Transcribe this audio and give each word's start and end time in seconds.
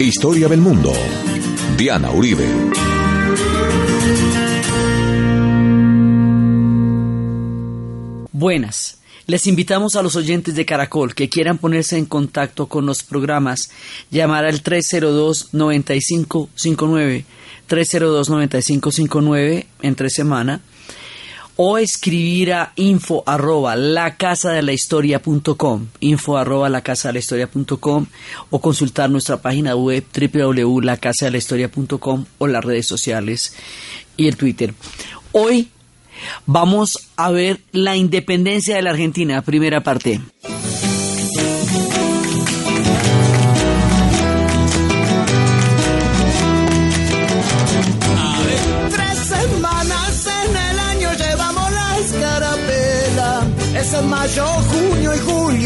Historia 0.00 0.46
del 0.46 0.60
mundo. 0.60 0.92
Diana 1.76 2.12
Uribe. 2.12 2.46
Buenas. 8.30 9.00
Les 9.26 9.48
invitamos 9.48 9.96
a 9.96 10.02
los 10.02 10.14
oyentes 10.14 10.54
de 10.54 10.64
Caracol 10.64 11.16
que 11.16 11.28
quieran 11.28 11.58
ponerse 11.58 11.98
en 11.98 12.06
contacto 12.06 12.66
con 12.66 12.86
los 12.86 13.02
programas, 13.02 13.72
llamar 14.12 14.44
al 14.44 14.62
302-9559, 14.62 17.24
302-9559 17.68 19.66
entre 19.82 20.10
semana, 20.10 20.60
o 21.60 21.76
escribir 21.76 22.52
a 22.52 22.72
info 22.76 23.24
arroba 23.26 23.74
la 23.74 24.16
casa 24.16 24.52
de 24.52 24.62
la 24.62 24.72
historia 24.72 25.20
info 25.98 26.38
arroba 26.38 26.68
la 26.68 26.82
casa 26.82 27.08
de 27.08 27.14
la 27.14 27.18
historia 27.18 27.50
o 28.50 28.60
consultar 28.60 29.10
nuestra 29.10 29.42
página 29.42 29.74
web 29.74 30.04
www.lacasadelahistoria.com 30.14 32.26
o 32.38 32.46
las 32.46 32.64
redes 32.64 32.86
sociales 32.86 33.54
y 34.16 34.28
el 34.28 34.36
Twitter. 34.36 34.72
Hoy 35.32 35.72
Vamos 36.46 37.10
a 37.16 37.30
ver 37.30 37.60
la 37.72 37.96
independencia 37.96 38.76
de 38.76 38.82
la 38.82 38.90
Argentina, 38.90 39.42
primera 39.42 39.82
parte. 39.82 40.20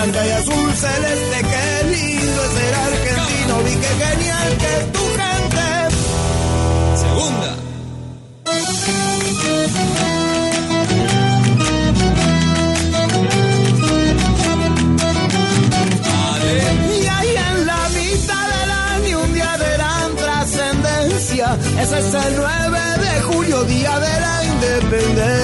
blanca 0.00 0.26
y 0.26 0.30
azul 0.30 0.72
celeste, 0.72 1.38
qué 1.50 1.84
lindo 1.88 2.44
es 2.44 2.50
ser 2.56 2.74
argentino. 2.74 3.54
Vi 3.64 3.74
qué 3.82 3.92
genial 4.04 4.48
que 4.60 4.70
es 4.78 4.84
tu 4.92 5.04
gente. 5.20 5.66
Segunda. 7.04 7.50
Y 16.88 17.06
ahí 17.06 17.32
en 17.50 17.56
la 17.66 17.82
mitad 17.98 18.44
del 18.54 18.70
año, 18.70 19.14
un 19.20 19.32
día 19.34 19.52
de 19.58 19.68
gran 19.76 20.16
trascendencia. 20.16 21.46
Ese 21.78 21.98
es 21.98 22.14
el 22.14 22.36
9 22.36 22.78
de 23.04 23.12
julio, 23.22 23.64
día 23.64 23.98
de 23.98 24.20
la 24.20 24.44
independencia. 24.44 25.40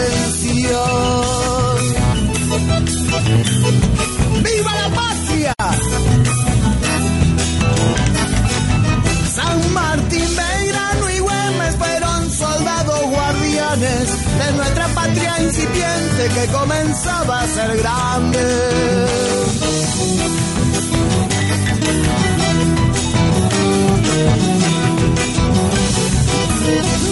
Comenzaba 16.53 17.41
a 17.41 17.47
ser 17.47 17.77
grande. 17.77 18.39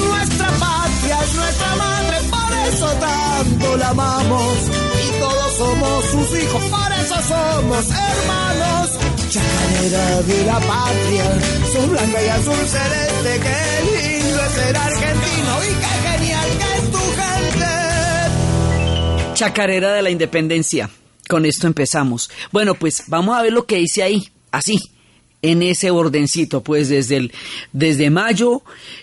Nuestra 0.06 0.49
patria 0.49 1.19
es 1.25 1.34
nuestra 1.34 1.77
madre, 1.77 2.17
por 2.31 2.53
eso 2.69 2.87
tanto 3.00 3.77
la 3.77 3.89
amamos 3.91 4.84
somos 5.56 6.05
sus 6.06 6.43
hijos, 6.43 6.62
por 6.65 6.93
eso 6.93 7.15
somos 7.28 7.84
hermanos. 7.91 8.91
Chacarera 9.31 10.23
de 10.23 10.44
la 10.44 10.59
patria, 10.61 11.25
su 11.73 11.89
blanca 11.89 12.23
y 12.23 12.28
azul 12.28 12.67
celeste, 12.67 13.41
qué 13.44 13.61
lindo 13.84 14.44
es 14.44 14.53
ser 14.53 14.77
argentino 14.77 15.53
y 15.65 15.75
que 15.83 16.14
Chacarera 19.44 19.93
de 19.93 20.00
la 20.00 20.09
independencia. 20.09 20.88
Con 21.28 21.44
esto 21.44 21.66
empezamos. 21.66 22.31
Bueno, 22.50 22.75
pues 22.75 23.05
vamos 23.09 23.37
a 23.37 23.43
ver 23.43 23.53
lo 23.53 23.66
que 23.66 23.77
dice 23.77 24.03
ahí, 24.03 24.27
así, 24.50 24.78
en 25.43 25.60
ese 25.60 25.91
ordencito, 25.91 26.62
pues 26.62 26.88
desde, 26.88 27.19
el, 27.19 27.32
desde 27.71 28.09
mayo 28.09 28.62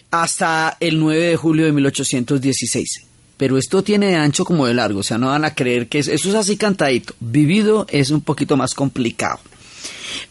hasta 0.10 0.78
el 0.80 1.00
9 1.00 1.26
de 1.28 1.36
julio 1.36 1.66
de 1.66 1.72
1816 1.74 3.06
pero 3.38 3.58
esto 3.58 3.84
tiene 3.84 4.08
de 4.10 4.16
ancho 4.18 4.46
como 4.46 4.68
de 4.68 4.76
largo, 4.76 5.00
o 5.00 5.04
sea, 5.04 5.18
no 5.18 5.28
van 5.28 5.46
a 5.46 5.56
creer 5.56 5.88
que 5.88 5.98
eso 5.98 6.12
es 6.14 6.36
así 6.36 6.58
cantadito. 6.58 7.16
Vivido 7.20 7.88
es 7.90 8.12
un 8.12 8.22
poquito 8.22 8.56
más 8.56 8.76
complicado. 8.76 9.40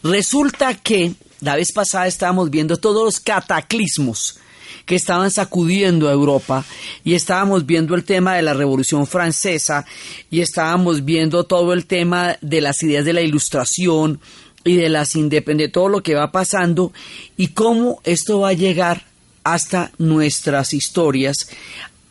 Resulta 0.01 0.75
que 0.75 1.11
la 1.41 1.57
vez 1.57 1.73
pasada 1.73 2.07
estábamos 2.07 2.49
viendo 2.49 2.77
todos 2.77 3.03
los 3.03 3.19
cataclismos 3.19 4.39
que 4.85 4.95
estaban 4.95 5.31
sacudiendo 5.31 6.09
a 6.09 6.13
Europa 6.13 6.65
y 7.03 7.13
estábamos 7.13 7.65
viendo 7.65 7.95
el 7.95 8.03
tema 8.03 8.35
de 8.35 8.41
la 8.41 8.53
Revolución 8.53 9.07
Francesa 9.07 9.85
y 10.29 10.41
estábamos 10.41 11.05
viendo 11.05 11.43
todo 11.45 11.73
el 11.73 11.85
tema 11.85 12.37
de 12.41 12.61
las 12.61 12.81
ideas 12.83 13.05
de 13.05 13.13
la 13.13 13.21
Ilustración 13.21 14.19
y 14.63 14.75
de 14.75 14.89
las 14.89 15.13
de 15.13 15.69
todo 15.69 15.89
lo 15.89 16.03
que 16.03 16.15
va 16.15 16.31
pasando 16.31 16.93
y 17.37 17.47
cómo 17.49 17.99
esto 18.03 18.41
va 18.41 18.49
a 18.49 18.53
llegar 18.53 19.05
hasta 19.43 19.91
nuestras 19.97 20.73
historias, 20.73 21.49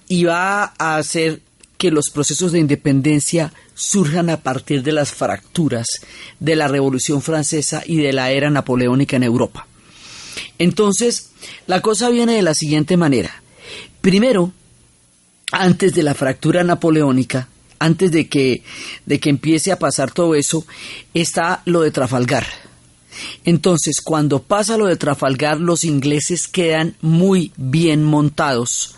y 0.09 0.25
va 0.25 0.75
a 0.77 0.97
hacer 0.97 1.41
que 1.79 1.91
los 1.91 2.11
procesos 2.11 2.53
de 2.53 2.59
independencia 2.59 3.53
surjan 3.75 4.29
a 4.29 4.39
partir 4.39 4.83
de 4.83 4.93
las 4.93 5.13
fracturas 5.13 5.87
de 6.41 6.57
la 6.57 6.69
Revolución 6.69 7.23
Francesa 7.23 7.83
y 7.87 7.99
de 7.99 8.13
la 8.13 8.33
era 8.33 8.51
napoleónica 8.51 9.17
en 9.17 9.23
Europa. 9.23 9.67
Entonces, 10.61 11.31
la 11.67 11.81
cosa 11.81 12.11
viene 12.11 12.35
de 12.35 12.43
la 12.43 12.55
siguiente 12.55 12.99
manera. 12.99 13.43
Primero, 14.03 14.53
antes 15.51 15.95
de 15.95 16.03
la 16.03 16.15
fractura 16.15 16.63
napoleónica, 16.63 17.49
antes 17.79 18.13
de 18.13 18.29
que, 18.29 18.63
de 19.07 19.19
que 19.19 19.31
empiece 19.31 19.73
a 19.73 19.79
pasar 19.79 20.13
todo 20.13 20.35
eso, 20.35 20.67
está 21.15 21.63
lo 21.65 21.81
de 21.81 21.91
Trafalgar. 21.91 22.47
Entonces, 23.47 24.03
cuando 24.03 24.43
pasa 24.43 24.77
lo 24.77 24.87
de 24.87 24.97
Trafalgar, 24.97 25.59
los 25.59 25.83
ingleses 25.85 26.47
quedan 26.47 26.95
muy 27.01 27.53
bien 27.57 28.05
montados 28.05 28.97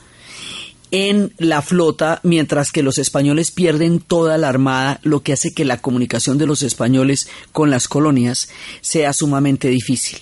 en 0.92 1.32
la 1.38 1.62
flota, 1.62 2.20
mientras 2.22 2.70
que 2.70 2.82
los 2.82 2.98
españoles 2.98 3.50
pierden 3.50 3.98
toda 3.98 4.36
la 4.36 4.50
armada, 4.50 5.00
lo 5.02 5.22
que 5.22 5.32
hace 5.32 5.54
que 5.54 5.64
la 5.64 5.78
comunicación 5.78 6.36
de 6.36 6.46
los 6.46 6.62
españoles 6.62 7.28
con 7.50 7.70
las 7.70 7.88
colonias 7.88 8.50
sea 8.82 9.14
sumamente 9.14 9.68
difícil. 9.68 10.18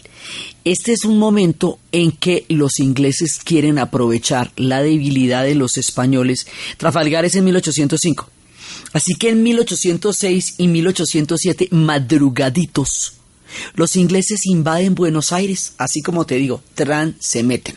Este 0.64 0.92
es 0.92 1.04
un 1.04 1.18
momento 1.18 1.80
en 1.90 2.12
que 2.12 2.46
los 2.48 2.78
ingleses 2.78 3.40
quieren 3.42 3.78
aprovechar 3.80 4.52
la 4.56 4.80
debilidad 4.80 5.42
de 5.42 5.56
los 5.56 5.76
españoles. 5.76 6.46
Trafalgar 6.76 7.24
es 7.24 7.34
en 7.34 7.44
1805. 7.44 8.30
Así 8.92 9.14
que 9.14 9.30
en 9.30 9.42
1806 9.42 10.54
y 10.58 10.68
1807, 10.68 11.68
madrugaditos, 11.72 13.14
los 13.74 13.96
ingleses 13.96 14.46
invaden 14.46 14.94
Buenos 14.94 15.32
Aires, 15.32 15.72
así 15.78 16.00
como 16.00 16.26
te 16.26 16.36
digo, 16.36 16.62
tran 16.74 17.16
se 17.18 17.42
meten. 17.42 17.76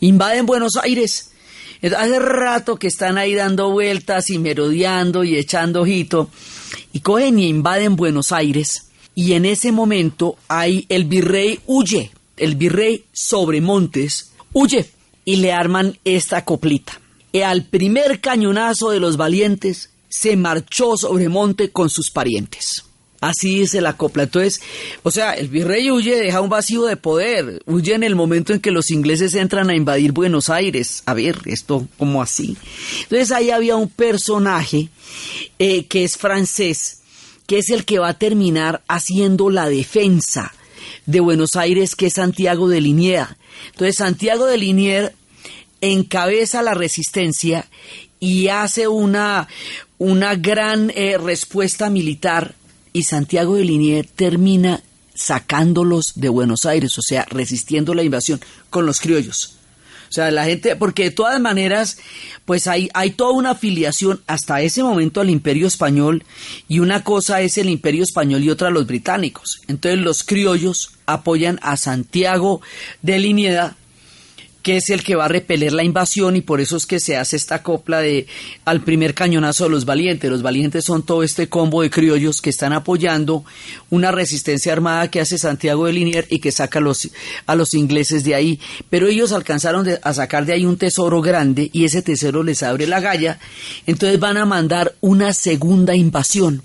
Invaden 0.00 0.46
Buenos 0.46 0.76
Aires 0.82 1.29
Hace 1.82 2.18
rato 2.18 2.76
que 2.76 2.88
están 2.88 3.16
ahí 3.16 3.34
dando 3.34 3.70
vueltas 3.70 4.28
y 4.30 4.38
merodeando 4.38 5.24
y 5.24 5.36
echando 5.36 5.82
ojito, 5.82 6.30
y 6.92 7.00
cogen 7.00 7.38
y 7.38 7.48
invaden 7.48 7.96
Buenos 7.96 8.32
Aires, 8.32 8.90
y 9.14 9.32
en 9.32 9.46
ese 9.46 9.72
momento 9.72 10.36
hay 10.48 10.84
el 10.88 11.04
virrey 11.04 11.60
huye, 11.66 12.10
el 12.36 12.56
virrey 12.56 13.04
Sobremontes 13.12 14.32
huye, 14.52 14.90
y 15.24 15.36
le 15.36 15.52
arman 15.52 15.98
esta 16.04 16.44
coplita. 16.44 17.00
Y 17.32 17.40
al 17.42 17.64
primer 17.64 18.20
cañonazo 18.20 18.90
de 18.90 19.00
los 19.00 19.16
valientes, 19.16 19.90
se 20.08 20.36
marchó 20.36 20.96
Sobremonte 20.96 21.70
con 21.70 21.88
sus 21.88 22.10
parientes. 22.10 22.84
Así 23.20 23.60
dice 23.60 23.82
la 23.82 23.96
copla. 23.96 24.22
Entonces, 24.22 24.60
o 25.02 25.10
sea, 25.10 25.34
el 25.34 25.48
virrey 25.48 25.90
huye, 25.90 26.16
deja 26.16 26.40
un 26.40 26.48
vacío 26.48 26.84
de 26.84 26.96
poder, 26.96 27.62
huye 27.66 27.94
en 27.94 28.02
el 28.02 28.14
momento 28.14 28.54
en 28.54 28.60
que 28.60 28.70
los 28.70 28.90
ingleses 28.90 29.34
entran 29.34 29.68
a 29.68 29.76
invadir 29.76 30.12
Buenos 30.12 30.48
Aires. 30.48 31.02
A 31.04 31.12
ver, 31.12 31.38
esto, 31.44 31.86
como 31.98 32.22
así? 32.22 32.56
Entonces 33.02 33.30
ahí 33.30 33.50
había 33.50 33.76
un 33.76 33.88
personaje 33.88 34.88
eh, 35.58 35.84
que 35.84 36.04
es 36.04 36.16
francés, 36.16 37.00
que 37.46 37.58
es 37.58 37.68
el 37.68 37.84
que 37.84 37.98
va 37.98 38.08
a 38.08 38.18
terminar 38.18 38.82
haciendo 38.88 39.50
la 39.50 39.68
defensa 39.68 40.54
de 41.04 41.20
Buenos 41.20 41.56
Aires, 41.56 41.94
que 41.96 42.06
es 42.06 42.14
Santiago 42.14 42.68
de 42.68 42.80
Liniers. 42.80 43.36
Entonces, 43.72 43.96
Santiago 43.96 44.46
de 44.46 44.56
Liniers 44.56 45.12
encabeza 45.82 46.62
la 46.62 46.74
resistencia 46.74 47.68
y 48.18 48.48
hace 48.48 48.88
una, 48.88 49.48
una 49.98 50.34
gran 50.36 50.90
eh, 50.94 51.18
respuesta 51.18 51.90
militar 51.90 52.54
y 52.92 53.04
Santiago 53.04 53.56
de 53.56 53.64
Liniers 53.64 54.08
termina 54.10 54.82
sacándolos 55.14 56.12
de 56.14 56.28
Buenos 56.28 56.66
Aires, 56.66 56.96
o 56.98 57.02
sea, 57.02 57.26
resistiendo 57.28 57.94
la 57.94 58.02
invasión 58.02 58.40
con 58.70 58.86
los 58.86 59.00
criollos. 59.00 59.56
O 60.08 60.12
sea, 60.12 60.32
la 60.32 60.44
gente, 60.44 60.74
porque 60.74 61.04
de 61.04 61.10
todas 61.12 61.40
maneras, 61.40 61.98
pues 62.44 62.66
hay, 62.66 62.90
hay 62.94 63.12
toda 63.12 63.30
una 63.30 63.50
afiliación 63.50 64.20
hasta 64.26 64.60
ese 64.60 64.82
momento 64.82 65.20
al 65.20 65.30
imperio 65.30 65.68
español 65.68 66.24
y 66.66 66.80
una 66.80 67.04
cosa 67.04 67.42
es 67.42 67.58
el 67.58 67.68
imperio 67.68 68.02
español 68.02 68.42
y 68.42 68.50
otra 68.50 68.70
los 68.70 68.88
británicos. 68.88 69.62
Entonces 69.68 70.00
los 70.00 70.24
criollos 70.24 70.94
apoyan 71.06 71.60
a 71.62 71.76
Santiago 71.76 72.60
de 73.02 73.20
Liniers 73.20 73.72
que 74.62 74.76
es 74.76 74.90
el 74.90 75.02
que 75.02 75.16
va 75.16 75.24
a 75.24 75.28
repeler 75.28 75.72
la 75.72 75.84
invasión 75.84 76.36
y 76.36 76.42
por 76.42 76.60
eso 76.60 76.76
es 76.76 76.86
que 76.86 77.00
se 77.00 77.16
hace 77.16 77.36
esta 77.36 77.62
copla 77.62 78.00
de 78.00 78.26
al 78.64 78.82
primer 78.82 79.14
cañonazo 79.14 79.64
de 79.64 79.70
los 79.70 79.84
valientes. 79.84 80.30
Los 80.30 80.42
valientes 80.42 80.84
son 80.84 81.02
todo 81.02 81.22
este 81.22 81.48
combo 81.48 81.82
de 81.82 81.90
criollos 81.90 82.40
que 82.40 82.50
están 82.50 82.72
apoyando 82.72 83.44
una 83.88 84.10
resistencia 84.10 84.72
armada 84.72 85.10
que 85.10 85.20
hace 85.20 85.38
Santiago 85.38 85.86
de 85.86 85.92
Liniers 85.92 86.30
y 86.30 86.40
que 86.40 86.52
saca 86.52 86.78
a 86.78 86.82
los, 86.82 87.08
a 87.46 87.54
los 87.54 87.74
ingleses 87.74 88.24
de 88.24 88.34
ahí. 88.34 88.60
Pero 88.90 89.08
ellos 89.08 89.32
alcanzaron 89.32 89.86
a 90.02 90.14
sacar 90.14 90.44
de 90.44 90.52
ahí 90.52 90.66
un 90.66 90.76
tesoro 90.76 91.20
grande 91.22 91.70
y 91.72 91.84
ese 91.84 92.02
tesoro 92.02 92.42
les 92.42 92.62
abre 92.62 92.86
la 92.86 93.00
galla. 93.00 93.38
Entonces 93.86 94.20
van 94.20 94.36
a 94.36 94.44
mandar 94.44 94.94
una 95.00 95.32
segunda 95.32 95.94
invasión 95.94 96.62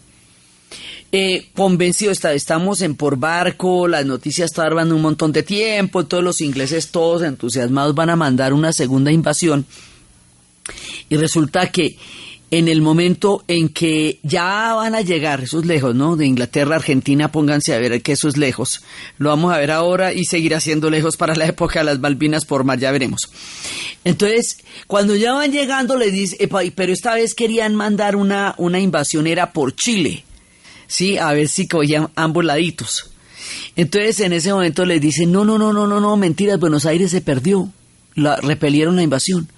eh, 1.18 1.48
convencido, 1.56 2.12
está, 2.12 2.34
estamos 2.34 2.82
en 2.82 2.96
por 2.96 3.16
barco, 3.16 3.88
las 3.88 4.06
noticias 4.06 4.52
tardan 4.52 4.92
un 4.92 5.02
montón 5.02 5.32
de 5.32 5.44
tiempo, 5.44 6.06
todos 6.06 6.22
los 6.22 6.42
ingleses, 6.42 6.92
todos 6.92 7.22
entusiasmados, 7.22 7.96
van 7.96 8.10
a 8.10 8.18
mandar 8.18 8.52
una 8.52 8.74
segunda 8.74 9.14
invasión. 9.14 9.66
Y 11.08 11.16
resulta 11.16 11.72
que 11.72 11.98
en 12.52 12.68
el 12.68 12.82
momento 12.82 13.46
en 13.48 13.70
que 13.70 14.20
ya 14.24 14.74
van 14.74 14.94
a 14.94 15.00
llegar, 15.00 15.40
esos 15.40 15.66
lejos, 15.66 15.96
¿no? 15.96 16.18
De 16.18 16.26
Inglaterra, 16.26 16.76
Argentina, 16.76 17.32
pónganse 17.32 17.74
a 17.74 17.80
ver 17.80 18.02
que 18.02 18.12
eso 18.12 18.28
es 18.28 18.36
lejos. 18.36 18.82
Lo 19.18 19.30
vamos 19.30 19.54
a 19.54 19.58
ver 19.58 19.72
ahora 19.72 20.12
y 20.12 20.26
seguirá 20.26 20.60
siendo 20.60 20.90
lejos 20.90 21.16
para 21.16 21.34
la 21.34 21.46
época 21.48 21.80
de 21.80 21.86
las 21.86 22.00
Malvinas 22.00 22.44
por 22.44 22.66
más, 22.66 22.78
ya 22.78 22.92
veremos. 22.92 23.22
Entonces, 24.04 24.58
cuando 24.88 25.16
ya 25.16 25.32
van 25.32 25.54
llegando, 25.54 25.96
les 25.96 26.12
dice, 26.12 26.50
pero 26.76 26.92
esta 26.92 27.14
vez 27.14 27.36
querían 27.36 27.74
mandar 27.74 28.18
una, 28.18 28.54
una 28.58 28.82
invasión, 28.82 29.28
era 29.28 29.54
por 29.54 29.74
Chile. 29.74 30.26
¿Sí? 30.96 31.18
A 31.18 31.34
ver 31.34 31.50
si 31.50 31.68
cogían 31.68 32.10
ambos 32.16 32.46
laditos. 32.46 33.12
Entonces 33.76 34.22
en 34.22 34.32
ese 34.32 34.54
momento 34.54 34.86
les 34.86 35.02
dicen, 35.02 35.32
no, 35.32 35.44
no, 35.44 35.58
no, 35.58 35.74
no, 35.74 35.88
no, 35.88 36.00
no, 36.00 36.16
mentiras, 36.16 36.60
Buenos 36.60 36.86
Aires 36.86 37.12
se 37.12 37.22
perdió, 37.22 37.70
la, 38.16 38.38
repelieron 38.38 38.96
la 38.96 39.04
invasión. 39.04 39.50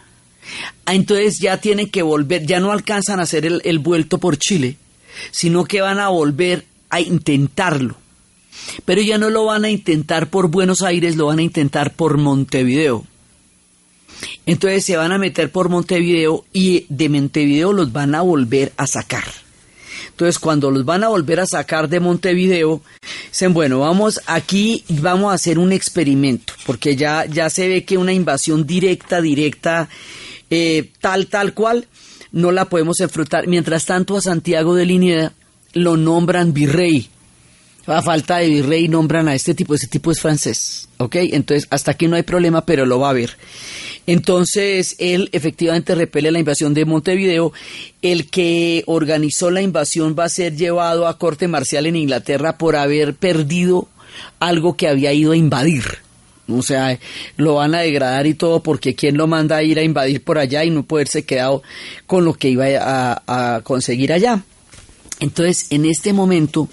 Ah, 0.85 0.95
entonces 0.95 1.39
ya 1.39 1.57
tienen 1.57 1.89
que 1.89 2.01
volver, 2.01 2.45
ya 2.45 2.59
no 2.59 2.71
alcanzan 2.71 3.19
a 3.19 3.23
hacer 3.23 3.45
el, 3.45 3.61
el 3.65 3.79
vuelto 3.79 4.17
por 4.17 4.37
Chile, 4.37 4.77
sino 5.31 5.65
que 5.65 5.81
van 5.81 5.99
a 5.99 6.09
volver 6.09 6.65
a 6.89 7.01
intentarlo. 7.01 7.95
Pero 8.85 9.01
ya 9.01 9.19
no 9.19 9.29
lo 9.29 9.45
van 9.45 9.65
a 9.65 9.69
intentar 9.69 10.29
por 10.29 10.47
Buenos 10.47 10.81
Aires, 10.81 11.15
lo 11.15 11.27
van 11.27 11.39
a 11.39 11.43
intentar 11.43 11.93
por 11.93 12.17
Montevideo. 12.17 13.05
Entonces 14.47 14.83
se 14.83 14.97
van 14.97 15.11
a 15.11 15.19
meter 15.19 15.51
por 15.51 15.69
Montevideo 15.69 16.45
y 16.51 16.87
de 16.89 17.09
Montevideo 17.09 17.73
los 17.73 17.93
van 17.93 18.15
a 18.15 18.21
volver 18.21 18.73
a 18.77 18.87
sacar. 18.87 19.25
Entonces, 20.17 20.39
cuando 20.39 20.71
los 20.71 20.83
van 20.83 21.03
a 21.03 21.09
volver 21.09 21.39
a 21.39 21.45
sacar 21.45 21.89
de 21.89 21.99
Montevideo, 21.99 22.81
dicen, 23.29 23.53
bueno, 23.53 23.81
vamos 23.81 24.19
aquí, 24.25 24.83
vamos 24.89 25.29
a 25.31 25.35
hacer 25.35 25.59
un 25.59 25.71
experimento, 25.71 26.53
porque 26.65 26.95
ya, 26.95 27.25
ya 27.25 27.51
se 27.51 27.67
ve 27.67 27.85
que 27.85 27.99
una 27.99 28.13
invasión 28.13 28.65
directa, 28.65 29.21
directa, 29.21 29.89
eh, 30.49 30.89
tal, 31.01 31.27
tal 31.27 31.53
cual, 31.53 31.85
no 32.31 32.51
la 32.51 32.65
podemos 32.65 32.99
enfrentar. 32.99 33.45
Mientras 33.45 33.85
tanto, 33.85 34.17
a 34.17 34.21
Santiago 34.21 34.73
de 34.73 34.87
Liniers 34.87 35.33
lo 35.73 35.97
nombran 35.97 36.51
virrey. 36.51 37.11
A 37.87 38.01
falta 38.01 38.37
de 38.37 38.49
virrey 38.49 38.89
nombran 38.89 39.29
a 39.29 39.35
este 39.35 39.53
tipo, 39.55 39.73
este 39.73 39.87
tipo 39.87 40.11
es 40.11 40.19
francés, 40.19 40.89
¿ok? 40.97 41.15
Entonces, 41.31 41.67
hasta 41.69 41.91
aquí 41.91 42.07
no 42.07 42.17
hay 42.17 42.23
problema, 42.23 42.65
pero 42.65 42.85
lo 42.85 42.99
va 42.99 43.11
a 43.11 43.13
ver. 43.13 43.37
Entonces, 44.07 44.95
él 44.99 45.29
efectivamente 45.31 45.95
repele 45.95 46.31
la 46.31 46.39
invasión 46.39 46.73
de 46.73 46.83
Montevideo. 46.83 47.53
El 48.01 48.29
que 48.29 48.83
organizó 48.87 49.51
la 49.51 49.61
invasión 49.61 50.15
va 50.19 50.25
a 50.25 50.29
ser 50.29 50.57
llevado 50.57 51.07
a 51.07 51.17
corte 51.17 51.47
marcial 51.47 51.85
en 51.85 51.95
Inglaterra 51.95 52.57
por 52.57 52.75
haber 52.75 53.15
perdido 53.15 53.87
algo 54.39 54.75
que 54.75 54.89
había 54.89 55.13
ido 55.13 55.31
a 55.31 55.37
invadir. 55.37 55.83
O 56.49 56.61
sea, 56.61 56.99
lo 57.37 57.55
van 57.55 57.73
a 57.73 57.79
degradar 57.79 58.27
y 58.27 58.33
todo 58.33 58.63
porque 58.63 58.95
quién 58.95 59.17
lo 59.17 59.27
manda 59.27 59.57
a 59.57 59.63
ir 59.63 59.79
a 59.79 59.83
invadir 59.83 60.23
por 60.23 60.37
allá 60.37 60.65
y 60.65 60.71
no 60.71 60.83
poderse 60.83 61.23
quedado 61.23 61.63
con 62.05 62.25
lo 62.25 62.33
que 62.33 62.49
iba 62.49 62.65
a 62.67 63.61
conseguir 63.63 64.11
allá. 64.11 64.43
Entonces, 65.19 65.65
en 65.71 65.85
este 65.85 66.13
momento, 66.13 66.69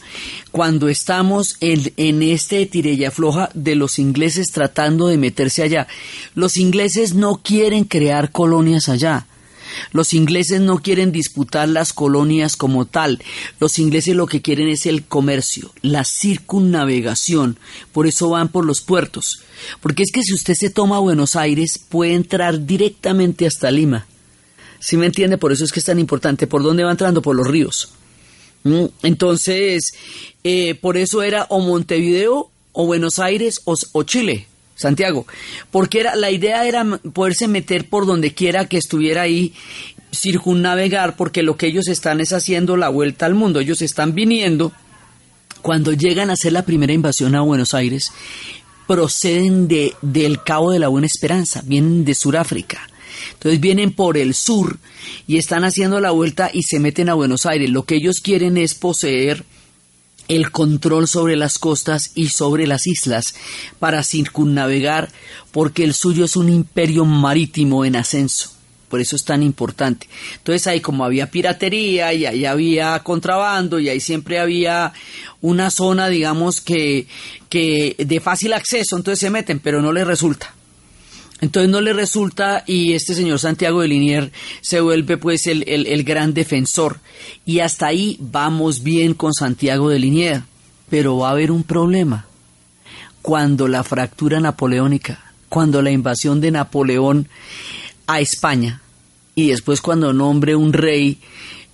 cuando 0.51 0.89
estamos 0.89 1.57
en, 1.61 2.23
este 2.23 2.67
tirella 2.67 3.11
floja 3.11 3.49
de 3.55 3.75
los 3.75 3.99
ingleses 3.99 4.51
tratando 4.51 5.09
de 5.09 5.17
meterse 5.17 5.63
allá, 5.63 5.89
los 6.35 6.59
ingleses 6.59 7.15
no 7.15 7.41
quieren 7.43 7.85
crear 7.85 8.33
colonias 8.33 8.89
allá. 8.89 9.27
Los 9.93 10.13
ingleses 10.13 10.61
no 10.61 10.79
quieren 10.79 11.11
disputar 11.11 11.69
las 11.69 11.93
colonias 11.93 12.55
como 12.55 12.85
tal. 12.85 13.23
Los 13.59 13.79
ingleses 13.79 14.15
lo 14.15 14.27
que 14.27 14.43
quieren 14.43 14.69
es 14.69 14.85
el 14.87 15.05
comercio, 15.05 15.73
la 15.81 16.05
circunnavegación. 16.05 17.59
Por 17.93 18.07
eso 18.07 18.29
van 18.29 18.49
por 18.49 18.67
los 18.67 18.83
puertos. 18.83 19.41
Porque 19.81 20.03
es 20.03 20.13
que 20.13 20.23
si 20.23 20.35
usted 20.35 20.55
se 20.55 20.71
toma 20.71 20.99
Buenos 20.99 21.35
Aires, 21.35 21.79
puede 21.79 22.13
entrar 22.13 22.67
directamente 22.67 23.47
hasta 23.47 23.71
Lima. 23.71 24.07
¿Sí 24.79 24.99
me 24.99 25.07
entiende? 25.07 25.39
Por 25.39 25.51
eso 25.51 25.65
es 25.65 25.73
que 25.73 25.81
es 25.81 25.87
tan 25.87 25.99
importante. 25.99 26.47
¿Por 26.47 26.63
dónde 26.63 26.85
va 26.85 26.91
entrando? 26.91 27.23
Por 27.23 27.35
los 27.35 27.47
ríos. 27.47 27.95
Entonces, 29.03 29.93
eh, 30.43 30.75
por 30.75 30.97
eso 30.97 31.23
era 31.23 31.47
o 31.51 31.61
Montevideo 31.61 32.51
o 32.73 32.87
Buenos 32.87 33.19
Aires 33.19 33.61
o, 33.65 34.03
Chile, 34.05 34.47
Santiago, 34.75 35.27
porque 35.71 36.01
era, 36.01 36.17
la 36.17 36.31
idea 36.31 36.67
era 36.67 36.85
poderse 37.13 37.47
meter 37.47 37.89
por 37.89 38.07
donde 38.07 38.35
quiera 38.35 38.67
que 38.67 38.79
estuviera 38.79 39.23
ahí, 39.23 39.53
circunnavegar, 40.13 41.17
porque 41.17 41.43
lo 41.43 41.57
que 41.57 41.67
ellos 41.67 41.89
están 41.89 42.21
es 42.21 42.33
haciendo 42.33 42.77
la 42.77 42.89
vuelta 42.89 43.27
al 43.27 43.35
mundo, 43.35 43.61
ellos 43.61 43.83
están 43.83 44.15
viniendo, 44.15 44.73
cuando 45.61 45.93
llegan 45.93 46.31
a 46.31 46.35
hacer 46.35 46.53
la 46.53 46.65
primera 46.65 46.93
invasión 46.93 47.35
a 47.35 47.43
Buenos 47.43 47.75
Aires, 47.75 48.13
proceden 48.87 49.69
de, 49.69 49.95
del 50.03 50.43
Cabo 50.43 50.71
de 50.71 50.79
la 50.79 50.89
Buena 50.89 51.07
Esperanza, 51.07 51.63
vienen 51.65 52.05
de 52.05 52.15
Sudáfrica. 52.15 52.89
Entonces 53.33 53.61
vienen 53.61 53.93
por 53.93 54.17
el 54.17 54.35
sur 54.35 54.79
y 55.27 55.39
están 55.39 55.65
haciendo 55.65 56.01
la 56.01 56.11
vuelta 56.11 56.51
y 56.53 56.63
se 56.63 56.81
meten 56.81 57.09
a 57.09 57.15
Buenos 57.15 57.47
Aires. 57.47 57.71
Lo 57.71 57.85
que 57.85 57.97
ellos 57.97 58.21
quieren 58.21 58.57
es 58.57 58.75
poseer 58.75 59.45
el 60.29 60.51
control 60.51 61.07
sobre 61.09 61.37
las 61.37 61.59
costas 61.59 62.13
y 62.15 62.29
sobre 62.29 62.67
las 62.67 62.87
islas 62.87 63.35
para 63.79 64.03
circunnavegar 64.03 65.11
porque 65.53 65.85
el 65.85 65.95
suyo 65.95 66.25
es 66.25 66.37
un 66.37 66.49
imperio 66.49 67.05
marítimo 67.05 67.85
en 67.85 67.97
ascenso. 67.97 68.51
Por 68.89 69.01
eso 69.01 69.17
es 69.17 69.25
tan 69.25 69.43
importante. 69.43 70.09
Entonces 70.37 70.67
ahí 70.67 70.81
como 70.81 71.05
había 71.05 71.31
piratería 71.31 72.13
y 72.13 72.27
ahí 72.27 72.45
había 72.45 72.99
contrabando 73.01 73.81
y 73.81 73.89
ahí 73.89 73.99
siempre 73.99 74.39
había 74.39 74.93
una 75.41 75.71
zona, 75.71 76.09
digamos, 76.09 76.61
que, 76.61 77.07
que 77.49 77.97
de 77.99 78.21
fácil 78.21 78.53
acceso, 78.53 78.97
entonces 78.97 79.19
se 79.19 79.31
meten, 79.31 79.59
pero 79.59 79.83
no 79.83 79.93
les 79.93 80.07
resulta. 80.07 80.54
Entonces 81.45 81.71
no 81.71 81.83
le 81.83 81.93
resulta 81.93 82.65
y 82.67 82.95
este 82.95 83.15
señor 83.15 83.39
Santiago 83.39 83.83
de 83.83 83.89
Linier 83.89 84.33
se 84.63 84.81
vuelve 84.81 85.19
pues 85.19 85.47
el, 85.47 85.63
el, 85.69 86.03
gran 86.03 86.33
defensor. 86.33 87.01
Y 87.45 87.59
hasta 87.59 87.87
ahí 87.87 88.17
vamos 88.19 88.83
bien 88.83 89.13
con 89.13 89.35
Santiago 89.35 89.91
de 89.91 89.99
Linier. 89.99 90.43
Pero 90.89 91.19
va 91.19 91.29
a 91.29 91.33
haber 91.33 91.51
un 91.51 91.63
problema. 91.63 92.25
Cuando 93.21 93.69
la 93.69 93.85
fractura 93.85 94.41
napoleónica, 94.41 95.35
cuando 95.51 95.83
la 95.83 95.91
invasión 95.91 96.41
de 96.41 96.51
Napoleón 96.51 97.29
a 98.07 98.21
España 98.21 98.81
y 99.35 99.49
después 99.49 99.83
cuando 99.83 100.15
nombre 100.15 100.57
un 100.57 100.73
rey 100.73 101.19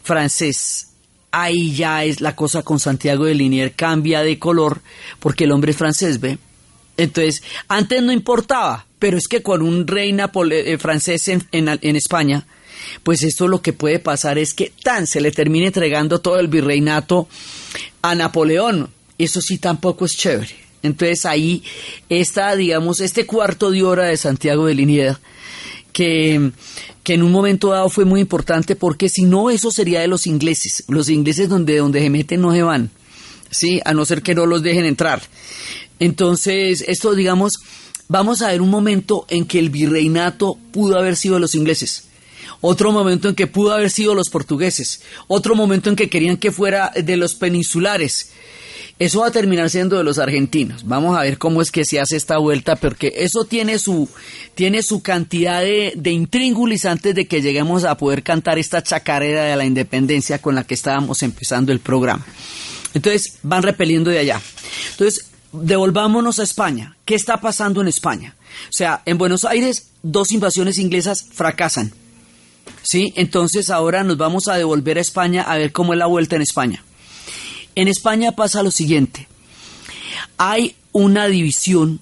francés 0.03 0.89
ahí 1.31 1.77
ya 1.77 2.03
es 2.03 2.21
la 2.21 2.35
cosa 2.35 2.65
con 2.65 2.81
Santiago 2.81 3.25
de 3.25 3.37
Linier 3.37 3.77
cambia 3.77 4.23
de 4.23 4.37
color 4.41 4.81
porque 5.21 5.45
el 5.45 5.53
hombre 5.53 5.71
es 5.71 5.77
francés, 5.77 6.19
¿ve? 6.19 6.39
Entonces, 6.97 7.45
antes 7.69 8.03
no 8.03 8.11
importaba, 8.11 8.85
pero 9.01 9.17
es 9.17 9.27
que 9.27 9.43
con 9.43 9.63
un 9.63 9.89
rey 9.89 10.15
eh, 10.15 10.79
francés 10.79 11.27
en, 11.27 11.97
España, 11.97 12.47
pues 13.03 13.25
esto 13.25 13.49
lo 13.49 13.63
que 13.63 13.73
puede 13.73 13.99
pasar 13.99 14.39
es 14.39 14.55
que 14.55 14.73
tan 14.85 15.09
se 15.09 15.21
le 15.21 15.33
termine 15.33 15.67
entregando 15.67 16.21
todo 16.21 16.39
el 16.39 16.47
virreinato 16.47 17.27
a 18.03 18.15
Napoleón. 18.15 18.91
Eso 19.19 19.41
sí 19.41 19.59
tampoco 19.59 20.05
es 20.05 20.13
chévere. 20.13 20.55
Entonces 20.83 21.27
ahí 21.27 21.65
está, 22.09 22.55
digamos, 22.57 23.01
este 23.01 23.27
cuarto 23.27 23.71
de 23.71 23.83
hora 23.83 24.05
de 24.05 24.17
Santiago 24.17 24.67
de 24.67 24.75
Linieda, 24.75 25.19
que, 25.93 26.53
que 27.03 27.15
en 27.15 27.23
un 27.23 27.33
momento 27.33 27.71
dado 27.71 27.89
fue 27.89 28.05
muy 28.05 28.21
importante 28.21 28.77
porque 28.77 29.09
si 29.09 29.25
no, 29.25 29.51
eso 29.51 29.71
sería 29.71 30.01
de 30.01 30.09
los 30.09 30.27
ingleses. 30.27 30.85
Los 30.89 31.09
ingleses 31.09 31.49
donde, 31.49 31.79
donde 31.79 32.01
se 32.01 32.11
meten 32.11 32.43
no 32.43 32.53
se 32.53 32.63
van, 32.63 32.91
¿sí? 33.51 33.81
A 33.85 33.95
no 33.95 34.05
ser 34.05 34.23
que 34.23 34.35
no 34.35 34.45
los 34.45 34.63
dejen 34.63 34.85
entrar. 34.85 35.23
Entonces, 35.99 36.83
esto, 36.87 37.15
digamos, 37.15 37.59
vamos 38.11 38.43
a 38.43 38.49
ver 38.49 38.61
un 38.61 38.71
momento 38.71 39.25
en 39.31 39.47
que 39.47 39.61
el 39.61 39.71
virreinato 39.71 40.59
pudo 40.73 40.99
haber 40.99 41.17
sido 41.17 41.39
los 41.39 41.55
ingleses. 41.55 42.05
Otro 42.61 42.93
momento 42.93 43.29
en 43.29 43.37
que 43.37 43.47
pudo 43.47 43.73
haber 43.73 43.89
sido 43.89 44.15
los 44.15 44.29
portugueses. 44.29 45.01
Otro 45.29 45.55
momento 45.55 45.89
en 45.89 45.97
que 45.97 46.11
querían 46.11 46.37
que 46.37 46.51
fuera 46.51 46.93
de 46.95 47.17
los 47.17 47.37
peninsulares. 47.37 48.33
Eso 48.99 49.21
va 49.21 49.29
a 49.29 49.31
terminar 49.31 49.71
siendo 49.71 49.97
de 49.97 50.05
los 50.05 50.19
argentinos. 50.19 50.87
Vamos 50.87 51.17
a 51.17 51.23
ver 51.23 51.39
cómo 51.39 51.63
es 51.63 51.71
que 51.71 51.87
se 51.87 52.01
hace 52.01 52.17
esta 52.17 52.37
vuelta, 52.37 52.77
porque 52.77 53.15
eso 53.17 53.45
tiene 53.45 53.79
su, 53.79 54.09
tiene 54.55 54.83
su 54.83 55.01
cantidad 55.03 55.63
de, 55.63 55.95
de 55.97 56.11
intríngulis 56.11 56.85
antes 56.85 57.15
de 57.15 57.27
que 57.27 57.41
lleguemos 57.41 57.85
a 57.85 57.97
poder 57.97 58.23
cantar 58.25 58.59
esta 58.59 58.83
chacarera 58.83 59.45
de 59.45 59.57
la 59.57 59.65
independencia 59.65 60.43
con 60.43 60.57
la 60.57 60.65
que 60.65 60.75
estábamos 60.75 61.23
empezando 61.23 61.73
el 61.73 61.79
programa. 61.79 62.27
Entonces 62.93 63.39
van 63.43 63.63
repeliendo 63.63 64.11
de 64.11 64.19
allá. 64.19 64.43
Entonces, 64.91 65.30
devolvámonos 65.53 66.39
a 66.39 66.43
España. 66.43 66.97
¿Qué 67.05 67.15
está 67.15 67.41
pasando 67.41 67.81
en 67.81 67.89
España? 67.89 68.37
O 68.69 68.73
sea, 68.73 69.03
en 69.07 69.19
Buenos 69.19 69.45
Aires 69.45 69.91
dos 70.03 70.33
invasiones 70.33 70.79
inglesas 70.79 71.27
fracasan. 71.33 71.93
¿Sí? 72.83 73.13
Entonces 73.17 73.71
ahora 73.71 74.05
nos 74.05 74.17
vamos 74.17 74.49
a 74.49 74.55
devolver 74.55 74.99
a 74.99 75.03
España 75.03 75.43
a 75.43 75.57
ver 75.57 75.73
cómo 75.73 75.93
es 75.93 75.99
la 75.99 76.07
vuelta 76.07 76.37
en 76.37 76.43
España. 76.43 76.83
En 77.75 77.89
España 77.89 78.33
pasa 78.33 78.63
lo 78.63 78.71
siguiente. 78.71 79.29
Hay 80.39 80.77
una 80.93 81.27
división 81.27 82.01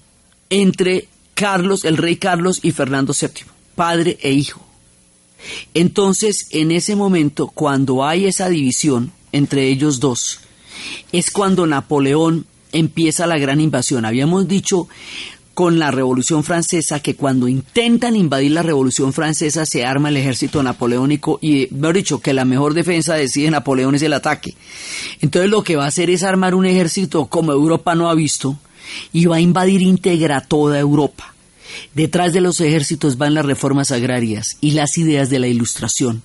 entre 0.49 1.07
Carlos, 1.33 1.85
el 1.85 1.97
rey 1.97 2.15
Carlos 2.15 2.59
y 2.63 2.71
Fernando 2.71 3.13
VII, 3.19 3.45
padre 3.75 4.17
e 4.21 4.31
hijo. 4.31 4.65
Entonces, 5.73 6.47
en 6.51 6.71
ese 6.71 6.95
momento, 6.95 7.47
cuando 7.47 8.05
hay 8.05 8.25
esa 8.25 8.49
división 8.49 9.11
entre 9.31 9.67
ellos 9.67 9.99
dos, 9.99 10.39
es 11.11 11.31
cuando 11.31 11.65
Napoleón 11.65 12.45
empieza 12.71 13.27
la 13.27 13.37
gran 13.37 13.59
invasión. 13.61 14.05
Habíamos 14.05 14.47
dicho 14.47 14.87
con 15.53 15.77
la 15.77 15.91
Revolución 15.91 16.43
Francesa 16.45 17.01
que 17.01 17.15
cuando 17.15 17.49
intentan 17.49 18.15
invadir 18.15 18.51
la 18.51 18.63
Revolución 18.63 19.11
Francesa 19.11 19.65
se 19.65 19.85
arma 19.85 20.07
el 20.07 20.15
ejército 20.15 20.63
napoleónico 20.63 21.37
y, 21.41 21.67
mejor 21.71 21.95
dicho, 21.95 22.21
que 22.21 22.33
la 22.33 22.45
mejor 22.45 22.73
defensa 22.73 23.15
decide 23.15 23.51
Napoleón 23.51 23.95
es 23.95 24.01
el 24.03 24.13
ataque. 24.13 24.55
Entonces 25.19 25.51
lo 25.51 25.63
que 25.63 25.75
va 25.75 25.83
a 25.83 25.89
hacer 25.89 26.09
es 26.09 26.23
armar 26.23 26.55
un 26.55 26.65
ejército 26.65 27.25
como 27.25 27.51
Europa 27.51 27.93
no 27.93 28.09
ha 28.09 28.15
visto 28.15 28.57
y 29.11 29.25
va 29.25 29.35
a 29.35 29.41
invadir 29.41 29.81
íntegra 29.81 30.39
toda 30.41 30.79
Europa. 30.79 31.33
Detrás 31.93 32.31
de 32.31 32.41
los 32.41 32.61
ejércitos 32.61 33.17
van 33.17 33.33
las 33.33 33.45
reformas 33.45 33.91
agrarias 33.91 34.57
y 34.61 34.71
las 34.71 34.97
ideas 34.97 35.29
de 35.29 35.39
la 35.39 35.47
ilustración 35.47 36.23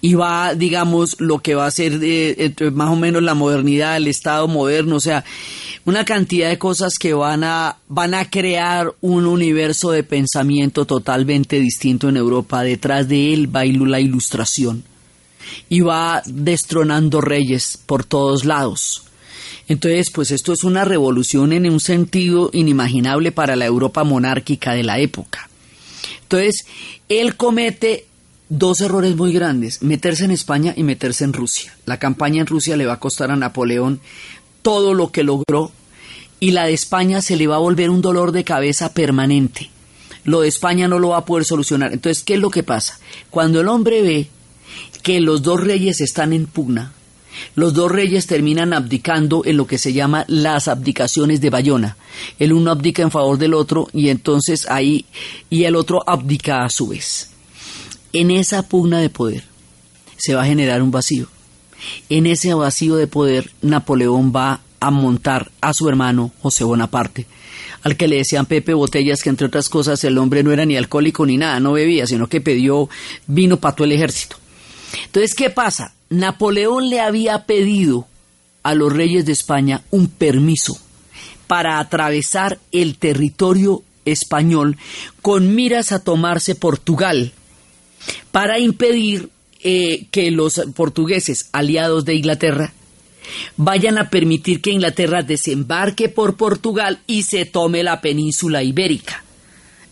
y 0.00 0.14
va, 0.14 0.54
digamos, 0.54 1.20
lo 1.20 1.38
que 1.40 1.54
va 1.54 1.66
a 1.66 1.70
ser 1.70 1.98
de, 1.98 2.54
más 2.72 2.90
o 2.90 2.96
menos 2.96 3.22
la 3.22 3.34
modernidad, 3.34 3.96
el 3.96 4.06
Estado 4.06 4.48
moderno, 4.48 4.96
o 4.96 5.00
sea, 5.00 5.24
una 5.84 6.04
cantidad 6.04 6.48
de 6.48 6.58
cosas 6.58 6.94
que 6.98 7.14
van 7.14 7.44
a, 7.44 7.78
van 7.88 8.14
a 8.14 8.28
crear 8.28 8.94
un 9.00 9.26
universo 9.26 9.90
de 9.90 10.02
pensamiento 10.02 10.84
totalmente 10.84 11.58
distinto 11.60 12.08
en 12.08 12.16
Europa. 12.16 12.62
Detrás 12.62 13.08
de 13.08 13.32
él 13.32 13.54
va 13.54 13.64
la 13.64 14.00
ilustración 14.00 14.84
y 15.68 15.80
va 15.80 16.22
destronando 16.26 17.20
reyes 17.20 17.78
por 17.86 18.04
todos 18.04 18.44
lados. 18.44 19.04
Entonces, 19.68 20.10
pues 20.10 20.30
esto 20.30 20.52
es 20.52 20.64
una 20.64 20.84
revolución 20.84 21.52
en 21.52 21.70
un 21.70 21.80
sentido 21.80 22.50
inimaginable 22.52 23.32
para 23.32 23.54
la 23.56 23.66
Europa 23.66 24.02
monárquica 24.02 24.72
de 24.72 24.82
la 24.82 24.98
época. 24.98 25.48
Entonces, 26.22 26.66
él 27.08 27.36
comete 27.36 28.07
dos 28.48 28.80
errores 28.80 29.16
muy 29.16 29.32
grandes, 29.32 29.82
meterse 29.82 30.24
en 30.24 30.30
España 30.30 30.72
y 30.76 30.82
meterse 30.82 31.24
en 31.24 31.32
Rusia. 31.32 31.76
La 31.86 31.98
campaña 31.98 32.40
en 32.40 32.46
Rusia 32.46 32.76
le 32.76 32.86
va 32.86 32.94
a 32.94 33.00
costar 33.00 33.30
a 33.30 33.36
Napoleón 33.36 34.00
todo 34.62 34.94
lo 34.94 35.12
que 35.12 35.22
logró 35.22 35.70
y 36.40 36.52
la 36.52 36.66
de 36.66 36.72
España 36.72 37.20
se 37.20 37.36
le 37.36 37.46
va 37.46 37.56
a 37.56 37.60
volver 37.60 37.90
un 37.90 38.00
dolor 38.00 38.32
de 38.32 38.44
cabeza 38.44 38.92
permanente. 38.92 39.70
Lo 40.24 40.40
de 40.40 40.48
España 40.48 40.88
no 40.88 40.98
lo 40.98 41.10
va 41.10 41.18
a 41.18 41.24
poder 41.24 41.44
solucionar. 41.44 41.92
Entonces, 41.92 42.22
¿qué 42.22 42.34
es 42.34 42.40
lo 42.40 42.50
que 42.50 42.62
pasa? 42.62 42.98
Cuando 43.30 43.60
el 43.60 43.68
hombre 43.68 44.02
ve 44.02 44.28
que 45.02 45.20
los 45.20 45.42
dos 45.42 45.60
reyes 45.60 46.00
están 46.00 46.32
en 46.32 46.46
pugna, 46.46 46.92
los 47.54 47.72
dos 47.72 47.90
reyes 47.90 48.26
terminan 48.26 48.72
abdicando 48.72 49.42
en 49.44 49.56
lo 49.56 49.66
que 49.66 49.78
se 49.78 49.92
llama 49.92 50.24
las 50.28 50.68
abdicaciones 50.68 51.40
de 51.40 51.50
Bayona. 51.50 51.96
El 52.38 52.52
uno 52.52 52.70
abdica 52.70 53.02
en 53.02 53.10
favor 53.10 53.38
del 53.38 53.54
otro 53.54 53.88
y 53.92 54.08
entonces 54.08 54.66
ahí 54.68 55.06
y 55.48 55.64
el 55.64 55.76
otro 55.76 56.02
abdica 56.06 56.64
a 56.64 56.70
su 56.70 56.88
vez. 56.88 57.30
En 58.12 58.30
esa 58.30 58.62
pugna 58.62 59.00
de 59.00 59.10
poder 59.10 59.44
se 60.16 60.34
va 60.34 60.42
a 60.42 60.46
generar 60.46 60.82
un 60.82 60.90
vacío. 60.90 61.28
En 62.08 62.26
ese 62.26 62.54
vacío 62.54 62.96
de 62.96 63.06
poder, 63.06 63.50
Napoleón 63.62 64.32
va 64.34 64.60
a 64.80 64.90
montar 64.90 65.50
a 65.60 65.74
su 65.74 65.88
hermano 65.88 66.32
José 66.40 66.64
Bonaparte, 66.64 67.26
al 67.82 67.96
que 67.96 68.08
le 68.08 68.16
decían 68.16 68.46
Pepe 68.46 68.74
Botellas, 68.74 69.22
que 69.22 69.28
entre 69.28 69.46
otras 69.46 69.68
cosas 69.68 70.02
el 70.04 70.18
hombre 70.18 70.42
no 70.42 70.52
era 70.52 70.64
ni 70.64 70.76
alcohólico 70.76 71.26
ni 71.26 71.36
nada, 71.36 71.60
no 71.60 71.72
bebía, 71.72 72.06
sino 72.06 72.28
que 72.28 72.40
pidió 72.40 72.88
vino 73.26 73.58
para 73.58 73.74
todo 73.76 73.84
el 73.84 73.92
ejército. 73.92 74.36
Entonces, 75.04 75.34
¿qué 75.34 75.50
pasa? 75.50 75.94
Napoleón 76.08 76.88
le 76.88 77.00
había 77.00 77.44
pedido 77.44 78.06
a 78.62 78.74
los 78.74 78.92
reyes 78.92 79.26
de 79.26 79.32
España 79.32 79.82
un 79.90 80.08
permiso 80.08 80.78
para 81.46 81.78
atravesar 81.78 82.58
el 82.72 82.96
territorio 82.96 83.82
español 84.04 84.76
con 85.22 85.54
miras 85.54 85.92
a 85.92 86.02
tomarse 86.02 86.54
Portugal 86.54 87.32
para 88.30 88.58
impedir 88.58 89.30
eh, 89.62 90.06
que 90.10 90.30
los 90.30 90.60
portugueses 90.74 91.48
aliados 91.52 92.04
de 92.04 92.14
Inglaterra 92.14 92.72
vayan 93.56 93.98
a 93.98 94.10
permitir 94.10 94.60
que 94.60 94.70
Inglaterra 94.70 95.22
desembarque 95.22 96.08
por 96.08 96.36
Portugal 96.36 97.00
y 97.06 97.24
se 97.24 97.44
tome 97.44 97.82
la 97.82 98.00
península 98.00 98.62
ibérica. 98.62 99.24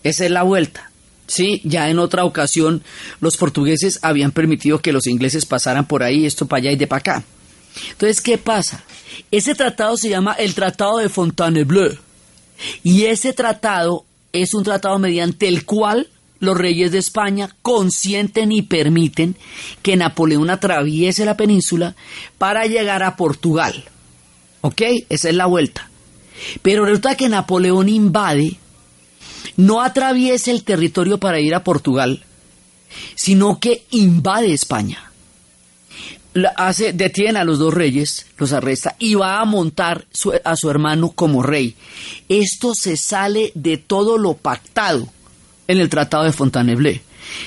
Esa 0.02 0.24
es 0.24 0.30
la 0.30 0.42
vuelta. 0.42 0.90
Sí, 1.26 1.60
ya 1.64 1.90
en 1.90 1.98
otra 1.98 2.24
ocasión 2.24 2.82
los 3.20 3.36
portugueses 3.36 3.98
habían 4.02 4.30
permitido 4.30 4.80
que 4.80 4.92
los 4.92 5.06
ingleses 5.08 5.44
pasaran 5.44 5.86
por 5.86 6.02
ahí, 6.02 6.24
esto 6.24 6.46
para 6.46 6.58
allá 6.60 6.72
y 6.72 6.76
de 6.76 6.86
para 6.86 7.00
acá. 7.00 7.24
Entonces, 7.90 8.20
¿qué 8.20 8.38
pasa? 8.38 8.84
Ese 9.30 9.54
tratado 9.54 9.96
se 9.96 10.08
llama 10.08 10.32
el 10.34 10.54
Tratado 10.54 10.98
de 10.98 11.08
Fontainebleau. 11.08 11.96
Y 12.82 13.04
ese 13.04 13.32
tratado 13.32 14.04
es 14.32 14.54
un 14.54 14.64
tratado 14.64 14.98
mediante 14.98 15.48
el 15.48 15.64
cual 15.64 16.08
los 16.38 16.56
reyes 16.56 16.92
de 16.92 16.98
España 16.98 17.54
consienten 17.62 18.52
y 18.52 18.62
permiten 18.62 19.36
que 19.82 19.96
Napoleón 19.96 20.50
atraviese 20.50 21.24
la 21.24 21.36
península 21.36 21.96
para 22.38 22.66
llegar 22.66 23.02
a 23.02 23.16
Portugal. 23.16 23.84
¿Ok? 24.60 24.82
Esa 25.08 25.28
es 25.28 25.34
la 25.34 25.46
vuelta. 25.46 25.88
Pero 26.62 26.84
resulta 26.84 27.16
que 27.16 27.28
Napoleón 27.28 27.88
invade, 27.88 28.56
no 29.56 29.80
atraviesa 29.80 30.50
el 30.50 30.64
territorio 30.64 31.18
para 31.18 31.40
ir 31.40 31.54
a 31.54 31.64
Portugal, 31.64 32.24
sino 33.14 33.58
que 33.58 33.84
invade 33.90 34.52
España. 34.52 35.10
Hace, 36.56 36.92
detiene 36.92 37.38
a 37.38 37.44
los 37.44 37.58
dos 37.58 37.72
reyes, 37.72 38.26
los 38.36 38.52
arresta 38.52 38.94
y 38.98 39.14
va 39.14 39.40
a 39.40 39.44
montar 39.46 40.04
a 40.44 40.56
su 40.56 40.70
hermano 40.70 41.12
como 41.12 41.42
rey. 41.42 41.74
Esto 42.28 42.74
se 42.74 42.98
sale 42.98 43.52
de 43.54 43.78
todo 43.78 44.18
lo 44.18 44.34
pactado 44.34 45.08
en 45.68 45.78
el 45.78 45.88
Tratado 45.88 46.24
de 46.24 46.32
Fontainebleau. 46.32 46.98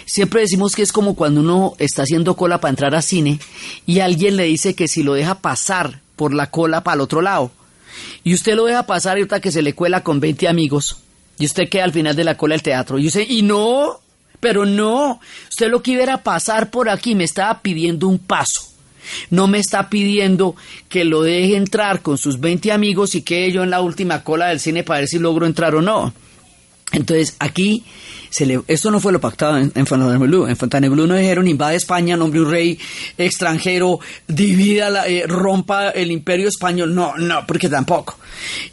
Siempre 0.06 0.42
decimos 0.42 0.76
que 0.76 0.82
es 0.82 0.92
como 0.92 1.16
cuando 1.16 1.42
uno 1.42 1.74
está 1.78 2.04
haciendo 2.04 2.36
cola 2.36 2.60
para 2.60 2.72
entrar 2.72 2.96
a 2.96 3.02
cine 3.02 3.40
y 3.86 4.00
alguien 4.00 4.36
le 4.36 4.44
dice 4.44 4.76
que 4.76 4.88
si 4.88 5.04
lo 5.04 5.14
deja 5.14 5.36
pasar 5.36 6.02
por 6.16 6.34
la 6.34 6.52
cola 6.52 6.84
para 6.84 6.96
el 6.96 7.02
otro 7.02 7.22
lado 7.22 7.52
y 8.24 8.34
usted 8.34 8.56
lo 8.56 8.66
deja 8.66 8.84
pasar 8.84 9.18
y 9.18 9.22
ahorita 9.22 9.40
que 9.40 9.52
se 9.52 9.62
le 9.62 9.74
cuela 9.74 10.04
con 10.04 10.20
20 10.20 10.48
amigos 10.48 10.98
y 11.38 11.46
usted 11.46 11.70
queda 11.70 11.86
al 11.86 11.94
final 11.94 12.16
de 12.16 12.26
la 12.26 12.36
cola 12.36 12.56
del 12.56 12.62
teatro 12.62 13.00
y 13.00 13.04
dice, 13.04 13.26
y 13.28 13.42
no, 13.42 14.02
pero 14.40 14.66
no, 14.66 15.20
usted 15.50 15.70
lo 15.70 15.82
que 15.82 15.92
iba 15.92 16.04
era 16.04 16.24
pasar 16.24 16.70
por 16.70 16.90
aquí, 16.90 17.16
me 17.16 17.24
estaba 17.24 17.62
pidiendo 17.62 18.08
un 18.08 18.20
paso. 18.20 18.66
No 19.32 19.48
me 19.48 19.58
está 19.58 19.90
pidiendo 19.90 20.56
que 20.88 21.04
lo 21.04 21.24
deje 21.24 21.56
entrar 21.56 22.02
con 22.02 22.18
sus 22.18 22.40
20 22.40 22.72
amigos 22.72 23.16
y 23.16 23.24
quede 23.24 23.52
yo 23.52 23.64
en 23.64 23.72
la 23.72 23.82
última 23.82 24.24
cola 24.24 24.50
del 24.50 24.60
cine 24.60 24.84
para 24.84 25.00
ver 25.00 25.10
si 25.10 25.18
logro 25.18 25.48
entrar 25.48 25.74
o 25.74 25.82
no. 25.82 26.14
Entonces, 26.92 27.36
aquí, 27.40 27.84
se 28.30 28.46
le, 28.46 28.62
no 28.92 29.00
fue 29.00 29.12
lo 29.12 29.20
pactado 29.20 29.58
en, 29.58 29.86
Fontainebleau. 29.86 30.48
En 30.48 30.56
Fontainebleau 30.56 31.08
no 31.08 31.16
dijeron 31.16 31.48
invade 31.48 31.76
España, 31.76 32.16
nombre 32.16 32.42
un 32.42 32.52
rey 32.52 32.80
extranjero, 33.18 34.00
divida, 34.28 34.90
la, 34.90 35.08
eh, 35.08 35.26
rompa 35.28 35.90
el 35.90 36.12
imperio 36.12 36.48
español. 36.48 36.94
No, 36.94 37.16
no, 37.18 37.46
porque 37.48 37.70
tampoco. 37.70 38.18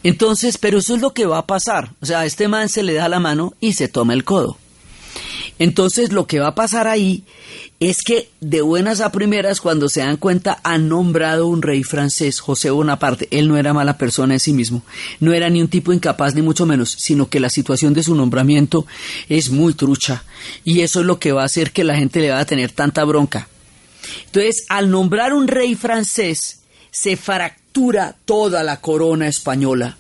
Entonces, 0.02 0.58
pero 0.58 0.78
eso 0.78 0.94
es 0.94 1.00
lo 1.00 1.12
que 1.12 1.26
va 1.26 1.38
a 1.38 1.46
pasar. 1.46 1.92
O 2.00 2.06
sea, 2.06 2.20
a 2.20 2.26
este 2.26 2.48
man 2.48 2.68
se 2.68 2.82
le 2.82 2.94
da 2.94 3.08
la 3.08 3.20
mano 3.20 3.54
y 3.60 3.72
se 3.72 3.88
toma 3.88 4.12
el 4.12 4.24
codo. 4.24 4.58
Entonces 5.58 6.12
lo 6.12 6.26
que 6.26 6.40
va 6.40 6.48
a 6.48 6.54
pasar 6.54 6.86
ahí 6.86 7.24
es 7.78 7.98
que 8.02 8.30
de 8.40 8.62
buenas 8.62 9.00
a 9.00 9.12
primeras, 9.12 9.60
cuando 9.60 9.88
se 9.88 10.00
dan 10.00 10.16
cuenta, 10.16 10.60
han 10.62 10.88
nombrado 10.88 11.46
un 11.46 11.60
rey 11.60 11.82
francés, 11.82 12.40
José 12.40 12.70
Bonaparte. 12.70 13.28
Él 13.30 13.48
no 13.48 13.58
era 13.58 13.74
mala 13.74 13.98
persona 13.98 14.34
en 14.34 14.40
sí 14.40 14.52
mismo, 14.52 14.82
no 15.20 15.34
era 15.34 15.50
ni 15.50 15.60
un 15.60 15.68
tipo 15.68 15.92
incapaz 15.92 16.34
ni 16.34 16.42
mucho 16.42 16.64
menos, 16.64 16.90
sino 16.90 17.28
que 17.28 17.40
la 17.40 17.50
situación 17.50 17.92
de 17.92 18.02
su 18.02 18.14
nombramiento 18.14 18.86
es 19.28 19.50
muy 19.50 19.74
trucha 19.74 20.24
y 20.64 20.80
eso 20.80 21.00
es 21.00 21.06
lo 21.06 21.18
que 21.18 21.32
va 21.32 21.42
a 21.42 21.46
hacer 21.46 21.72
que 21.72 21.84
la 21.84 21.96
gente 21.96 22.20
le 22.20 22.30
va 22.30 22.38
a 22.38 22.46
tener 22.46 22.72
tanta 22.72 23.04
bronca. 23.04 23.48
Entonces, 24.26 24.64
al 24.68 24.90
nombrar 24.90 25.34
un 25.34 25.46
rey 25.46 25.74
francés, 25.74 26.60
se 26.90 27.16
fractura 27.16 28.16
toda 28.24 28.62
la 28.62 28.80
corona 28.80 29.28
española, 29.28 29.98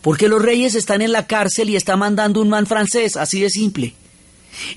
porque 0.00 0.28
los 0.28 0.42
reyes 0.42 0.74
están 0.74 1.02
en 1.02 1.12
la 1.12 1.28
cárcel 1.28 1.70
y 1.70 1.76
está 1.76 1.96
mandando 1.96 2.40
un 2.40 2.48
man 2.48 2.66
francés, 2.66 3.16
así 3.16 3.40
de 3.40 3.50
simple. 3.50 3.94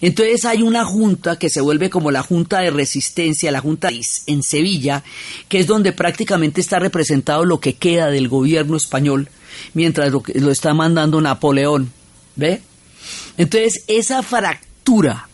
Entonces 0.02 0.46
hay 0.46 0.62
una 0.62 0.86
junta 0.86 1.38
que 1.38 1.50
se 1.50 1.62
vuelve 1.62 1.90
como 1.90 2.12
la 2.12 2.24
Junta 2.24 2.60
de 2.60 2.72
Resistencia, 2.72 3.52
la 3.52 3.62
Junta 3.62 3.90
en 4.28 4.44
Sevilla, 4.44 5.04
que 5.50 5.60
es 5.60 5.68
donde 5.68 5.92
prácticamente 5.92 6.62
está 6.62 6.80
representado 6.80 7.46
lo 7.46 7.60
que 7.60 7.76
queda 7.76 8.08
del 8.08 8.28
gobierno 8.28 8.78
español, 8.78 9.30
mientras 9.74 10.12
lo, 10.12 10.24
lo 10.36 10.52
está 10.52 10.74
mandando 10.74 11.22
Napoleón. 11.22 11.92
¿Ve? 12.36 12.62
Entonces 13.38 13.84
esa 13.88 14.24
fractura 14.24 15.30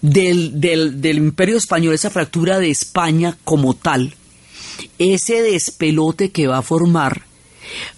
del, 0.00 0.60
del, 0.60 1.00
del 1.00 1.18
imperio 1.18 1.56
español, 1.56 1.94
esa 1.94 2.10
fractura 2.10 2.58
de 2.58 2.70
España 2.70 3.36
como 3.44 3.74
tal, 3.74 4.14
ese 4.98 5.42
despelote 5.42 6.30
que 6.30 6.46
va 6.46 6.58
a 6.58 6.62
formar, 6.62 7.22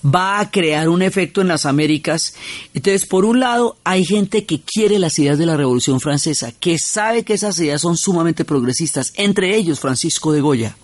va 0.04 0.40
a 0.40 0.50
crear 0.50 0.88
un 0.88 1.02
efecto 1.02 1.40
en 1.40 1.48
las 1.48 1.66
Américas. 1.66 2.34
Entonces, 2.74 3.06
por 3.06 3.24
un 3.24 3.40
lado, 3.40 3.76
hay 3.84 4.04
gente 4.04 4.44
que 4.44 4.60
quiere 4.60 4.98
las 4.98 5.18
ideas 5.18 5.38
de 5.38 5.46
la 5.46 5.56
Revolución 5.56 6.00
Francesa, 6.00 6.52
que 6.52 6.78
sabe 6.78 7.24
que 7.24 7.34
esas 7.34 7.58
ideas 7.58 7.80
son 7.80 7.96
sumamente 7.96 8.44
progresistas, 8.44 9.12
entre 9.16 9.56
ellos 9.56 9.80
Francisco 9.80 10.32
de 10.32 10.40
Goya. 10.40 10.76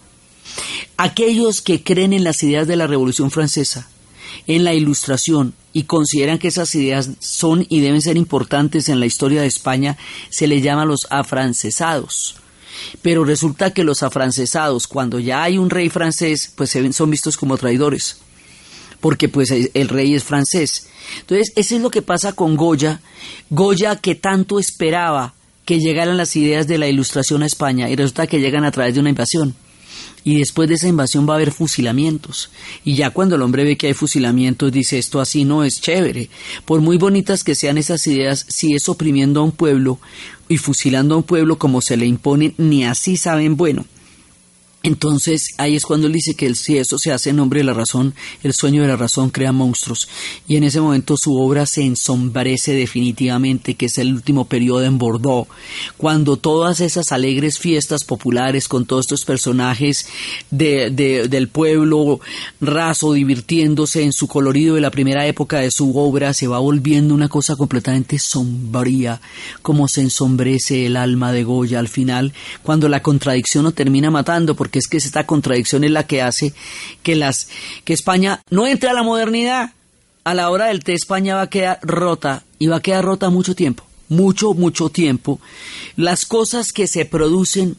Aquellos 0.97 1.63
que 1.63 1.83
creen 1.83 2.13
en 2.13 2.25
las 2.25 2.43
ideas 2.43 2.67
de 2.67 2.77
la 2.77 2.87
Revolución 2.87 3.31
Francesa, 3.31 3.89
en 4.47 4.65
la 4.65 4.75
Ilustración, 4.75 5.55
y 5.73 5.85
consideran 5.85 6.39
que 6.39 6.49
esas 6.49 6.75
ideas 6.75 7.11
son 7.21 7.65
y 7.69 7.81
deben 7.81 8.03
ser 8.03 8.17
importantes 8.17 8.89
en 8.89 8.99
la 8.99 9.07
historia 9.07 9.41
de 9.41 9.47
España, 9.47 9.97
se 10.29 10.47
les 10.47 10.63
llama 10.63 10.85
los 10.85 11.07
afrancesados. 11.11 12.37
Pero 13.03 13.25
resulta 13.25 13.73
que 13.73 13.85
los 13.85 14.03
afrancesados, 14.03 14.89
cuando 14.89 15.21
ya 15.21 15.43
hay 15.43 15.59
un 15.59 15.71
rey 15.71 15.89
francés, 15.91 16.53
pues 16.57 16.77
son 16.93 17.11
vistos 17.11 17.37
como 17.37 17.59
traidores 17.59 18.17
porque 19.01 19.29
pues 19.29 19.51
el 19.51 19.89
rey 19.89 20.15
es 20.15 20.25
francés. 20.25 20.89
Entonces, 21.21 21.53
eso 21.57 21.77
es 21.77 21.83
lo 21.83 21.91
que 21.91 22.03
pasa 22.03 22.33
con 22.33 22.57
Goya. 22.57 23.01
Goya 23.51 23.97
que 23.97 24.15
tanto 24.15 24.59
esperaba 24.59 25.35
que 25.65 25.79
llegaran 25.79 26.17
las 26.17 26.37
ideas 26.37 26.67
de 26.67 26.79
la 26.79 26.89
ilustración 26.89 27.43
a 27.43 27.47
España 27.47 27.89
y 27.89 27.97
resulta 27.97 28.27
que 28.27 28.41
llegan 28.41 28.65
a 28.65 28.71
través 28.71 28.95
de 28.95 29.01
una 29.01 29.11
invasión. 29.11 29.55
Y 30.23 30.39
después 30.39 30.69
de 30.69 30.75
esa 30.75 30.89
invasión 30.89 31.27
va 31.29 31.35
a 31.35 31.37
haber 31.37 31.51
fusilamientos. 31.51 32.51
Y 32.85 32.95
ya 32.95 33.11
cuando 33.11 33.37
el 33.37 33.43
hombre 33.43 33.65
ve 33.65 33.77
que 33.77 33.87
hay 33.87 33.95
fusilamientos, 33.95 34.71
dice 34.71 34.99
esto 34.99 35.21
así 35.21 35.45
no 35.45 35.65
es 35.65 35.81
chévere. 35.81 36.29
Por 36.65 36.81
muy 36.81 36.99
bonitas 36.99 37.43
que 37.43 37.55
sean 37.55 37.79
esas 37.79 38.07
ideas, 38.07 38.45
si 38.49 38.75
es 38.75 38.89
oprimiendo 38.89 39.41
a 39.41 39.45
un 39.45 39.53
pueblo 39.53 39.99
y 40.49 40.59
fusilando 40.59 41.15
a 41.15 41.19
un 41.19 41.23
pueblo 41.23 41.59
como 41.59 41.81
se 41.81 41.97
le 41.97 42.07
impone, 42.07 42.55
ni 42.59 42.85
así 42.85 43.17
saben 43.17 43.57
bueno. 43.57 43.87
Entonces 44.83 45.49
ahí 45.59 45.77
es 45.77 45.85
cuando 45.85 46.07
él 46.07 46.15
dice 46.15 46.35
que 46.35 46.55
si 46.55 46.79
eso 46.79 46.99
se 46.99 47.13
hace 47.13 47.31
en 47.31 47.37
nombre 47.37 47.61
de 47.61 47.65
la 47.65 47.75
razón, 47.75 48.15
el 48.43 48.55
sueño 48.55 48.81
de 48.81 48.89
la 48.89 48.97
razón 48.97 49.29
crea 49.29 49.53
monstruos. 49.53 50.09
Y 50.49 50.57
en 50.57 50.65
ese 50.65 50.81
momento 50.81 51.19
su 51.19 51.37
obra 51.37 51.67
se 51.67 51.83
ensombrece 51.83 52.73
definitivamente, 52.73 53.75
que 53.75 53.87
es 53.87 53.99
el 53.99 54.15
último 54.15 54.47
periodo 54.47 54.85
en 54.85 54.97
Bordeaux, 54.97 55.49
cuando 55.99 56.39
todas 56.39 56.81
esas 56.81 57.13
alegres 57.13 57.59
fiestas 57.59 58.05
populares 58.05 58.69
con 58.69 58.87
todos 58.87 59.05
estos 59.05 59.27
personajes 59.27 60.07
de, 60.51 60.91
del 60.91 61.49
pueblo 61.49 62.21
raso 62.61 63.13
divirtiéndose 63.13 64.03
en 64.03 64.13
su 64.13 64.29
colorido 64.29 64.77
de 64.77 64.81
la 64.81 64.91
primera 64.91 65.27
época 65.27 65.59
de 65.59 65.71
su 65.71 65.97
obra 65.99 66.33
se 66.33 66.47
va 66.47 66.59
volviendo 66.59 67.15
una 67.15 67.29
cosa 67.29 67.55
completamente 67.55 68.19
sombría, 68.19 69.21
como 69.61 69.89
se 69.89 70.01
ensombrece 70.01 70.87
el 70.87 70.97
alma 70.97 71.33
de 71.33 71.45
Goya 71.45 71.79
al 71.79 71.89
final, 71.89 72.33
cuando 72.63 72.89
la 72.89 73.03
contradicción 73.03 73.65
lo 73.65 73.73
termina 73.73 74.11
matando, 74.11 74.55
porque 74.55 74.70
es 74.79 74.87
que 74.87 74.99
esta 74.99 75.27
contradicción 75.27 75.85
es 75.85 75.91
la 75.91 76.07
que 76.07 76.23
hace 76.23 76.55
que 77.03 77.17
las 77.17 77.49
que 77.85 77.93
España 77.93 78.41
no 78.51 78.67
entre 78.67 78.91
a 78.91 78.95
la 78.95 79.03
modernidad. 79.03 79.73
A 80.23 80.35
la 80.35 80.51
hora 80.51 80.67
del 80.67 80.85
té 80.85 80.93
España 80.93 81.37
va 81.37 81.43
a 81.43 81.51
quedar 81.51 81.81
rota 81.83 82.45
y 82.59 82.67
va 82.67 82.77
a 82.77 82.83
quedar 82.83 83.05
rota 83.05 83.31
mucho 83.31 83.55
tiempo, 83.55 83.85
mucho 84.09 84.53
mucho 84.53 84.91
tiempo. 84.91 85.41
Las 85.97 86.27
cosas 86.27 86.73
que 86.73 86.87
se 86.87 87.07
producen 87.07 87.77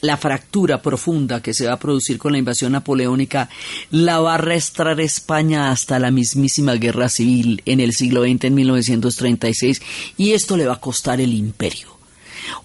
la 0.00 0.16
fractura 0.16 0.80
profunda 0.80 1.42
que 1.42 1.54
se 1.54 1.66
va 1.66 1.74
a 1.74 1.78
producir 1.78 2.18
con 2.18 2.32
la 2.32 2.38
invasión 2.38 2.72
napoleónica 2.72 3.48
la 3.90 4.20
va 4.20 4.32
a 4.32 4.34
arrastrar 4.34 5.00
España 5.00 5.70
hasta 5.70 5.98
la 5.98 6.10
mismísima 6.10 6.74
guerra 6.74 7.08
civil 7.08 7.62
en 7.64 7.80
el 7.80 7.94
siglo 7.94 8.22
XX, 8.22 8.44
en 8.44 8.54
1936, 8.54 9.82
y 10.16 10.32
esto 10.32 10.56
le 10.56 10.66
va 10.66 10.74
a 10.74 10.80
costar 10.80 11.20
el 11.20 11.32
imperio. 11.32 11.97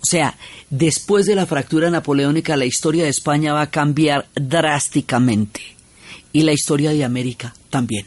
O 0.01 0.05
sea, 0.05 0.35
después 0.69 1.25
de 1.25 1.35
la 1.35 1.45
fractura 1.45 1.89
napoleónica, 1.89 2.55
la 2.57 2.65
historia 2.65 3.03
de 3.03 3.09
España 3.09 3.53
va 3.53 3.61
a 3.61 3.69
cambiar 3.69 4.27
drásticamente. 4.35 5.61
Y 6.31 6.43
la 6.43 6.53
historia 6.53 6.91
de 6.91 7.03
América 7.03 7.53
también. 7.69 8.05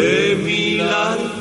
de 0.00 0.34
mil. 0.36 1.39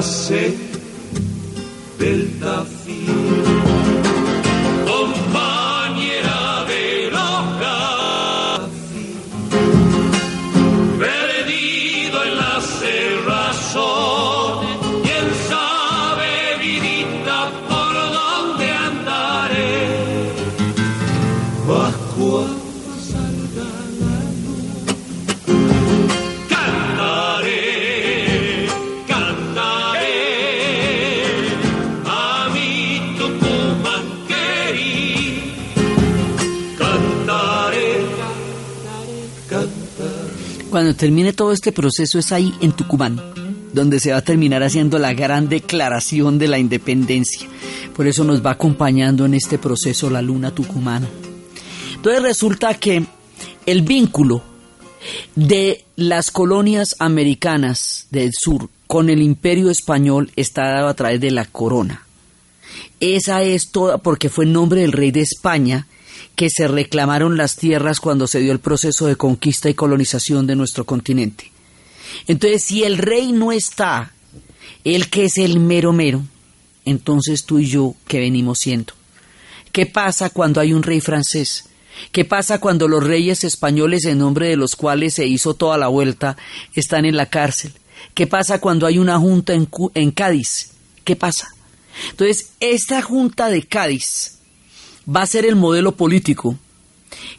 Cuando 0.00 0.67
termine 40.98 41.32
todo 41.32 41.52
este 41.52 41.72
proceso 41.72 42.18
es 42.18 42.32
ahí 42.32 42.52
en 42.60 42.72
Tucumán, 42.72 43.18
donde 43.72 44.00
se 44.00 44.10
va 44.10 44.18
a 44.18 44.22
terminar 44.22 44.62
haciendo 44.62 44.98
la 44.98 45.14
gran 45.14 45.48
declaración 45.48 46.38
de 46.38 46.48
la 46.48 46.58
independencia. 46.58 47.48
Por 47.96 48.06
eso 48.06 48.24
nos 48.24 48.44
va 48.44 48.50
acompañando 48.50 49.24
en 49.24 49.34
este 49.34 49.56
proceso 49.56 50.10
la 50.10 50.20
luna 50.20 50.50
tucumana. 50.54 51.08
Entonces 51.94 52.22
resulta 52.22 52.74
que 52.74 53.06
el 53.64 53.82
vínculo 53.82 54.42
de 55.34 55.84
las 55.96 56.30
colonias 56.30 56.96
americanas 56.98 58.08
del 58.10 58.32
sur 58.38 58.68
con 58.86 59.08
el 59.08 59.22
imperio 59.22 59.70
español 59.70 60.32
está 60.36 60.68
dado 60.68 60.88
a 60.88 60.94
través 60.94 61.20
de 61.20 61.30
la 61.30 61.44
corona. 61.44 62.02
Esa 63.00 63.42
es 63.42 63.70
toda, 63.70 63.98
porque 63.98 64.28
fue 64.28 64.44
el 64.44 64.52
nombre 64.52 64.80
del 64.80 64.92
rey 64.92 65.12
de 65.12 65.20
España 65.20 65.86
que 66.34 66.48
se 66.50 66.68
reclamaron 66.68 67.36
las 67.36 67.56
tierras 67.56 68.00
cuando 68.00 68.26
se 68.26 68.40
dio 68.40 68.52
el 68.52 68.60
proceso 68.60 69.06
de 69.06 69.16
conquista 69.16 69.68
y 69.68 69.74
colonización 69.74 70.46
de 70.46 70.56
nuestro 70.56 70.84
continente. 70.84 71.50
Entonces, 72.26 72.64
si 72.64 72.84
el 72.84 72.98
rey 72.98 73.32
no 73.32 73.52
está, 73.52 74.12
el 74.84 75.10
que 75.10 75.24
es 75.26 75.38
el 75.38 75.60
mero 75.60 75.92
mero, 75.92 76.24
entonces 76.84 77.44
tú 77.44 77.58
y 77.58 77.66
yo, 77.66 77.94
¿qué 78.06 78.20
venimos 78.20 78.60
siendo? 78.60 78.94
¿Qué 79.72 79.86
pasa 79.86 80.30
cuando 80.30 80.60
hay 80.60 80.72
un 80.72 80.82
rey 80.82 81.00
francés? 81.00 81.68
¿Qué 82.12 82.24
pasa 82.24 82.60
cuando 82.60 82.88
los 82.88 83.04
reyes 83.04 83.44
españoles, 83.44 84.04
en 84.04 84.18
nombre 84.18 84.48
de 84.48 84.56
los 84.56 84.76
cuales 84.76 85.14
se 85.14 85.26
hizo 85.26 85.54
toda 85.54 85.76
la 85.76 85.88
vuelta, 85.88 86.36
están 86.74 87.04
en 87.04 87.16
la 87.16 87.26
cárcel? 87.26 87.72
¿Qué 88.14 88.26
pasa 88.26 88.60
cuando 88.60 88.86
hay 88.86 88.98
una 88.98 89.18
junta 89.18 89.52
en, 89.52 89.68
en 89.94 90.10
Cádiz? 90.12 90.70
¿Qué 91.04 91.16
pasa? 91.16 91.48
Entonces, 92.10 92.50
esta 92.60 93.02
junta 93.02 93.48
de 93.48 93.62
Cádiz 93.62 94.37
va 95.08 95.22
a 95.22 95.26
ser 95.26 95.46
el 95.46 95.56
modelo 95.56 95.92
político 95.92 96.58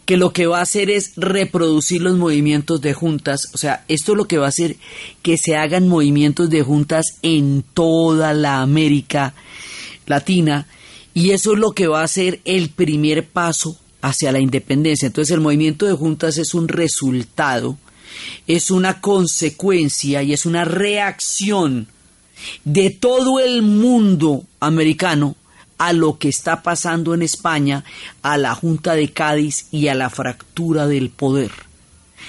que 0.05 0.17
lo 0.17 0.34
que 0.34 0.47
va 0.47 0.60
a 0.60 0.63
hacer 0.63 0.89
es 0.89 1.13
reproducir 1.15 2.01
los 2.01 2.17
movimientos 2.17 2.82
de 2.82 2.93
juntas, 2.93 3.49
o 3.53 3.58
sea, 3.58 3.86
esto 3.88 4.15
lo 4.15 4.25
que 4.25 4.39
va 4.39 4.47
a 4.47 4.49
hacer 4.49 4.77
que 5.21 5.38
se 5.38 5.55
hagan 5.55 5.88
movimientos 5.88 6.49
de 6.49 6.63
juntas 6.63 7.05
en 7.21 7.63
toda 7.73 8.34
la 8.34 8.62
América 8.62 9.34
Latina 10.08 10.65
y 11.13 11.32
eso 11.32 11.53
es 11.53 11.60
lo 11.60 11.71
que 11.71 11.88
va 11.88 12.01
a 12.01 12.08
ser 12.08 12.39
el 12.45 12.69
primer 12.69 13.27
paso 13.27 13.77
hacia 14.01 14.32
la 14.32 14.39
independencia. 14.39 15.08
Entonces 15.08 15.34
el 15.34 15.41
movimiento 15.41 15.86
de 15.86 15.93
juntas 15.93 16.38
es 16.38 16.53
un 16.53 16.67
resultado, 16.67 17.77
es 18.47 18.71
una 18.71 19.01
consecuencia 19.01 20.23
y 20.23 20.34
es 20.34 20.45
una 20.45 20.65
reacción 20.65 21.88
de 22.63 22.89
todo 22.89 23.39
el 23.39 23.62
mundo 23.62 24.45
americano 24.60 25.36
a 25.80 25.94
lo 25.94 26.20
que 26.20 26.30
está 26.30 26.62
pasando 26.62 27.15
en 27.15 27.24
España, 27.24 27.84
a 28.22 28.38
la 28.38 28.54
Junta 28.54 28.94
de 28.94 29.12
Cádiz 29.12 29.65
y 29.72 29.88
a 29.88 29.96
la 29.96 30.12
fractura 30.12 30.86
del 30.86 31.10
poder. 31.10 31.52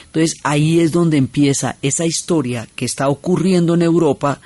Entonces 0.07 0.39
ahí 0.43 0.81
es 0.81 0.93
donde 0.93 1.19
empieza 1.19 1.77
esa 1.83 2.07
historia 2.07 2.67
que 2.75 2.85
está 2.85 3.09
ocurriendo 3.09 3.75
en 3.75 3.83
Europa 3.83 4.41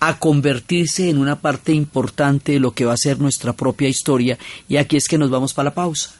a 0.00 0.18
convertirse 0.18 1.08
en 1.08 1.18
una 1.18 1.40
parte 1.40 1.72
importante 1.72 2.52
de 2.52 2.60
lo 2.60 2.72
que 2.72 2.84
va 2.84 2.94
a 2.94 2.98
ser 2.98 3.20
nuestra 3.20 3.52
propia 3.52 3.88
historia 3.88 4.38
y 4.68 4.76
aquí 4.76 4.96
es 4.96 5.06
que 5.06 5.18
nos 5.18 5.30
vamos 5.30 5.54
para 5.54 5.70
la 5.70 5.74
pausa. 5.74 6.10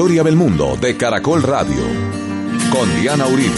Historia 0.00 0.22
del 0.22 0.34
mundo 0.34 0.78
de 0.80 0.96
Caracol 0.96 1.42
Radio 1.42 1.82
con 2.72 2.88
Diana 3.02 3.26
Uribe. 3.26 3.50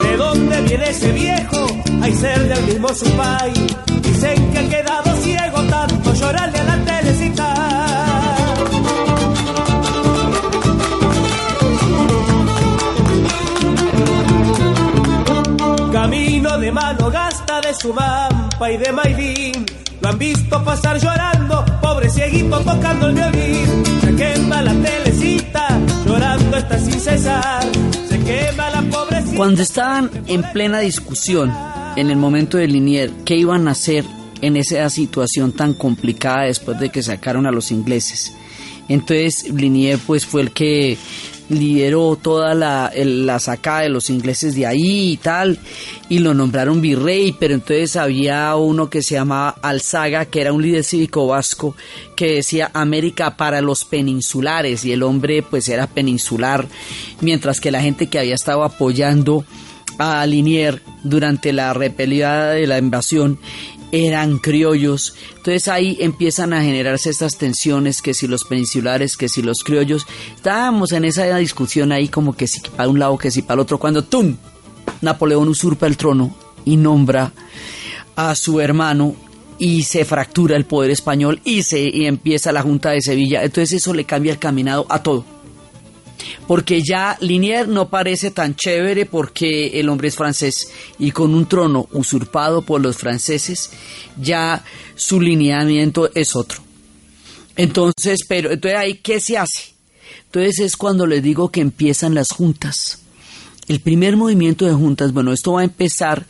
¿De 0.00 0.16
dónde 0.18 0.60
viene 0.60 0.90
ese 0.90 1.12
viejo? 1.12 1.66
Hay 2.02 2.12
ser 2.12 2.46
del 2.46 2.62
mismo 2.64 2.88
su 2.90 3.10
país. 3.12 3.74
Dicen 4.02 4.52
que 4.52 4.58
ha 4.58 4.68
quedado 4.68 5.16
ciego 5.22 5.62
tanto 5.62 6.12
llorarle 6.12 6.58
a 6.58 6.64
la 6.64 6.84
telecita. 6.84 7.54
Camino 15.90 16.58
de 16.58 16.70
mano 16.70 17.10
gasta 17.10 17.62
de 17.62 17.72
su 17.72 17.94
mampa 17.94 18.70
y 18.70 18.76
de 18.76 18.92
maidín 18.92 19.81
lo 20.02 20.08
han 20.08 20.18
visto 20.18 20.64
pasar 20.64 21.00
llorando, 21.00 21.64
pobre 21.80 22.10
cieguito 22.10 22.58
tocando 22.60 23.06
el 23.06 23.14
violín. 23.14 23.84
Se 24.00 24.14
quema 24.16 24.60
la 24.60 24.74
telecita, 24.74 25.80
llorando 26.04 26.56
está 26.56 26.78
sin 26.78 27.00
cesar. 27.00 27.64
Se 28.08 28.18
quema 28.18 28.70
la 28.70 28.82
pobrecita. 28.82 29.36
Cuando 29.36 29.62
estaban 29.62 30.10
en 30.26 30.42
plena 30.52 30.80
discusión, 30.80 31.52
en 31.94 32.10
el 32.10 32.16
momento 32.16 32.58
de 32.58 32.66
Linier, 32.66 33.10
¿qué 33.24 33.36
iban 33.36 33.68
a 33.68 33.72
hacer 33.72 34.04
en 34.40 34.56
esa 34.56 34.90
situación 34.90 35.52
tan 35.52 35.72
complicada 35.72 36.46
después 36.46 36.80
de 36.80 36.90
que 36.90 37.02
sacaron 37.02 37.46
a 37.46 37.52
los 37.52 37.70
ingleses? 37.70 38.34
Entonces 38.88 39.48
Linier 39.54 40.00
pues 40.04 40.26
fue 40.26 40.42
el 40.42 40.50
que 40.50 40.98
lideró 41.52 42.16
toda 42.20 42.54
la, 42.54 42.90
la 42.96 43.38
sacada 43.38 43.82
de 43.82 43.88
los 43.88 44.10
ingleses 44.10 44.54
de 44.54 44.66
ahí 44.66 45.12
y 45.12 45.16
tal, 45.16 45.58
y 46.08 46.18
lo 46.18 46.34
nombraron 46.34 46.80
virrey, 46.80 47.34
pero 47.38 47.54
entonces 47.54 47.96
había 47.96 48.54
uno 48.56 48.90
que 48.90 49.02
se 49.02 49.14
llamaba 49.14 49.56
Alzaga, 49.62 50.26
que 50.26 50.40
era 50.40 50.52
un 50.52 50.62
líder 50.62 50.84
cívico 50.84 51.26
vasco, 51.26 51.76
que 52.16 52.36
decía 52.36 52.70
América 52.74 53.36
para 53.36 53.60
los 53.60 53.84
peninsulares, 53.84 54.84
y 54.84 54.92
el 54.92 55.02
hombre 55.02 55.42
pues 55.42 55.68
era 55.68 55.86
peninsular, 55.86 56.66
mientras 57.20 57.60
que 57.60 57.70
la 57.70 57.82
gente 57.82 58.08
que 58.08 58.18
había 58.18 58.34
estado 58.34 58.64
apoyando 58.64 59.44
a 59.98 60.24
Linier 60.26 60.82
durante 61.04 61.52
la 61.52 61.74
repelida 61.74 62.50
de 62.50 62.66
la 62.66 62.78
invasión 62.78 63.38
eran 63.92 64.38
criollos. 64.38 65.14
Entonces 65.36 65.68
ahí 65.68 65.96
empiezan 66.00 66.52
a 66.52 66.62
generarse 66.62 67.10
estas 67.10 67.36
tensiones, 67.38 68.02
que 68.02 68.14
si 68.14 68.26
los 68.26 68.44
peninsulares, 68.44 69.16
que 69.16 69.28
si 69.28 69.42
los 69.42 69.58
criollos. 69.62 70.06
Estábamos 70.34 70.92
en 70.92 71.04
esa 71.04 71.36
discusión 71.36 71.92
ahí 71.92 72.08
como 72.08 72.34
que 72.34 72.48
si 72.48 72.60
para 72.60 72.88
un 72.88 72.98
lado, 72.98 73.18
que 73.18 73.30
si 73.30 73.42
para 73.42 73.54
el 73.54 73.60
otro, 73.60 73.78
cuando 73.78 74.02
¡tum! 74.02 74.36
Napoleón 75.02 75.48
usurpa 75.48 75.86
el 75.86 75.96
trono 75.96 76.34
y 76.64 76.76
nombra 76.76 77.32
a 78.16 78.34
su 78.34 78.60
hermano 78.60 79.14
y 79.58 79.82
se 79.84 80.04
fractura 80.04 80.56
el 80.56 80.64
poder 80.64 80.90
español 80.90 81.40
y 81.44 81.62
se 81.62 81.80
y 81.80 82.06
empieza 82.06 82.50
la 82.50 82.62
Junta 82.62 82.90
de 82.90 83.02
Sevilla. 83.02 83.44
Entonces 83.44 83.74
eso 83.74 83.94
le 83.94 84.04
cambia 84.04 84.32
el 84.32 84.38
caminado 84.38 84.86
a 84.88 85.02
todo 85.02 85.24
porque 86.46 86.82
ya 86.82 87.16
Linier 87.20 87.68
no 87.68 87.88
parece 87.88 88.30
tan 88.30 88.54
chévere 88.54 89.06
porque 89.06 89.78
el 89.80 89.88
hombre 89.88 90.08
es 90.08 90.16
francés 90.16 90.70
y 90.98 91.10
con 91.12 91.34
un 91.34 91.46
trono 91.46 91.88
usurpado 91.92 92.62
por 92.62 92.80
los 92.80 92.96
franceses, 92.96 93.70
ya 94.20 94.64
su 94.94 95.20
lineamiento 95.20 96.10
es 96.14 96.34
otro. 96.34 96.62
Entonces, 97.56 98.20
pero 98.26 98.50
entonces 98.50 98.78
ahí 98.78 98.94
qué 98.94 99.20
se 99.20 99.38
hace? 99.38 99.74
Entonces 100.26 100.60
es 100.60 100.76
cuando 100.76 101.06
les 101.06 101.22
digo 101.22 101.50
que 101.50 101.60
empiezan 101.60 102.14
las 102.14 102.30
juntas. 102.30 103.00
El 103.68 103.80
primer 103.80 104.16
movimiento 104.16 104.66
de 104.66 104.72
juntas, 104.72 105.12
bueno, 105.12 105.32
esto 105.32 105.52
va 105.52 105.60
a 105.60 105.64
empezar 105.64 106.26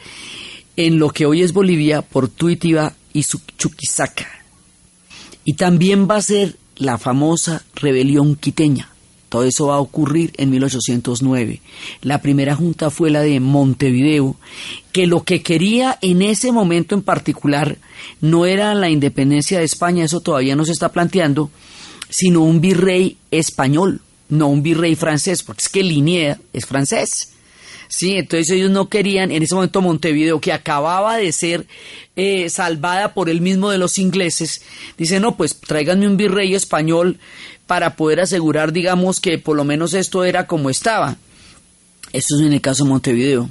en 0.77 0.99
lo 0.99 1.11
que 1.11 1.27
hoy 1.27 1.43
es 1.43 1.53
Bolivia 1.53 2.03
por 2.03 2.29
Tuitiva 2.29 2.95
y 3.13 3.25
Chuquisaca. 3.25 4.29
Y 5.45 5.55
también 5.55 6.09
va 6.09 6.17
a 6.17 6.23
ser 6.23 6.57
la 6.77 6.99
famosa 6.99 7.65
rebelión 7.75 8.37
quiteña 8.37 8.92
Todo 9.33 9.45
eso 9.45 9.69
va 9.69 9.77
a 9.77 9.81
ocurrir 9.81 10.35
en 10.37 10.51
1809. 10.51 11.63
La 12.03 12.21
primera 12.21 12.55
junta 12.55 12.91
fue 12.91 13.09
la 13.09 13.23
de 13.23 13.41
Montevideo, 13.41 14.37
que 14.93 15.07
lo 15.07 15.25
que 15.25 15.43
quería 15.43 15.97
en 16.03 16.21
ese 16.21 16.53
momento 16.53 16.95
en 16.95 17.01
particular 17.01 17.79
no 18.21 18.45
era 18.45 18.75
la 18.75 18.91
independencia 18.91 19.59
de 19.59 19.65
España, 19.65 20.05
eso 20.05 20.21
todavía 20.21 20.55
no 20.55 20.67
se 20.67 20.73
está 20.73 20.93
planteando, 20.93 21.51
sino 22.11 22.43
un 22.43 22.61
virrey 22.61 23.17
español, 23.31 24.03
no 24.29 24.49
un 24.49 24.63
virrey 24.63 24.97
francés, 24.97 25.43
porque 25.43 25.63
es 25.63 25.71
que 25.71 25.83
Linier 25.83 26.37
es 26.53 26.67
francés. 26.67 27.31
Sí, 27.89 28.17
entonces 28.17 28.51
ellos 28.51 28.71
no 28.71 28.91
querían, 28.91 29.31
en 29.31 29.43
ese 29.43 29.55
momento 29.55 29.81
Montevideo, 29.81 30.41
que 30.41 30.53
acababa 30.53 31.17
de 31.17 31.33
ser 31.33 31.67
eh, 32.17 32.51
salvada 32.51 33.15
por 33.15 33.31
el 33.31 33.41
mismo 33.41 33.71
de 33.71 33.79
los 33.79 33.99
ingleses, 33.99 34.63
dice, 34.99 35.21
no, 35.21 35.39
pues 35.39 35.59
tráiganme 35.59 36.07
un 36.07 36.19
virrey 36.19 36.55
español 36.55 37.19
para 37.73 37.97
poder 37.97 38.21
asegurar, 38.21 38.71
digamos, 38.71 39.19
que 39.19 39.39
por 39.39 39.57
lo 39.57 39.65
menos 39.65 39.95
esto 39.95 40.25
era 40.25 40.47
como 40.47 40.69
estaba. 40.69 41.17
Esto 42.13 42.35
es 42.35 42.43
en 42.43 42.53
el 42.53 42.61
caso 42.61 42.85
de 42.85 42.91
Montevideo. 42.91 43.49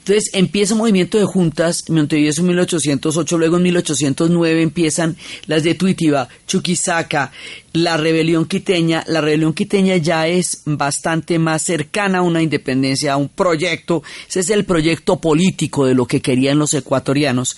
Entonces 0.00 0.28
empieza 0.34 0.74
un 0.74 0.80
movimiento 0.80 1.16
de 1.16 1.24
juntas, 1.24 1.88
Montevideo 1.88 2.28
es 2.28 2.38
en 2.38 2.48
1808, 2.48 3.38
luego 3.38 3.56
en 3.56 3.62
1809 3.62 4.60
empiezan 4.60 5.16
las 5.46 5.62
de 5.62 5.74
Tuitiva, 5.74 6.28
Chuquisaca, 6.46 7.32
la 7.72 7.96
rebelión 7.96 8.44
quiteña. 8.44 9.04
La 9.06 9.22
rebelión 9.22 9.54
quiteña 9.54 9.96
ya 9.96 10.28
es 10.28 10.60
bastante 10.66 11.38
más 11.38 11.62
cercana 11.62 12.18
a 12.18 12.22
una 12.22 12.42
independencia, 12.42 13.14
a 13.14 13.16
un 13.16 13.30
proyecto. 13.30 14.02
Ese 14.28 14.40
es 14.40 14.50
el 14.50 14.66
proyecto 14.66 15.18
político 15.18 15.86
de 15.86 15.94
lo 15.94 16.04
que 16.04 16.20
querían 16.20 16.58
los 16.58 16.74
ecuatorianos. 16.74 17.56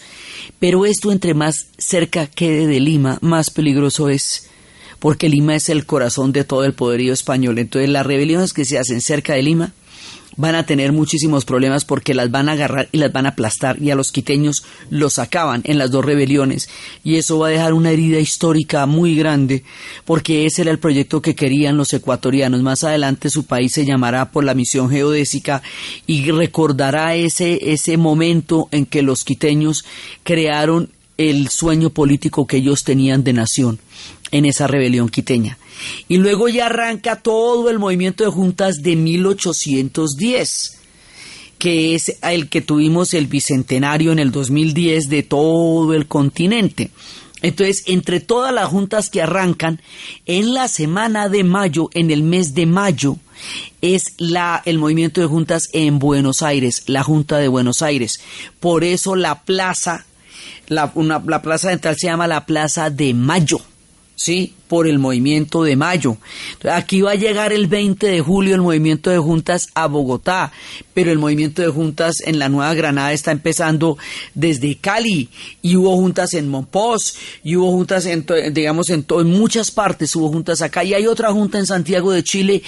Pero 0.61 0.87
esto 0.87 1.11
entre 1.11 1.35
más 1.35 1.67
cerca 1.77 2.29
quede 2.29 2.69
de 2.69 2.79
Lima, 2.79 3.19
más 3.21 3.51
peligroso 3.51 4.09
es 4.09 4.45
porque 4.99 5.29
Lima 5.29 5.55
es 5.55 5.69
el 5.69 5.87
corazón 5.87 6.33
de 6.33 6.45
todo 6.45 6.65
el 6.65 6.73
poderío 6.73 7.13
español. 7.13 7.59
Entonces 7.59 7.91
las 7.91 8.07
rebeliones 8.07 8.53
que 8.53 8.65
se 8.65 8.79
hacen 8.79 9.01
cerca 9.01 9.35
de 9.35 9.43
Lima 9.43 9.73
van 10.39 10.55
a 10.55 10.65
tener 10.65 10.93
muchísimos 10.93 11.45
problemas 11.45 11.85
porque 11.85 12.15
las 12.15 12.31
van 12.31 12.49
a 12.49 12.53
agarrar 12.53 12.89
y 12.93 12.99
las 12.99 13.13
van 13.13 13.27
a 13.27 13.31
aplastar 13.31 13.83
y 13.83 13.91
a 13.91 13.97
los 13.97 14.13
quiteños 14.13 14.65
los 14.89 15.15
sacaban 15.15 15.63
en 15.65 15.79
las 15.79 15.91
dos 15.91 16.05
rebeliones 16.05 16.71
y 17.03 17.17
eso 17.17 17.41
va 17.41 17.49
a 17.49 17.51
dejar 17.51 17.75
una 17.75 17.91
herida 17.91 18.21
histórica 18.21 18.87
muy 18.87 19.17
grande 19.17 19.65
porque 20.05 20.47
ese 20.47 20.63
era 20.63 20.71
el 20.71 20.79
proyecto 20.79 21.21
que 21.21 21.35
querían 21.35 21.77
los 21.77 21.93
ecuatorianos. 21.93 22.63
Más 22.63 22.85
adelante 22.85 23.31
su 23.31 23.47
país 23.47 23.73
se 23.73 23.85
llamará 23.85 24.31
por 24.31 24.45
la 24.45 24.55
misión 24.55 24.89
geodésica 24.89 25.61
y 26.07 26.31
recordará 26.31 27.17
ese, 27.17 27.73
ese 27.73 27.97
momento 27.97 28.69
en 28.71 28.87
que 28.87 29.03
los 29.03 29.25
quiteños 29.25 29.85
crearon 30.23 30.91
el 31.17 31.49
sueño 31.49 31.91
político 31.91 32.47
que 32.47 32.59
ellos 32.59 32.85
tenían 32.85 33.25
de 33.25 33.33
nación 33.33 33.81
en 34.31 34.45
esa 34.45 34.67
rebelión 34.67 35.09
quiteña. 35.09 35.59
Y 36.09 36.19
luego 36.19 36.49
ya 36.49 36.67
arranca 36.67 37.17
todo 37.17 37.71
el 37.71 37.79
movimiento 37.79 38.25
de 38.25 38.31
juntas 38.31 38.83
de 38.83 38.97
1810, 38.97 40.79
que 41.59 41.95
es 41.95 42.17
el 42.23 42.49
que 42.49 42.61
tuvimos 42.61 43.15
el 43.15 43.27
bicentenario 43.27 44.13
en 44.13 44.19
el 44.19 44.31
2010 44.31 45.09
de 45.09 45.23
todo 45.23 45.95
el 45.95 46.07
continente. 46.07 46.91
Entonces, 47.41 47.85
entre 47.87 48.19
todas 48.19 48.53
las 48.53 48.69
juntas 48.69 49.11
que 49.11 49.23
arrancan, 49.23 49.81
en 50.27 50.55
la 50.55 50.67
semana 50.67 51.29
de 51.29 51.45
mayo, 51.45 51.89
en 51.95 52.11
el 52.11 52.25
mes 52.25 52.55
de 52.55 52.67
mayo, 52.67 53.17
es 53.81 54.15
la, 54.19 54.61
el 54.65 54.79
movimiento 54.79 55.21
de 55.21 55.29
juntas 55.29 55.69
en 55.73 56.01
Buenos 56.01 56.43
Aires, 56.43 56.83
la 56.87 57.05
Junta 57.05 57.39
de 57.39 57.47
Buenos 57.47 57.83
Aires. 57.83 58.21
Por 58.59 58.83
eso 58.83 59.15
la 59.15 59.43
plaza, 59.45 60.05
la, 60.67 60.93
la 60.97 61.43
plaza 61.43 61.71
central 61.71 61.97
se 61.97 62.09
llama 62.09 62.27
la 62.27 62.45
Plaza 62.45 62.91
de 62.91 63.15
Mayo 63.15 63.61
¿sí? 64.19 64.53
Por 64.67 64.89
el 64.89 64.99
movimiento 64.99 65.63
de 65.63 65.77
mayo. 65.77 66.19
Aquí 66.71 67.01
va 67.01 67.13
a 67.13 67.15
llegar 67.15 67.53
el 67.53 67.69
20 67.69 68.07
de 68.07 68.21
julio 68.21 68.57
el 68.57 68.61
movimiento 68.61 69.11
de 69.11 69.19
juntas 69.19 69.69
a 69.75 69.87
Bogotá, 69.87 70.53
pero 70.93 71.13
el 71.13 71.19
movimiento 71.19 71.63
de 71.63 71.69
juntas 71.69 72.17
en 72.27 72.39
la 72.39 72.49
Nueva 72.49 72.75
Granada 72.75 73.13
está 73.13 73.31
empezando 73.31 73.97
desde 74.35 74.77
Cali 74.77 75.31
y 75.63 75.77
hubo 75.77 75.95
juntas 75.97 76.35
en 76.35 76.49
Monpós 76.49 77.17
y 77.45 77.57
hubo 77.57 77.71
juntas 77.71 78.07
en, 78.07 78.27
digamos, 78.53 78.91
en, 78.91 79.07
en 79.09 79.27
muchas 79.31 79.71
partes 79.71 80.15
hubo 80.17 80.29
juntas 80.29 80.61
acá 80.63 80.83
y 80.83 80.95
hay 80.95 81.07
otra 81.07 81.33
junta 81.33 81.59
en 81.59 81.67
Santiago 81.67 82.11
de 82.11 82.25
Chile 82.25 82.63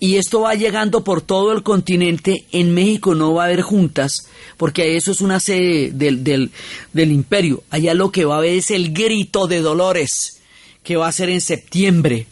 y 0.00 0.16
esto 0.16 0.40
va 0.40 0.54
llegando 0.54 1.04
por 1.04 1.22
todo 1.22 1.52
el 1.52 1.62
continente. 1.62 2.46
En 2.50 2.74
México 2.74 3.14
no 3.14 3.34
va 3.34 3.44
a 3.44 3.46
haber 3.46 3.60
juntas, 3.60 4.26
porque 4.56 4.96
eso 4.96 5.12
es 5.12 5.20
una 5.20 5.38
sede 5.40 5.90
del, 5.92 6.24
del, 6.24 6.50
del 6.92 7.12
imperio. 7.12 7.62
Allá 7.70 7.92
lo 7.94 8.10
que 8.10 8.24
va 8.24 8.36
a 8.36 8.38
haber 8.38 8.54
es 8.54 8.70
el 8.70 8.92
grito 8.92 9.46
de 9.46 9.60
dolores 9.60 10.39
que 10.82 10.96
va 10.96 11.08
a 11.08 11.12
ser 11.12 11.30
en 11.30 11.40
septiembre. 11.40 12.26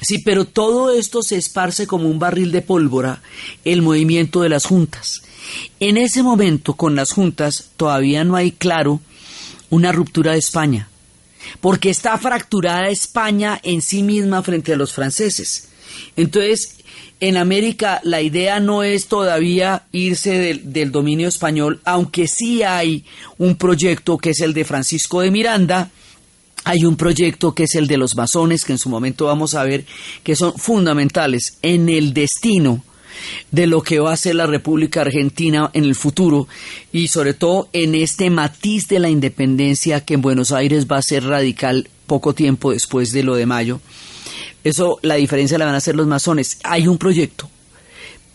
Sí, 0.00 0.18
pero 0.18 0.44
todo 0.44 0.90
esto 0.90 1.22
se 1.22 1.36
esparce 1.36 1.86
como 1.86 2.08
un 2.08 2.18
barril 2.18 2.52
de 2.52 2.62
pólvora, 2.62 3.20
el 3.64 3.82
movimiento 3.82 4.42
de 4.42 4.48
las 4.48 4.64
juntas. 4.64 5.22
En 5.80 5.96
ese 5.96 6.22
momento, 6.22 6.74
con 6.74 6.94
las 6.94 7.12
juntas, 7.12 7.70
todavía 7.76 8.22
no 8.24 8.36
hay 8.36 8.52
claro 8.52 9.00
una 9.70 9.92
ruptura 9.92 10.32
de 10.32 10.38
España, 10.38 10.88
porque 11.60 11.90
está 11.90 12.16
fracturada 12.18 12.88
España 12.88 13.60
en 13.62 13.82
sí 13.82 14.02
misma 14.02 14.42
frente 14.42 14.72
a 14.72 14.76
los 14.76 14.92
franceses. 14.92 15.68
Entonces, 16.16 16.76
en 17.20 17.36
América 17.36 18.00
la 18.04 18.20
idea 18.22 18.60
no 18.60 18.84
es 18.84 19.08
todavía 19.08 19.86
irse 19.90 20.38
del, 20.38 20.72
del, 20.72 20.92
dominio 20.92 21.26
español, 21.26 21.80
aunque 21.84 22.28
sí 22.28 22.62
hay 22.62 23.04
un 23.38 23.56
proyecto 23.56 24.18
que 24.18 24.30
es 24.30 24.40
el 24.40 24.54
de 24.54 24.64
Francisco 24.64 25.20
de 25.20 25.32
Miranda, 25.32 25.90
hay 26.68 26.84
un 26.84 26.96
proyecto 26.96 27.54
que 27.54 27.62
es 27.62 27.76
el 27.76 27.86
de 27.86 27.96
los 27.96 28.14
masones, 28.14 28.66
que 28.66 28.72
en 28.72 28.78
su 28.78 28.90
momento 28.90 29.24
vamos 29.24 29.54
a 29.54 29.64
ver 29.64 29.86
que 30.22 30.36
son 30.36 30.52
fundamentales 30.52 31.56
en 31.62 31.88
el 31.88 32.12
destino 32.12 32.84
de 33.50 33.66
lo 33.66 33.80
que 33.82 34.00
va 34.00 34.12
a 34.12 34.18
ser 34.18 34.34
la 34.34 34.46
República 34.46 35.00
Argentina 35.00 35.70
en 35.72 35.84
el 35.84 35.94
futuro 35.94 36.46
y 36.92 37.08
sobre 37.08 37.32
todo 37.32 37.70
en 37.72 37.94
este 37.94 38.28
matiz 38.28 38.86
de 38.86 38.98
la 38.98 39.08
independencia 39.08 40.04
que 40.04 40.12
en 40.12 40.20
Buenos 40.20 40.52
Aires 40.52 40.86
va 40.86 40.98
a 40.98 41.02
ser 41.02 41.24
radical 41.24 41.88
poco 42.06 42.34
tiempo 42.34 42.72
después 42.72 43.12
de 43.12 43.22
lo 43.22 43.34
de 43.34 43.46
mayo. 43.46 43.80
Eso 44.62 44.98
la 45.00 45.14
diferencia 45.14 45.56
la 45.56 45.64
van 45.64 45.74
a 45.74 45.78
hacer 45.78 45.96
los 45.96 46.06
masones. 46.06 46.58
Hay 46.64 46.86
un 46.86 46.98
proyecto, 46.98 47.48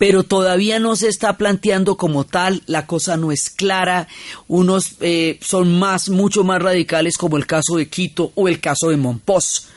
pero 0.03 0.23
todavía 0.23 0.79
no 0.79 0.97
se 0.97 1.07
está 1.07 1.37
planteando 1.37 1.95
como 1.95 2.25
tal, 2.25 2.61
la 2.65 2.85
cosa 2.85 3.15
no 3.15 3.31
es 3.31 3.49
clara, 3.49 4.09
unos 4.49 4.95
eh, 4.99 5.39
son 5.41 5.79
más, 5.79 6.09
mucho 6.09 6.43
más 6.43 6.61
radicales 6.61 7.15
como 7.15 7.37
el 7.37 7.47
caso 7.47 7.77
de 7.77 7.87
Quito 7.87 8.33
o 8.35 8.49
el 8.49 8.59
caso 8.59 8.89
de 8.89 8.97
Monpós, 8.97 9.69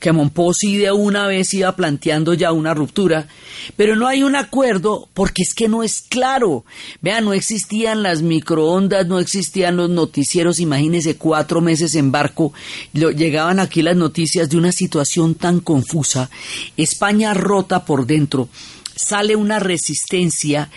que 0.00 0.10
Monpós 0.10 0.56
sí 0.58 0.78
de 0.78 0.90
una 0.90 1.26
vez 1.26 1.52
iba 1.52 1.76
planteando 1.76 2.32
ya 2.32 2.50
una 2.52 2.72
ruptura, 2.72 3.28
pero 3.76 3.94
no 3.94 4.06
hay 4.06 4.22
un 4.22 4.36
acuerdo 4.36 5.06
porque 5.12 5.42
es 5.42 5.52
que 5.52 5.68
no 5.68 5.82
es 5.82 6.00
claro. 6.00 6.64
Vean, 7.02 7.26
no 7.26 7.34
existían 7.34 8.02
las 8.02 8.22
microondas, 8.22 9.06
no 9.06 9.18
existían 9.18 9.76
los 9.76 9.90
noticieros, 9.90 10.60
imagínense 10.60 11.16
cuatro 11.16 11.60
meses 11.60 11.94
en 11.94 12.10
barco, 12.10 12.54
llegaban 12.94 13.60
aquí 13.60 13.82
las 13.82 13.96
noticias 13.96 14.48
de 14.48 14.56
una 14.56 14.72
situación 14.72 15.34
tan 15.34 15.60
confusa, 15.60 16.30
España 16.74 17.34
rota 17.34 17.84
por 17.84 18.06
dentro, 18.06 18.48
sale 18.96 19.36
una 19.36 19.58
resistencia 19.58 20.70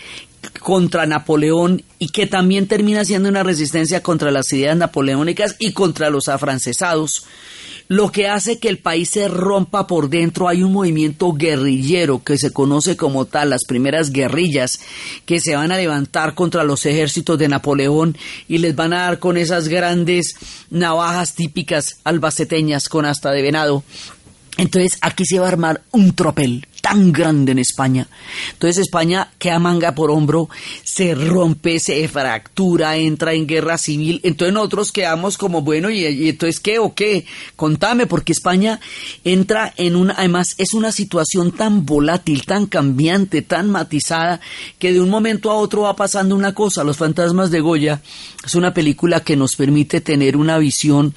contra 0.60 1.06
Napoleón 1.06 1.82
y 1.98 2.08
que 2.08 2.26
también 2.26 2.66
termina 2.66 3.04
siendo 3.04 3.28
una 3.28 3.42
resistencia 3.42 4.02
contra 4.02 4.30
las 4.30 4.52
ideas 4.52 4.76
napoleónicas 4.76 5.56
y 5.58 5.72
contra 5.72 6.10
los 6.10 6.28
afrancesados, 6.28 7.24
lo 7.88 8.12
que 8.12 8.28
hace 8.28 8.58
que 8.58 8.68
el 8.68 8.78
país 8.78 9.08
se 9.08 9.28
rompa 9.28 9.86
por 9.86 10.10
dentro. 10.10 10.46
Hay 10.46 10.62
un 10.62 10.72
movimiento 10.72 11.32
guerrillero 11.32 12.22
que 12.22 12.36
se 12.36 12.52
conoce 12.52 12.96
como 12.96 13.24
tal, 13.24 13.50
las 13.50 13.64
primeras 13.64 14.10
guerrillas 14.10 14.80
que 15.24 15.40
se 15.40 15.56
van 15.56 15.72
a 15.72 15.78
levantar 15.78 16.34
contra 16.34 16.64
los 16.64 16.84
ejércitos 16.84 17.38
de 17.38 17.48
Napoleón 17.48 18.16
y 18.46 18.58
les 18.58 18.76
van 18.76 18.92
a 18.92 19.04
dar 19.04 19.18
con 19.18 19.38
esas 19.38 19.68
grandes 19.68 20.34
navajas 20.70 21.34
típicas 21.34 21.96
albaceteñas 22.04 22.88
con 22.88 23.06
asta 23.06 23.30
de 23.30 23.42
venado. 23.42 23.82
Entonces 24.58 24.98
aquí 25.02 25.24
se 25.24 25.38
va 25.38 25.46
a 25.46 25.50
armar 25.50 25.82
un 25.92 26.12
tropel 26.14 26.66
tan 26.80 27.12
grande 27.12 27.52
en 27.52 27.60
España. 27.60 28.08
Entonces 28.52 28.78
España 28.78 29.30
queda 29.38 29.60
manga 29.60 29.94
por 29.94 30.10
hombro, 30.10 30.48
se 30.82 31.14
rompe, 31.14 31.78
se 31.78 32.08
fractura, 32.08 32.96
entra 32.96 33.34
en 33.34 33.46
guerra 33.46 33.78
civil. 33.78 34.20
Entonces 34.24 34.52
nosotros 34.52 34.90
quedamos 34.90 35.38
como, 35.38 35.62
bueno, 35.62 35.90
¿y, 35.90 36.28
entonces 36.28 36.58
qué 36.58 36.80
o 36.80 36.94
qué? 36.94 37.24
Contame, 37.54 38.06
porque 38.06 38.32
España 38.32 38.80
entra 39.22 39.72
en 39.76 39.94
una, 39.94 40.14
además 40.14 40.56
es 40.58 40.74
una 40.74 40.90
situación 40.90 41.52
tan 41.52 41.86
volátil, 41.86 42.44
tan 42.44 42.66
cambiante, 42.66 43.42
tan 43.42 43.70
matizada, 43.70 44.40
que 44.80 44.92
de 44.92 45.00
un 45.00 45.08
momento 45.08 45.52
a 45.52 45.54
otro 45.54 45.82
va 45.82 45.94
pasando 45.94 46.34
una 46.34 46.52
cosa. 46.52 46.82
Los 46.82 46.96
fantasmas 46.96 47.52
de 47.52 47.60
Goya 47.60 48.02
es 48.44 48.56
una 48.56 48.74
película 48.74 49.20
que 49.20 49.36
nos 49.36 49.54
permite 49.54 50.00
tener 50.00 50.36
una 50.36 50.58
visión, 50.58 51.14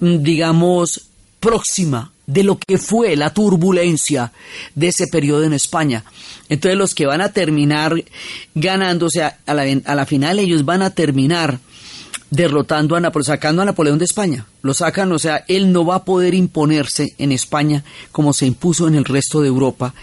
mm, 0.00 0.18
digamos, 0.22 1.02
próxima 1.40 2.12
de 2.26 2.42
lo 2.42 2.58
que 2.58 2.78
fue 2.78 3.16
la 3.16 3.32
turbulencia 3.32 4.32
de 4.74 4.88
ese 4.88 5.06
periodo 5.06 5.44
en 5.44 5.52
España. 5.52 6.04
Entonces 6.48 6.78
los 6.78 6.94
que 6.94 7.06
van 7.06 7.20
a 7.20 7.32
terminar 7.32 7.94
ganando, 8.54 9.06
o 9.06 9.10
sea, 9.10 9.38
a 9.46 9.54
la, 9.54 9.64
a 9.84 9.94
la 9.94 10.06
final 10.06 10.38
ellos 10.38 10.64
van 10.64 10.82
a 10.82 10.90
terminar 10.90 11.60
derrotando 12.30 12.96
a 12.96 13.00
Napoleón, 13.00 13.24
sacando 13.24 13.62
a 13.62 13.64
Napoleón 13.64 13.98
de 13.98 14.04
España. 14.04 14.46
Lo 14.62 14.74
sacan, 14.74 15.12
o 15.12 15.18
sea, 15.18 15.44
él 15.48 15.72
no 15.72 15.84
va 15.84 15.96
a 15.96 16.04
poder 16.04 16.34
imponerse 16.34 17.14
en 17.18 17.32
España 17.32 17.84
como 18.10 18.32
se 18.32 18.46
impuso 18.46 18.88
en 18.88 18.96
el 18.96 19.04
resto 19.04 19.40
de 19.40 19.48
Europa, 19.48 19.94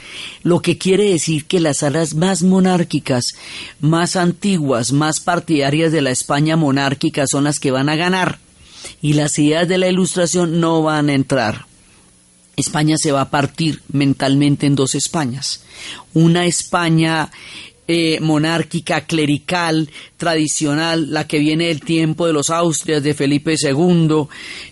lo 0.42 0.62
que 0.62 0.78
quiere 0.78 1.10
decir 1.10 1.46
que 1.46 1.60
las 1.60 1.84
alas 1.84 2.16
más 2.16 2.42
monárquicas, 2.44 3.26
más 3.82 4.16
antiguas, 4.16 4.92
más 4.92 5.20
partidarias 5.20 5.92
de 5.92 6.02
la 6.02 6.12
España 6.12 6.56
monárquica 6.56 7.26
son 7.28 7.44
las 7.44 7.60
que 7.60 7.72
van 7.72 7.90
a 7.90 7.96
ganar 7.96 8.40
y 9.02 9.14
las 9.14 9.38
ideas 9.40 9.68
de 9.68 9.78
la 9.78 9.88
ilustración 9.88 10.60
no 10.60 10.82
van 10.82 11.10
a 11.10 11.14
entrar. 11.14 11.73
España 12.56 12.96
se 12.98 13.12
va 13.12 13.22
a 13.22 13.30
partir 13.30 13.82
mentalmente 13.92 14.68
en 14.68 14.76
dos 14.76 14.96
Españas. 14.96 15.64
Una 16.14 16.46
España 16.46 17.32
eh, 17.86 18.20
monárquica, 18.22 19.02
clerical, 19.02 19.90
tradicional, 20.16 21.12
la 21.12 21.28
que 21.28 21.40
viene 21.40 21.68
del 21.68 21.82
tiempo 21.82 22.26
de 22.26 22.32
los 22.32 22.50
Austrias, 22.50 23.04
de 23.04 23.14
Felipe 23.14 23.56
II 23.62 24.28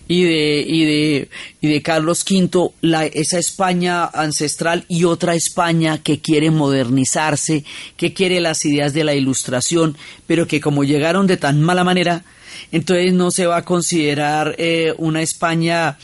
y 0.08 0.22
de, 0.22 0.64
y 0.66 0.84
de, 0.86 1.28
y 1.60 1.68
de 1.68 1.82
Carlos 1.82 2.24
V, 2.24 2.70
la, 2.80 3.04
esa 3.04 3.38
España 3.38 4.06
ancestral 4.06 4.86
y 4.88 5.04
otra 5.04 5.34
España 5.34 6.02
que 6.02 6.20
quiere 6.20 6.50
modernizarse, 6.50 7.64
que 7.98 8.14
quiere 8.14 8.40
las 8.40 8.64
ideas 8.64 8.94
de 8.94 9.04
la 9.04 9.14
ilustración, 9.14 9.94
pero 10.26 10.46
que 10.46 10.62
como 10.62 10.82
llegaron 10.82 11.26
de 11.26 11.36
tan 11.36 11.60
mala 11.60 11.84
manera, 11.84 12.24
entonces 12.70 13.12
no 13.12 13.30
se 13.30 13.46
va 13.46 13.58
a 13.58 13.64
considerar 13.66 14.54
eh, 14.56 14.94
una 14.96 15.20
España 15.20 15.98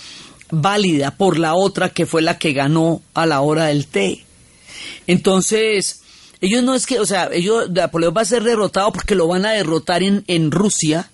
válida 0.50 1.12
por 1.12 1.38
la 1.38 1.54
otra 1.54 1.90
que 1.90 2.06
fue 2.06 2.22
la 2.22 2.38
que 2.38 2.52
ganó 2.52 3.02
a 3.14 3.26
la 3.26 3.40
hora 3.40 3.66
del 3.66 3.86
té. 3.86 4.24
Entonces, 5.06 6.02
ellos 6.40 6.62
no 6.62 6.74
es 6.74 6.86
que, 6.86 7.00
o 7.00 7.06
sea, 7.06 7.28
ellos, 7.32 7.70
Napoleón 7.70 8.14
va 8.16 8.22
a 8.22 8.26
ser 8.26 8.44
derrotado 8.44 8.92
porque 8.92 9.14
lo 9.14 9.26
van 9.26 9.44
a 9.44 9.52
derrotar 9.52 10.02
en, 10.02 10.24
en 10.26 10.50
Rusia, 10.50 11.10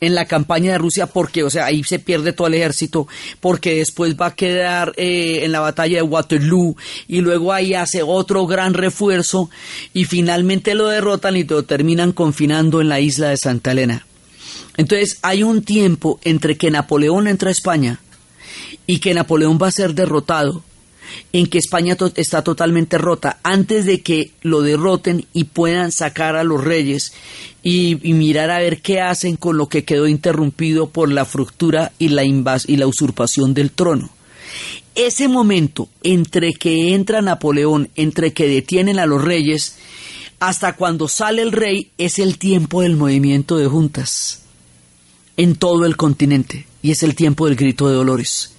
en 0.00 0.14
la 0.14 0.26
campaña 0.26 0.72
de 0.72 0.78
Rusia, 0.78 1.06
porque, 1.06 1.42
o 1.42 1.48
sea, 1.48 1.66
ahí 1.66 1.82
se 1.82 1.98
pierde 1.98 2.34
todo 2.34 2.48
el 2.48 2.54
ejército, 2.54 3.08
porque 3.40 3.76
después 3.76 4.14
va 4.20 4.26
a 4.26 4.34
quedar 4.34 4.92
eh, 4.96 5.40
en 5.44 5.52
la 5.52 5.60
batalla 5.60 5.96
de 5.96 6.02
Waterloo 6.02 6.76
y 7.08 7.22
luego 7.22 7.52
ahí 7.52 7.72
hace 7.72 8.02
otro 8.02 8.46
gran 8.46 8.74
refuerzo 8.74 9.48
y 9.94 10.04
finalmente 10.04 10.74
lo 10.74 10.88
derrotan 10.88 11.36
y 11.36 11.44
lo 11.44 11.62
terminan 11.62 12.12
confinando 12.12 12.82
en 12.82 12.90
la 12.90 13.00
isla 13.00 13.30
de 13.30 13.38
Santa 13.38 13.72
Elena. 13.72 14.06
Entonces 14.76 15.18
hay 15.22 15.42
un 15.42 15.62
tiempo 15.62 16.20
entre 16.22 16.58
que 16.58 16.70
Napoleón 16.70 17.28
entra 17.28 17.48
a 17.48 17.52
España 17.52 18.00
y 18.86 18.98
que 18.98 19.14
Napoleón 19.14 19.58
va 19.60 19.68
a 19.68 19.72
ser 19.72 19.94
derrotado 19.94 20.62
en 21.32 21.46
que 21.46 21.58
España 21.58 21.96
está 22.16 22.42
totalmente 22.42 22.98
rota, 22.98 23.38
antes 23.42 23.86
de 23.86 24.02
que 24.02 24.32
lo 24.42 24.62
derroten 24.62 25.26
y 25.32 25.44
puedan 25.44 25.92
sacar 25.92 26.36
a 26.36 26.44
los 26.44 26.62
reyes 26.62 27.12
y, 27.62 27.96
mirar 27.96 28.50
a 28.50 28.58
ver 28.58 28.80
qué 28.80 29.00
hacen 29.00 29.36
con 29.36 29.56
lo 29.56 29.68
que 29.68 29.84
quedó 29.84 30.06
interrumpido 30.06 30.88
por 30.88 31.10
la 31.10 31.24
fractura 31.24 31.92
y 31.98 32.08
la, 32.08 32.24
y 32.24 32.76
la 32.76 32.86
usurpación 32.86 33.54
del 33.54 33.70
trono. 33.70 34.10
Ese 34.94 35.28
momento 35.28 35.88
entre 36.02 36.54
que 36.54 36.94
entra 36.94 37.20
Napoleón, 37.20 37.90
entre 37.96 38.32
que 38.32 38.48
detienen 38.48 38.98
a 38.98 39.06
los 39.06 39.22
reyes, 39.22 39.76
hasta 40.38 40.74
cuando 40.74 41.08
sale 41.08 41.42
el 41.42 41.52
rey, 41.52 41.90
es 41.98 42.18
el 42.18 42.38
tiempo 42.38 42.82
del 42.82 42.96
movimiento 42.96 43.58
de 43.58 43.66
juntas 43.66 44.42
en 45.36 45.56
todo 45.56 45.84
el 45.84 45.96
continente 45.96 46.66
y 46.82 46.92
es 46.92 47.02
el 47.02 47.14
tiempo 47.14 47.46
del 47.46 47.56
grito 47.56 47.88
de 47.88 47.94
dolores 47.94 48.55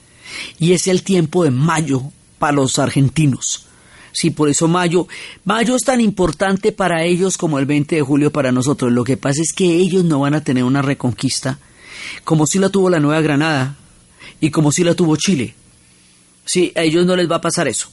y 0.59 0.73
es 0.73 0.87
el 0.87 1.03
tiempo 1.03 1.43
de 1.43 1.51
mayo 1.51 2.03
para 2.39 2.53
los 2.53 2.79
argentinos. 2.79 3.65
Sí, 4.11 4.31
por 4.31 4.49
eso 4.49 4.67
mayo, 4.67 5.07
mayo 5.45 5.75
es 5.75 5.83
tan 5.83 6.01
importante 6.01 6.71
para 6.71 7.03
ellos 7.03 7.37
como 7.37 7.59
el 7.59 7.67
20 7.67 7.97
de 7.97 8.01
julio 8.01 8.31
para 8.31 8.51
nosotros. 8.51 8.91
Lo 8.91 9.03
que 9.03 9.15
pasa 9.15 9.41
es 9.41 9.53
que 9.53 9.75
ellos 9.75 10.03
no 10.03 10.21
van 10.21 10.33
a 10.33 10.43
tener 10.43 10.63
una 10.63 10.81
reconquista 10.81 11.59
como 12.23 12.47
si 12.47 12.59
la 12.59 12.69
tuvo 12.69 12.89
la 12.89 12.99
Nueva 12.99 13.21
Granada 13.21 13.75
y 14.39 14.49
como 14.49 14.71
si 14.71 14.83
la 14.83 14.95
tuvo 14.95 15.15
Chile. 15.17 15.53
Sí, 16.45 16.71
a 16.75 16.81
ellos 16.81 17.05
no 17.05 17.15
les 17.15 17.29
va 17.29 17.37
a 17.37 17.41
pasar 17.41 17.67
eso. 17.67 17.91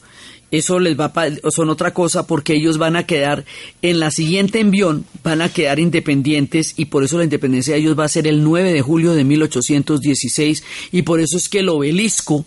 Eso 0.58 0.78
les 0.78 0.98
va 0.98 1.06
a, 1.14 1.50
son 1.50 1.68
otra 1.68 1.92
cosa 1.92 2.26
porque 2.26 2.54
ellos 2.54 2.78
van 2.78 2.94
a 2.94 3.06
quedar 3.06 3.44
en 3.82 3.98
la 3.98 4.10
siguiente 4.10 4.60
envión, 4.60 5.04
van 5.24 5.42
a 5.42 5.48
quedar 5.48 5.80
independientes 5.80 6.74
y 6.76 6.84
por 6.84 7.02
eso 7.02 7.18
la 7.18 7.24
independencia 7.24 7.74
de 7.74 7.80
ellos 7.80 7.98
va 7.98 8.04
a 8.04 8.08
ser 8.08 8.26
el 8.26 8.44
9 8.44 8.72
de 8.72 8.80
julio 8.80 9.14
de 9.14 9.24
1816 9.24 10.62
y 10.92 11.02
por 11.02 11.20
eso 11.20 11.36
es 11.36 11.48
que 11.48 11.58
el 11.58 11.68
obelisco 11.68 12.44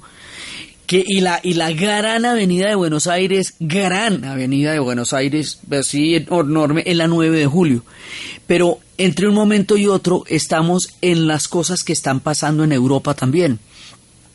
que, 0.86 1.04
y, 1.06 1.20
la, 1.20 1.42
y 1.44 1.56
la 1.56 1.74
gran 1.74 2.24
avenida 2.24 2.70
de 2.70 2.76
Buenos 2.76 3.08
Aires, 3.08 3.56
gran 3.60 4.24
avenida 4.24 4.72
de 4.72 4.80
Buenos 4.80 5.12
Aires, 5.12 5.60
así 5.70 6.16
enorme, 6.16 6.84
en 6.86 6.98
la 6.98 7.08
9 7.08 7.38
de 7.38 7.46
julio. 7.46 7.84
Pero 8.48 8.80
entre 8.98 9.28
un 9.28 9.36
momento 9.36 9.76
y 9.76 9.88
otro 9.88 10.24
estamos 10.28 10.94
en 11.02 11.28
las 11.28 11.50
cosas 11.50 11.84
que 11.84 11.92
están 11.92 12.22
pasando 12.22 12.64
en 12.64 12.72
Europa 12.72 13.14
también. 13.14 13.60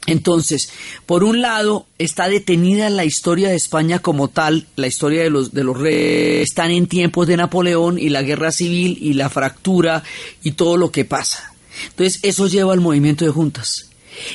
Entonces, 0.07 0.71
por 1.07 1.23
un 1.23 1.43
lado, 1.43 1.87
está 1.99 2.29
detenida 2.29 2.91
la 2.91 3.05
historia 3.05 3.49
de 3.49 3.55
España 3.55 4.01
como 4.01 4.29
tal, 4.29 4.67
la 4.75 4.89
historia 4.89 5.23
de 5.23 5.31
los, 5.31 5.55
de 5.55 5.63
los 5.63 5.79
reyes, 5.79 6.43
están 6.43 6.73
en 6.73 6.89
tiempos 6.89 7.29
de 7.29 7.37
Napoleón 7.37 7.99
y 7.99 8.09
la 8.09 8.23
guerra 8.23 8.51
civil 8.51 8.99
y 9.01 9.13
la 9.13 9.31
fractura 9.31 10.03
y 10.43 10.53
todo 10.53 10.77
lo 10.77 10.91
que 10.91 11.05
pasa. 11.05 11.55
Entonces, 11.91 12.21
eso 12.23 12.49
lleva 12.49 12.73
al 12.73 12.81
movimiento 12.81 13.25
de 13.25 13.31
juntas. 13.31 13.93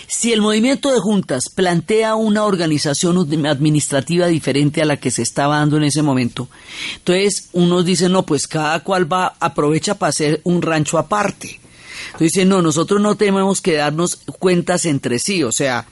Si 0.07 0.33
el 0.33 0.41
movimiento 0.41 0.91
de 0.91 0.99
juntas 0.99 1.49
plantea 1.53 2.15
una 2.15 2.45
organización 2.45 3.45
administrativa 3.45 4.27
diferente 4.27 4.81
a 4.81 4.85
la 4.85 4.97
que 4.97 5.11
se 5.11 5.21
estaba 5.21 5.59
dando 5.59 5.77
en 5.77 5.83
ese 5.83 6.01
momento, 6.01 6.49
entonces 6.95 7.49
unos 7.53 7.85
dicen, 7.85 8.11
no, 8.11 8.25
pues 8.25 8.47
cada 8.47 8.79
cual 8.81 9.11
va, 9.11 9.35
aprovecha 9.39 9.95
para 9.95 10.09
hacer 10.09 10.41
un 10.43 10.61
rancho 10.61 10.97
aparte. 10.97 11.59
Entonces 12.05 12.33
dicen, 12.33 12.49
no, 12.49 12.61
nosotros 12.61 13.01
no 13.01 13.15
tenemos 13.15 13.61
que 13.61 13.73
darnos 13.73 14.17
cuentas 14.39 14.85
entre 14.85 15.19
sí, 15.19 15.43
o 15.43 15.51
sea, 15.51 15.87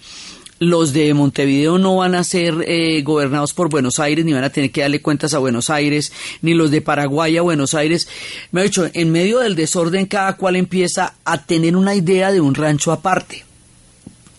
los 0.59 0.93
de 0.93 1.13
Montevideo 1.13 1.77
no 1.77 1.97
van 1.97 2.15
a 2.15 2.23
ser 2.23 2.63
eh, 2.67 3.01
gobernados 3.01 3.53
por 3.53 3.69
Buenos 3.69 3.99
Aires, 3.99 4.23
ni 4.23 4.33
van 4.33 4.43
a 4.43 4.49
tener 4.49 4.71
que 4.71 4.81
darle 4.81 5.01
cuentas 5.01 5.33
a 5.33 5.39
Buenos 5.39 5.69
Aires, 5.69 6.13
ni 6.41 6.53
los 6.53 6.71
de 6.71 6.81
Paraguay 6.81 7.37
a 7.37 7.41
Buenos 7.41 7.73
Aires. 7.73 8.07
Me 8.51 8.61
ha 8.61 8.63
dicho, 8.63 8.89
en 8.93 9.11
medio 9.11 9.39
del 9.39 9.55
desorden 9.55 10.05
cada 10.05 10.37
cual 10.37 10.55
empieza 10.55 11.15
a 11.25 11.43
tener 11.43 11.75
una 11.75 11.93
idea 11.93 12.31
de 12.31 12.41
un 12.41 12.55
rancho 12.55 12.91
aparte. 12.91 13.43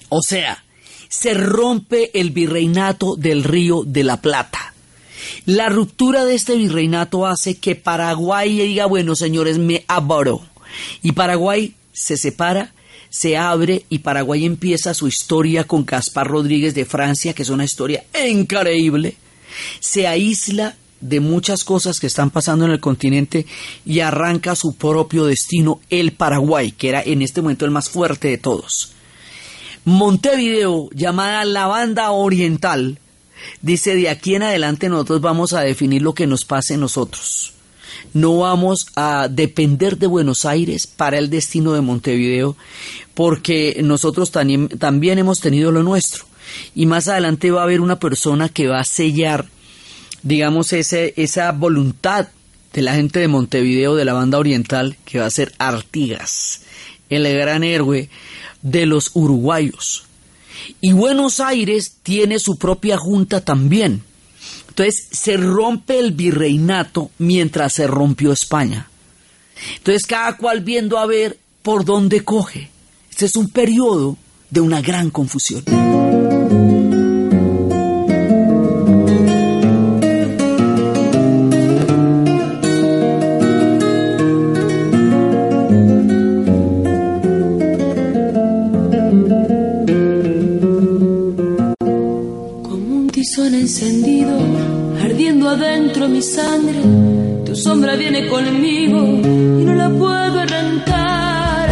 O 0.08 0.22
sea, 0.22 0.64
se 1.08 1.34
rompe 1.34 2.18
el 2.18 2.30
virreinato 2.30 3.16
del 3.16 3.44
río 3.44 3.82
de 3.84 4.04
la 4.04 4.20
Plata. 4.20 4.72
La 5.44 5.68
ruptura 5.68 6.24
de 6.24 6.34
este 6.34 6.56
virreinato 6.56 7.26
hace 7.26 7.58
que 7.58 7.74
Paraguay 7.74 8.56
diga, 8.58 8.86
bueno, 8.86 9.14
señores, 9.14 9.58
me 9.58 9.84
aboro. 9.86 10.42
Y 11.02 11.12
Paraguay 11.12 11.74
se 11.92 12.16
separa, 12.16 12.72
se 13.08 13.36
abre 13.36 13.84
y 13.88 14.00
Paraguay 14.00 14.44
empieza 14.44 14.94
su 14.94 15.08
historia 15.08 15.64
con 15.64 15.84
Caspar 15.84 16.26
Rodríguez 16.26 16.74
de 16.74 16.84
Francia, 16.84 17.32
que 17.32 17.42
es 17.42 17.48
una 17.48 17.64
historia 17.64 18.04
increíble. 18.28 19.16
Se 19.80 20.06
aísla 20.06 20.76
de 21.00 21.20
muchas 21.20 21.64
cosas 21.64 22.00
que 22.00 22.06
están 22.06 22.30
pasando 22.30 22.64
en 22.64 22.72
el 22.72 22.80
continente 22.80 23.46
y 23.84 24.00
arranca 24.00 24.56
su 24.56 24.74
propio 24.74 25.24
destino, 25.26 25.80
el 25.90 26.12
Paraguay, 26.12 26.72
que 26.72 26.88
era 26.88 27.02
en 27.02 27.22
este 27.22 27.42
momento 27.42 27.64
el 27.64 27.70
más 27.70 27.88
fuerte 27.88 28.28
de 28.28 28.38
todos. 28.38 28.92
Montevideo, 29.84 30.88
llamada 30.92 31.44
la 31.44 31.66
banda 31.66 32.10
oriental, 32.10 32.98
dice 33.62 33.94
de 33.94 34.08
aquí 34.08 34.34
en 34.34 34.42
adelante 34.42 34.88
nosotros 34.88 35.20
vamos 35.20 35.52
a 35.52 35.60
definir 35.60 36.02
lo 36.02 36.14
que 36.14 36.26
nos 36.26 36.44
pase 36.44 36.76
nosotros. 36.76 37.52
No 38.12 38.38
vamos 38.38 38.86
a 38.96 39.28
depender 39.28 39.98
de 39.98 40.06
Buenos 40.06 40.44
Aires 40.44 40.86
para 40.86 41.18
el 41.18 41.30
destino 41.30 41.72
de 41.72 41.80
Montevideo, 41.80 42.56
porque 43.14 43.80
nosotros 43.82 44.30
también, 44.30 44.68
también 44.68 45.18
hemos 45.18 45.40
tenido 45.40 45.72
lo 45.72 45.82
nuestro. 45.82 46.24
Y 46.74 46.86
más 46.86 47.08
adelante 47.08 47.50
va 47.50 47.60
a 47.60 47.64
haber 47.64 47.80
una 47.80 47.98
persona 47.98 48.48
que 48.48 48.68
va 48.68 48.80
a 48.80 48.84
sellar, 48.84 49.46
digamos, 50.22 50.72
ese, 50.72 51.14
esa 51.16 51.52
voluntad 51.52 52.28
de 52.72 52.82
la 52.82 52.94
gente 52.94 53.20
de 53.20 53.28
Montevideo, 53.28 53.94
de 53.94 54.04
la 54.04 54.12
banda 54.12 54.38
oriental, 54.38 54.96
que 55.04 55.18
va 55.18 55.26
a 55.26 55.30
ser 55.30 55.52
Artigas, 55.58 56.62
el 57.08 57.22
gran 57.36 57.64
héroe 57.64 58.10
de 58.62 58.86
los 58.86 59.10
uruguayos. 59.14 60.04
Y 60.80 60.92
Buenos 60.92 61.40
Aires 61.40 61.96
tiene 62.02 62.38
su 62.38 62.58
propia 62.58 62.98
junta 62.98 63.40
también. 63.40 64.02
Entonces 64.78 65.08
se 65.10 65.38
rompe 65.38 65.98
el 65.98 66.12
virreinato 66.12 67.10
mientras 67.16 67.72
se 67.72 67.86
rompió 67.86 68.30
España. 68.30 68.90
Entonces 69.78 70.04
cada 70.04 70.36
cual 70.36 70.60
viendo 70.60 70.98
a 70.98 71.06
ver 71.06 71.38
por 71.62 71.86
dónde 71.86 72.22
coge. 72.24 72.68
Este 73.10 73.24
es 73.24 73.36
un 73.36 73.48
periodo 73.48 74.18
de 74.50 74.60
una 74.60 74.82
gran 74.82 75.08
confusión. 75.08 75.64
encendido, 93.66 93.95
adentro 95.50 96.08
mi 96.08 96.22
sangre. 96.22 96.80
Tu 97.44 97.54
sombra 97.54 97.94
viene 97.96 98.28
conmigo 98.28 98.98
y 99.60 99.64
no 99.64 99.74
la 99.74 99.88
puedo 99.90 100.40
arrancar. 100.40 101.68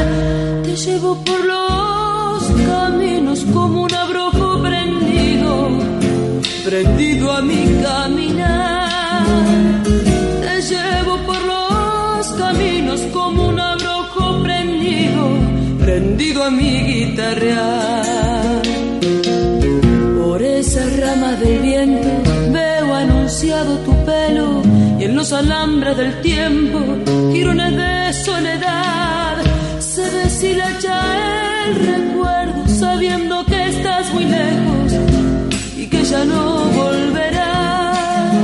llevo 0.84 1.16
por 1.24 1.40
los 1.44 2.42
caminos 2.66 3.44
como 3.52 3.82
un 3.84 3.94
abrojo 3.94 4.60
prendido, 4.60 5.68
prendido 6.64 7.32
a 7.32 7.40
mi 7.42 7.64
caminar. 7.82 9.26
Te 10.42 10.62
llevo 10.62 11.16
por 11.26 11.40
los 11.52 12.26
caminos 12.42 13.00
como 13.12 13.48
un 13.48 13.60
abrojo 13.60 14.42
prendido, 14.42 15.22
prendido 15.84 16.44
a 16.44 16.50
mi 16.50 16.72
guitarra. 16.90 18.53
En 25.04 25.16
los 25.16 25.32
alambres 25.34 25.96
del 25.98 26.20
tiempo 26.22 26.78
girones 27.32 27.76
de 27.76 28.12
soledad. 28.24 29.36
Se 29.78 30.10
deshilacha 30.10 30.96
el 31.66 31.74
recuerdo 31.92 32.66
sabiendo 32.66 33.44
que 33.44 33.68
estás 33.68 34.12
muy 34.14 34.24
lejos 34.24 34.92
y 35.76 35.86
que 35.88 36.02
ya 36.04 36.24
no 36.24 36.64
volverás. 36.80 38.38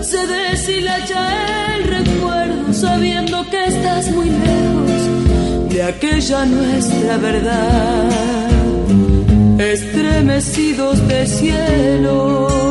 Se 0.00 0.26
deshilacha 0.26 1.76
el 1.76 1.84
recuerdo 1.84 2.72
sabiendo 2.72 3.48
que 3.48 3.64
estás 3.64 4.10
muy 4.10 4.30
lejos 4.30 5.72
de 5.72 5.82
aquella 5.84 6.44
nuestra 6.44 7.16
verdad. 7.18 8.50
Estremecidos 9.58 11.06
de 11.06 11.26
cielo. 11.26 12.61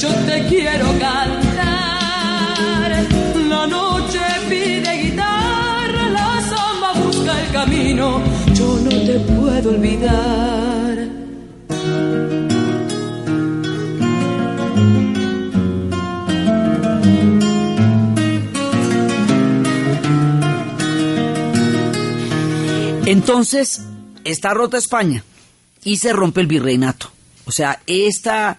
Yo 0.00 0.08
te 0.26 0.46
quiero 0.46 0.86
cantar. 0.98 1.28
La 3.48 3.66
noche 3.66 4.20
pide 4.48 5.02
guitarra, 5.02 6.08
la 6.10 6.40
samba 6.40 6.92
busca 7.02 7.40
el 7.40 7.52
camino, 7.52 8.20
yo 8.52 8.78
no 8.82 8.90
te 8.90 9.18
puedo 9.20 9.70
olvidar. 9.70 11.08
Entonces, 23.06 23.82
está 24.24 24.52
rota 24.52 24.76
España 24.76 25.22
y 25.84 25.98
se 25.98 26.12
rompe 26.12 26.40
el 26.40 26.48
virreinato. 26.48 27.08
O 27.46 27.52
sea, 27.52 27.80
esta 27.86 28.58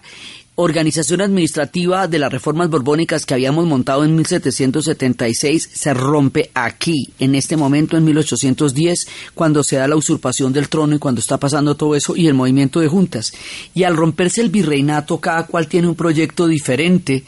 organización 0.60 1.20
administrativa 1.20 2.08
de 2.08 2.18
las 2.18 2.32
reformas 2.32 2.68
borbónicas 2.68 3.24
que 3.24 3.34
habíamos 3.34 3.64
montado 3.64 4.04
en 4.04 4.16
1776 4.16 5.70
se 5.72 5.94
rompe 5.94 6.50
aquí, 6.52 7.10
en 7.20 7.36
este 7.36 7.56
momento, 7.56 7.96
en 7.96 8.04
1810, 8.04 9.06
cuando 9.34 9.62
se 9.62 9.76
da 9.76 9.86
la 9.86 9.94
usurpación 9.94 10.52
del 10.52 10.68
trono 10.68 10.96
y 10.96 10.98
cuando 10.98 11.20
está 11.20 11.38
pasando 11.38 11.76
todo 11.76 11.94
eso 11.94 12.16
y 12.16 12.26
el 12.26 12.34
movimiento 12.34 12.80
de 12.80 12.88
juntas. 12.88 13.32
Y 13.72 13.84
al 13.84 13.96
romperse 13.96 14.40
el 14.40 14.50
virreinato, 14.50 15.20
cada 15.20 15.46
cual 15.46 15.68
tiene 15.68 15.86
un 15.86 15.94
proyecto 15.94 16.48
diferente 16.48 17.22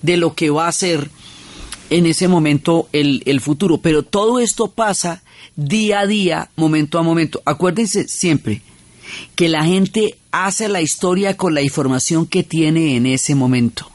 de 0.00 0.16
lo 0.16 0.36
que 0.36 0.50
va 0.50 0.68
a 0.68 0.72
ser 0.72 1.10
en 1.90 2.06
ese 2.06 2.28
momento 2.28 2.88
el, 2.92 3.24
el 3.26 3.40
futuro. 3.40 3.78
Pero 3.78 4.04
todo 4.04 4.38
esto 4.38 4.70
pasa 4.70 5.24
día 5.56 5.98
a 5.98 6.06
día, 6.06 6.50
momento 6.54 7.00
a 7.00 7.02
momento. 7.02 7.42
Acuérdense 7.44 8.06
siempre 8.06 8.62
que 9.34 9.48
la 9.48 9.64
gente 9.64 10.16
hace 10.32 10.68
la 10.68 10.82
historia 10.82 11.36
con 11.36 11.54
la 11.54 11.62
información 11.62 12.26
que 12.26 12.42
tiene 12.42 12.96
en 12.96 13.06
ese 13.06 13.34
momento. 13.34 13.90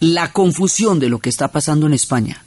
La 0.00 0.32
confusión 0.32 0.98
de 1.00 1.08
lo 1.08 1.18
que 1.18 1.30
está 1.30 1.48
pasando 1.48 1.86
en 1.86 1.94
España 1.94 2.44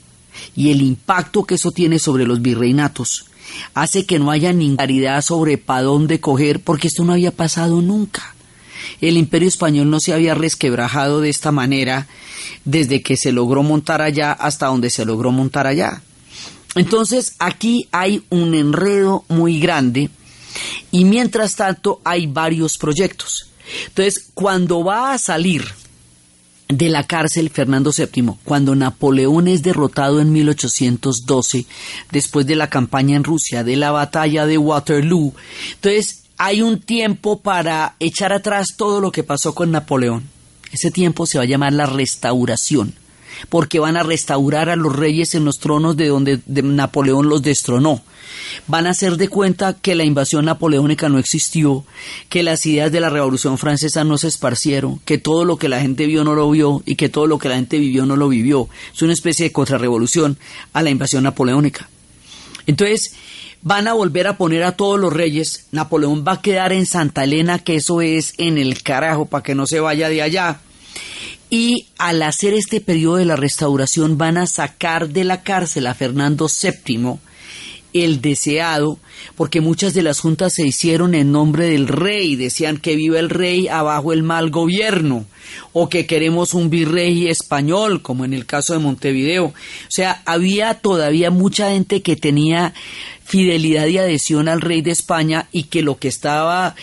y 0.56 0.72
el 0.72 0.82
impacto 0.82 1.44
que 1.44 1.56
eso 1.56 1.72
tiene 1.72 2.00
sobre 2.00 2.26
los 2.26 2.42
virreinatos 2.42 3.26
hace 3.74 4.06
que 4.06 4.20
no 4.20 4.32
haya 4.32 4.54
ni 4.54 4.76
claridad 4.76 5.22
sobre 5.22 5.58
para 5.58 5.84
dónde 5.84 6.20
coger 6.20 6.60
porque 6.62 6.88
esto 6.88 7.04
no 7.04 7.14
había 7.14 7.32
pasado 7.32 7.82
nunca. 7.82 8.36
El 9.02 9.18
imperio 9.18 9.48
español 9.48 9.90
no 9.90 10.00
se 10.00 10.14
había 10.14 10.36
resquebrajado 10.36 11.22
de 11.22 11.30
esta 11.30 11.52
manera 11.52 12.08
desde 12.66 13.02
que 13.02 13.18
se 13.18 13.32
logró 13.32 13.64
montar 13.64 14.02
allá 14.02 14.32
hasta 14.32 14.68
donde 14.68 14.90
se 14.90 15.06
logró 15.06 15.32
montar 15.32 15.68
allá. 15.68 16.02
Entonces 16.76 17.34
aquí 17.40 17.88
hay 17.92 18.24
un 18.30 18.54
enredo 18.54 19.24
muy 19.30 19.60
grande 19.60 20.10
y 20.92 21.06
mientras 21.06 21.56
tanto 21.56 22.02
hay 22.04 22.28
varios 22.28 22.78
proyectos. 22.78 23.50
Entonces, 23.88 24.30
cuando 24.34 24.84
va 24.84 25.14
a 25.14 25.18
salir 25.18 25.66
de 26.70 26.90
la 26.90 27.06
cárcel 27.06 27.50
Fernando 27.50 27.92
VII, 27.96 28.34
cuando 28.44 28.76
Napoleón 28.76 29.48
es 29.48 29.64
derrotado 29.64 30.20
en 30.20 30.32
1812, 30.32 31.66
después 32.12 32.46
de 32.46 32.56
la 32.56 32.70
campaña 32.70 33.16
en 33.16 33.24
Rusia, 33.24 33.64
de 33.64 33.76
la 33.76 33.92
batalla 33.92 34.46
de 34.46 34.58
Waterloo, 34.58 35.34
entonces 35.74 36.24
hay 36.38 36.62
un 36.62 36.80
tiempo 36.80 37.40
para 37.42 37.96
echar 38.00 38.34
atrás 38.34 38.68
todo 38.76 39.02
lo 39.02 39.12
que 39.12 39.24
pasó 39.24 39.56
con 39.56 39.72
Napoleón. 39.72 40.30
Ese 40.72 40.92
tiempo 40.92 41.26
se 41.26 41.38
va 41.38 41.46
a 41.46 41.48
llamar 41.48 41.74
la 41.74 41.86
restauración 41.86 42.94
porque 43.50 43.80
van 43.80 43.98
a 43.98 44.04
restaurar 44.04 44.70
a 44.70 44.76
los 44.76 44.96
reyes 44.96 45.36
en 45.36 45.46
los 45.46 45.60
tronos 45.60 45.96
de 45.96 46.08
donde 46.08 46.42
Napoleón 46.46 47.30
los 47.30 47.42
destronó. 47.42 48.02
Van 48.68 48.88
a 48.88 48.92
hacer 48.92 49.18
de 49.18 49.30
cuenta 49.30 49.74
que 49.74 49.96
la 49.96 50.04
invasión 50.04 50.46
napoleónica 50.46 51.10
no 51.10 51.20
existió, 51.20 51.86
que 52.30 52.44
las 52.44 52.66
ideas 52.66 52.92
de 52.92 53.00
la 53.00 53.10
Revolución 53.10 53.58
Francesa 53.58 54.04
no 54.04 54.18
se 54.18 54.28
esparcieron, 54.28 55.00
que 55.00 55.18
todo 55.18 55.46
lo 55.46 55.58
que 55.58 55.70
la 55.70 55.82
gente 55.82 56.06
vio 56.06 56.24
no 56.24 56.36
lo 56.36 56.50
vio 56.50 56.82
y 56.86 56.96
que 56.96 57.10
todo 57.10 57.28
lo 57.28 57.40
que 57.40 57.50
la 57.50 57.56
gente 57.56 57.80
vivió 57.80 58.06
no 58.06 58.16
lo 58.16 58.30
vivió. 58.30 58.70
Es 58.94 59.02
una 59.02 59.14
especie 59.14 59.46
de 59.46 59.52
contrarrevolución 59.52 60.38
a 60.74 60.82
la 60.82 60.90
invasión 60.90 61.24
napoleónica. 61.24 61.90
Entonces, 62.66 63.14
van 63.62 63.88
a 63.88 63.94
volver 63.94 64.28
a 64.28 64.38
poner 64.38 64.64
a 64.64 64.74
todos 64.74 65.00
los 65.00 65.14
reyes. 65.14 65.68
Napoleón 65.72 66.24
va 66.28 66.34
a 66.34 66.42
quedar 66.42 66.74
en 66.74 66.86
Santa 66.86 67.24
Elena, 67.24 67.60
que 67.60 67.76
eso 67.76 68.02
es 68.02 68.34
en 68.38 68.58
el 68.58 68.82
carajo, 68.84 69.26
para 69.26 69.44
que 69.44 69.56
no 69.56 69.68
se 69.68 69.80
vaya 69.80 70.10
de 70.10 70.22
allá 70.22 70.62
y 71.50 71.88
al 71.98 72.22
hacer 72.24 72.54
este 72.54 72.82
periodo 72.82 73.18
de 73.18 73.26
la 73.26 73.36
restauración 73.36 74.18
van 74.18 74.38
a 74.38 74.48
sacar 74.48 75.10
de 75.10 75.24
la 75.24 75.44
cárcel 75.44 75.88
a 75.88 75.94
Fernando 75.94 76.48
VII, 76.48 77.20
el 77.94 78.22
deseado, 78.22 79.00
porque 79.36 79.62
muchas 79.62 79.94
de 79.94 80.04
las 80.04 80.20
juntas 80.20 80.54
se 80.54 80.66
hicieron 80.66 81.16
en 81.16 81.32
nombre 81.32 81.68
del 81.68 81.88
rey, 81.88 82.36
decían 82.36 82.78
que 82.78 82.96
viva 82.96 83.20
el 83.20 83.30
rey 83.30 83.68
abajo 83.68 84.14
el 84.14 84.24
mal 84.24 84.50
gobierno, 84.50 85.26
o 85.74 85.90
que 85.90 86.06
queremos 86.06 86.54
un 86.54 86.70
virrey 86.70 87.28
español, 87.28 88.02
como 88.02 88.26
en 88.26 88.34
el 88.34 88.46
caso 88.46 88.74
de 88.74 88.80
Montevideo. 88.80 89.46
O 89.46 89.54
sea, 89.90 90.22
había 90.26 90.76
todavía 90.76 91.32
mucha 91.32 91.72
gente 91.72 92.02
que 92.02 92.16
tenía 92.16 92.74
fidelidad 93.28 93.88
y 93.88 93.98
adhesión 93.98 94.48
al 94.48 94.62
rey 94.62 94.82
de 94.82 94.92
España 94.92 95.48
y 95.52 95.64
que 95.64 95.82
lo 95.82 95.98
que 95.98 96.08
estaba 96.08 96.76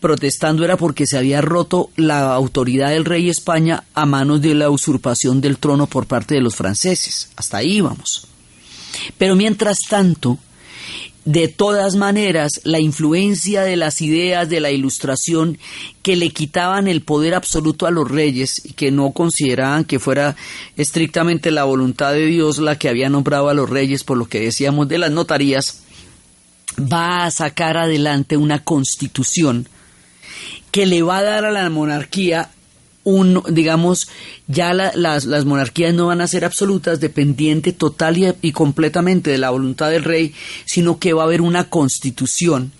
protestando 0.00 0.64
era 0.64 0.78
porque 0.78 1.06
se 1.06 1.18
había 1.18 1.42
roto 1.42 1.90
la 1.96 2.34
autoridad 2.34 2.88
del 2.88 3.04
rey 3.04 3.26
de 3.26 3.30
España 3.30 3.84
a 3.94 4.06
manos 4.06 4.40
de 4.40 4.54
la 4.54 4.70
usurpación 4.70 5.42
del 5.42 5.58
trono 5.58 5.86
por 5.86 6.06
parte 6.06 6.34
de 6.34 6.40
los 6.40 6.56
franceses. 6.56 7.30
Hasta 7.36 7.58
ahí 7.58 7.82
vamos. 7.82 8.26
Pero 9.18 9.36
mientras 9.36 9.78
tanto, 9.88 10.38
de 11.24 11.48
todas 11.48 11.96
maneras, 11.96 12.60
la 12.64 12.80
influencia 12.80 13.62
de 13.62 13.76
las 13.76 14.00
ideas 14.00 14.48
de 14.48 14.60
la 14.60 14.70
ilustración 14.70 15.58
que 16.02 16.16
le 16.16 16.30
quitaban 16.30 16.88
el 16.88 17.02
poder 17.02 17.34
absoluto 17.34 17.86
a 17.86 17.90
los 17.90 18.10
reyes 18.10 18.62
y 18.64 18.72
que 18.72 18.90
no 18.90 19.10
consideraban 19.12 19.84
que 19.84 19.98
fuera 19.98 20.36
estrictamente 20.76 21.50
la 21.50 21.64
voluntad 21.64 22.12
de 22.12 22.26
Dios 22.26 22.58
la 22.58 22.78
que 22.78 22.88
había 22.88 23.10
nombrado 23.10 23.48
a 23.48 23.54
los 23.54 23.68
reyes 23.68 24.02
por 24.02 24.16
lo 24.16 24.26
que 24.26 24.40
decíamos 24.40 24.88
de 24.88 24.98
las 24.98 25.10
notarías, 25.10 25.82
va 26.80 27.24
a 27.24 27.30
sacar 27.30 27.76
adelante 27.76 28.36
una 28.36 28.64
constitución 28.64 29.68
que 30.70 30.86
le 30.86 31.02
va 31.02 31.18
a 31.18 31.22
dar 31.22 31.44
a 31.44 31.50
la 31.50 31.68
monarquía 31.68 32.50
un, 33.04 33.42
digamos, 33.48 34.08
ya 34.46 34.74
las, 34.74 35.24
las, 35.24 35.44
monarquías 35.44 35.94
no 35.94 36.06
van 36.06 36.20
a 36.20 36.28
ser 36.28 36.44
absolutas, 36.44 37.00
dependiente 37.00 37.72
total 37.72 38.18
y, 38.18 38.32
y, 38.42 38.52
completamente 38.52 39.30
de 39.30 39.38
la 39.38 39.50
voluntad 39.50 39.90
del 39.90 40.04
rey, 40.04 40.34
sino 40.64 40.98
que 40.98 41.12
va 41.12 41.22
a 41.22 41.26
haber 41.26 41.40
una 41.40 41.70
constitución 41.70 42.72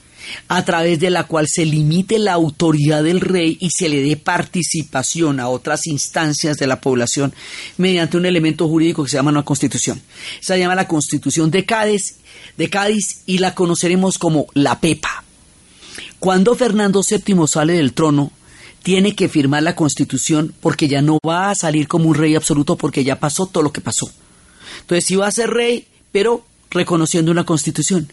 a 0.49 0.65
través 0.65 1.01
de 1.01 1.11
la 1.11 1.25
cual 1.25 1.47
se 1.49 1.65
limite 1.65 2.19
la 2.19 2.33
autoridad 2.33 3.03
del 3.03 3.21
rey 3.21 3.57
y 3.61 3.71
se 3.71 3.89
le 3.89 4.03
dé 4.03 4.17
participación 4.17 5.41
a 5.41 5.49
otras 5.49 5.87
instancias 5.87 6.57
de 6.57 6.67
la 6.67 6.81
población 6.81 7.35
mediante 7.79 8.17
un 8.17 8.27
elemento 8.27 8.69
jurídico 8.69 9.05
que 9.05 9.11
se 9.11 9.17
llama 9.17 9.31
una 9.31 9.45
constitución. 9.45 10.01
Se 10.41 10.59
llama 10.59 10.75
la 10.75 10.89
constitución 10.89 11.51
de 11.51 11.65
Cádiz, 11.65 12.17
de 12.57 12.71
Cádiz 12.71 13.23
y 13.27 13.39
la 13.39 13.55
conoceremos 13.55 14.19
como 14.19 14.47
la 14.55 14.81
Pepa. 14.81 15.25
Cuando 16.19 16.55
Fernando 16.55 17.03
VII 17.03 17.47
sale 17.47 17.75
del 17.75 17.95
trono, 17.95 18.33
tiene 18.83 19.15
que 19.15 19.29
firmar 19.29 19.63
la 19.63 19.77
constitución 19.77 20.55
porque 20.61 20.89
ya 20.89 21.03
no 21.03 21.19
va 21.27 21.51
a 21.51 21.55
salir 21.55 21.89
como 21.89 22.09
un 22.09 22.15
rey 22.15 22.35
absoluto 22.35 22.77
porque 22.77 23.05
ya 23.05 23.21
pasó 23.21 23.47
todo 23.47 23.63
lo 23.63 23.73
que 23.73 23.81
pasó. 23.81 24.11
Entonces 24.81 25.05
sí 25.05 25.17
va 25.17 25.27
a 25.27 25.33
ser 25.33 25.51
rey, 25.51 25.87
pero 26.13 26.45
reconociendo 26.71 27.31
una 27.31 27.45
constitución. 27.45 28.11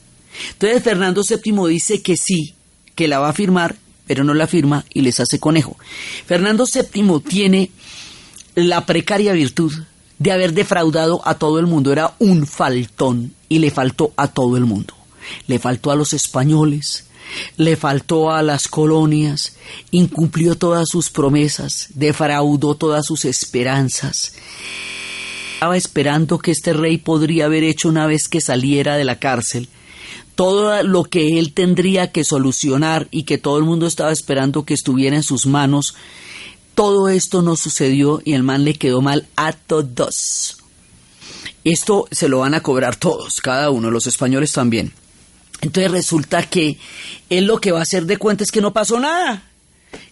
Entonces 0.51 0.83
Fernando 0.83 1.23
VII 1.23 1.67
dice 1.69 2.01
que 2.01 2.17
sí, 2.17 2.53
que 2.95 3.07
la 3.07 3.19
va 3.19 3.29
a 3.29 3.33
firmar 3.33 3.75
pero 4.07 4.23
no 4.23 4.33
la 4.33 4.47
firma 4.47 4.85
y 4.93 5.01
les 5.01 5.19
hace 5.19 5.37
conejo. 5.37 5.77
Fernando 6.25 6.65
VII 6.65 7.19
tiene 7.19 7.69
la 8.55 8.85
precaria 8.85 9.33
virtud 9.33 9.71
de 10.17 10.31
haber 10.31 10.53
defraudado 10.53 11.21
a 11.25 11.35
todo 11.35 11.59
el 11.59 11.67
mundo. 11.67 11.91
Era 11.91 12.15
un 12.19 12.47
faltón 12.47 13.33
y 13.49 13.59
le 13.59 13.69
faltó 13.69 14.13
a 14.15 14.29
todo 14.29 14.57
el 14.57 14.65
mundo. 14.65 14.95
Le 15.47 15.59
faltó 15.59 15.91
a 15.91 15.95
los 15.95 16.13
españoles, 16.13 17.05
le 17.57 17.75
faltó 17.75 18.31
a 18.31 18.41
las 18.41 18.67
colonias, 18.67 19.57
incumplió 19.91 20.55
todas 20.55 20.87
sus 20.89 21.09
promesas, 21.09 21.87
defraudó 21.93 22.75
todas 22.75 23.05
sus 23.05 23.25
esperanzas. 23.25 24.33
Estaba 25.53 25.77
esperando 25.77 26.37
que 26.39 26.51
este 26.51 26.73
rey 26.73 26.97
podría 26.97 27.45
haber 27.45 27.63
hecho 27.63 27.89
una 27.89 28.05
vez 28.05 28.27
que 28.27 28.41
saliera 28.41 28.95
de 28.95 29.05
la 29.05 29.19
cárcel 29.19 29.69
todo 30.37 30.83
lo 30.83 31.03
que 31.03 31.39
él 31.39 31.51
tendría 31.51 32.11
que 32.11 32.23
solucionar 32.23 33.07
y 33.09 33.23
que 33.23 33.39
todo 33.39 33.57
el 33.57 33.63
mundo 33.63 33.87
estaba 33.87 34.11
esperando 34.11 34.65
que 34.65 34.75
estuviera 34.75 35.15
en 35.15 35.23
sus 35.23 35.47
manos, 35.47 35.95
todo 36.75 37.09
esto 37.09 37.41
no 37.41 37.55
sucedió 37.55 38.21
y 38.23 38.33
el 38.33 38.43
man 38.43 38.63
le 38.63 38.75
quedó 38.75 39.01
mal 39.01 39.25
a 39.35 39.51
todos. 39.53 40.57
Esto 41.63 42.07
se 42.11 42.29
lo 42.29 42.39
van 42.39 42.53
a 42.53 42.61
cobrar 42.61 42.97
todos, 42.97 43.41
cada 43.41 43.71
uno, 43.71 43.89
los 43.89 44.05
españoles 44.05 44.51
también. 44.51 44.93
Entonces 45.61 45.91
resulta 45.91 46.43
que 46.43 46.77
él 47.29 47.45
lo 47.45 47.59
que 47.59 47.71
va 47.71 47.79
a 47.79 47.83
hacer 47.83 48.05
de 48.05 48.17
cuenta 48.17 48.43
es 48.43 48.51
que 48.51 48.61
no 48.61 48.73
pasó 48.73 48.99
nada 48.99 49.43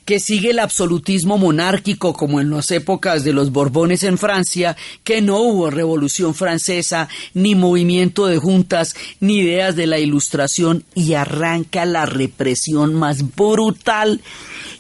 que 0.06 0.20
sigue 0.20 0.52
el 0.52 0.60
absolutismo 0.60 1.38
monárquico 1.38 2.14
como 2.14 2.40
en 2.40 2.52
las 2.52 2.70
épocas 2.72 3.24
de 3.24 3.34
los 3.34 3.52
Borbones 3.52 4.04
en 4.04 4.20
Francia, 4.20 4.78
que 5.04 5.22
no 5.22 5.40
hubo 5.40 5.72
revolución 5.72 6.36
francesa, 6.36 7.10
ni 7.34 7.56
movimiento 7.56 8.28
de 8.28 8.38
juntas, 8.38 8.96
ni 9.20 9.40
ideas 9.40 9.76
de 9.76 9.88
la 9.88 9.98
ilustración, 9.98 10.84
y 10.94 11.16
arranca 11.16 11.86
la 11.86 12.06
represión 12.06 12.94
más 12.94 13.36
brutal, 13.36 14.22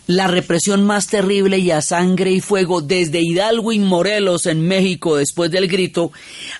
la 0.06 0.28
represión 0.28 0.86
más 0.86 1.08
terrible 1.08 1.58
y 1.58 1.72
a 1.72 1.82
sangre 1.82 2.32
y 2.32 2.40
fuego 2.40 2.82
desde 2.82 3.20
Hidalgo 3.22 3.74
y 3.74 3.80
Morelos 3.80 4.46
en 4.46 4.68
México 4.68 5.16
después 5.16 5.50
del 5.50 5.68
grito 5.68 6.12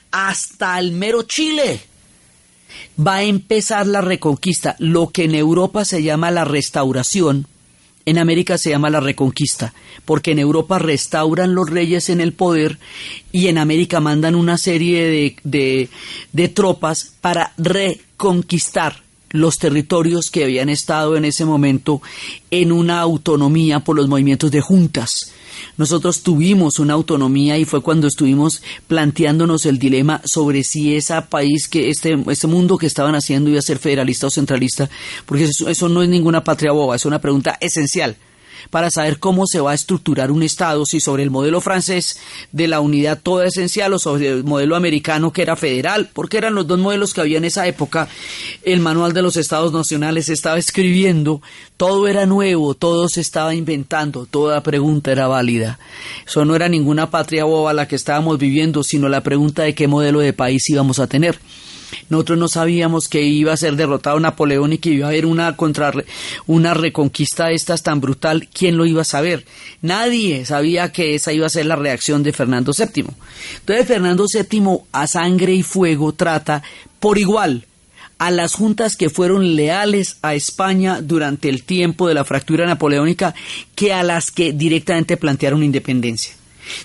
hasta 0.10 0.80
el 0.80 0.94
mero 0.94 1.22
Chile 1.22 1.80
va 3.00 3.16
a 3.16 3.24
empezar 3.24 3.88
la 3.88 4.02
reconquista, 4.02 4.76
lo 4.80 5.10
que 5.10 5.24
en 5.26 5.36
Europa 5.36 5.86
se 5.86 6.04
llama 6.04 6.32
la 6.32 6.46
restauración, 6.46 7.48
en 8.06 8.20
América 8.20 8.58
se 8.58 8.70
llama 8.70 8.90
la 8.90 9.00
reconquista, 9.00 9.74
porque 10.06 10.32
en 10.32 10.40
Europa 10.40 10.80
restauran 10.80 11.56
los 11.56 11.70
reyes 11.70 12.10
en 12.10 12.22
el 12.22 12.34
poder 12.34 12.78
y 13.32 13.48
en 13.48 13.58
América 13.58 14.00
mandan 14.00 14.36
una 14.36 14.58
serie 14.58 15.36
de, 15.44 15.90
de, 16.32 16.50
tropas 16.50 17.16
para 17.22 17.54
reconquistar 17.58 19.05
los 19.36 19.58
territorios 19.58 20.32
que 20.32 20.44
habían 20.44 20.70
estado 20.70 21.16
en 21.18 21.26
ese 21.26 21.46
momento 21.46 22.02
en 22.52 22.72
una 22.72 23.00
autonomía 23.02 23.82
por 23.82 23.96
los 23.96 24.08
movimientos 24.08 24.52
de 24.52 24.62
juntas. 24.62 25.10
Nosotros 25.78 26.22
tuvimos 26.22 26.80
una 26.80 26.94
autonomía 26.94 27.58
y 27.58 27.66
fue 27.66 27.82
cuando 27.82 28.08
estuvimos 28.08 28.62
planteándonos 28.88 29.66
el 29.66 29.80
dilema 29.80 30.22
sobre 30.26 30.64
si 30.64 30.96
ese 30.96 31.22
país, 31.24 31.68
que 31.68 31.90
este, 31.90 32.16
este 32.28 32.48
mundo 32.48 32.78
que 32.78 32.88
estaban 32.88 33.16
haciendo 33.16 33.50
iba 33.50 33.60
a 33.60 33.64
ser 33.64 33.80
federalista 33.80 34.28
o 34.28 34.32
centralista, 34.32 34.90
porque 35.26 35.46
eso, 35.46 35.70
eso 35.70 35.90
no 35.90 36.02
es 36.04 36.10
ninguna 36.10 36.44
patria 36.44 36.72
boba, 36.72 36.96
es 36.96 37.06
una 37.06 37.20
pregunta 37.20 37.58
esencial 37.62 38.18
para 38.76 38.92
saber 38.92 39.20
cómo 39.20 39.48
se 39.48 39.62
va 39.62 39.72
a 39.72 39.74
estructurar 39.74 40.32
un 40.32 40.44
Estado, 40.44 40.86
si 40.86 41.00
sobre 41.00 41.24
el 41.24 41.32
modelo 41.32 41.62
francés 41.62 42.20
de 42.52 42.68
la 42.68 42.82
unidad 42.82 43.22
toda 43.24 43.46
esencial 43.46 43.94
o 43.94 44.00
sobre 44.00 44.28
el 44.28 44.44
modelo 44.44 44.76
americano 44.76 45.32
que 45.32 45.44
era 45.44 45.56
federal, 45.56 46.10
porque 46.12 46.36
eran 46.36 46.56
los 46.56 46.68
dos 46.68 46.78
modelos 46.78 47.14
que 47.14 47.22
había 47.22 47.38
en 47.38 47.46
esa 47.46 47.68
época. 47.68 48.10
El 48.64 48.82
manual 48.82 49.14
de 49.14 49.22
los 49.22 49.38
Estados 49.38 49.72
Nacionales 49.72 50.28
estaba 50.28 50.58
escribiendo, 50.58 51.42
todo 51.78 52.10
era 52.10 52.26
nuevo, 52.26 52.74
todo 52.74 53.08
se 53.08 53.22
estaba 53.22 53.56
inventando, 53.56 54.26
toda 54.26 54.62
pregunta 54.62 55.10
era 55.10 55.28
válida. 55.28 55.80
Eso 56.28 56.44
no 56.44 56.54
era 56.54 56.68
ninguna 56.68 57.10
patria 57.10 57.46
boba 57.46 57.72
la 57.72 57.88
que 57.88 57.96
estábamos 57.96 58.38
viviendo, 58.40 58.84
sino 58.84 59.08
la 59.08 59.22
pregunta 59.22 59.64
de 59.64 59.74
qué 59.74 59.88
modelo 59.88 60.20
de 60.20 60.34
país 60.34 60.70
íbamos 60.70 61.00
a 61.00 61.08
tener. 61.08 61.40
Nosotros 62.10 62.38
no 62.38 62.48
sabíamos 62.48 63.08
que 63.08 63.24
iba 63.24 63.54
a 63.54 63.58
ser 63.58 63.76
derrotado 63.76 64.20
Napoleón 64.20 64.74
y 64.74 64.78
que 64.78 64.90
iba 64.90 65.08
a 65.08 65.10
haber 65.10 65.26
una 65.26 65.56
contra 65.56 65.94
una 66.48 66.74
reconquista 66.74 67.48
de 67.48 67.56
estas 67.56 67.84
tan 67.84 68.02
brutal. 68.02 68.48
¿Quién 68.54 68.78
lo 68.78 68.86
iba 68.86 69.02
a 69.02 69.06
saber? 69.06 69.46
Nadie 69.82 70.46
sabía 70.46 70.92
que 70.92 71.16
esa 71.16 71.34
iba 71.34 71.46
a 71.46 71.50
ser 71.50 71.66
la 71.66 71.76
reacción 71.76 72.24
de 72.24 72.34
Fernando 72.34 72.72
VII. 72.78 73.06
Entonces 73.60 73.88
Fernando 73.88 74.26
VII 74.32 74.80
a 74.92 75.08
sangre 75.08 75.54
y 75.54 75.64
fuego 75.64 76.14
trata 76.14 76.64
por 77.00 77.18
igual 77.18 77.66
a 78.18 78.32
las 78.32 78.54
juntas 78.54 78.96
que 78.96 79.10
fueron 79.10 79.56
leales 79.56 80.18
a 80.22 80.36
España 80.36 81.02
durante 81.02 81.50
el 81.50 81.64
tiempo 81.64 82.08
de 82.08 82.14
la 82.14 82.24
fractura 82.24 82.66
napoleónica 82.66 83.36
que 83.76 83.94
a 83.94 84.04
las 84.04 84.32
que 84.32 84.54
directamente 84.54 85.18
plantearon 85.18 85.64
independencia. 85.64 86.34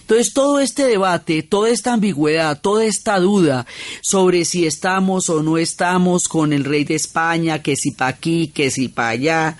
Entonces, 0.00 0.32
todo 0.32 0.60
este 0.60 0.84
debate, 0.86 1.42
toda 1.42 1.70
esta 1.70 1.92
ambigüedad, 1.92 2.60
toda 2.60 2.84
esta 2.84 3.18
duda 3.18 3.66
sobre 4.02 4.44
si 4.44 4.66
estamos 4.66 5.30
o 5.30 5.42
no 5.42 5.58
estamos 5.58 6.28
con 6.28 6.52
el 6.52 6.64
rey 6.64 6.84
de 6.84 6.96
España, 6.96 7.62
que 7.62 7.76
si 7.76 7.92
para 7.92 8.10
aquí, 8.10 8.48
que 8.48 8.70
si 8.70 8.88
para 8.88 9.10
allá, 9.10 9.56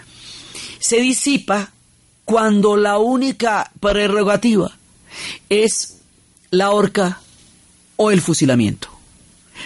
se 0.79 1.01
disipa 1.01 1.73
cuando 2.25 2.77
la 2.77 2.99
única 2.99 3.71
prerrogativa 3.81 4.77
es 5.49 5.99
la 6.51 6.71
horca 6.71 7.21
o 7.97 8.11
el 8.11 8.21
fusilamiento. 8.21 8.89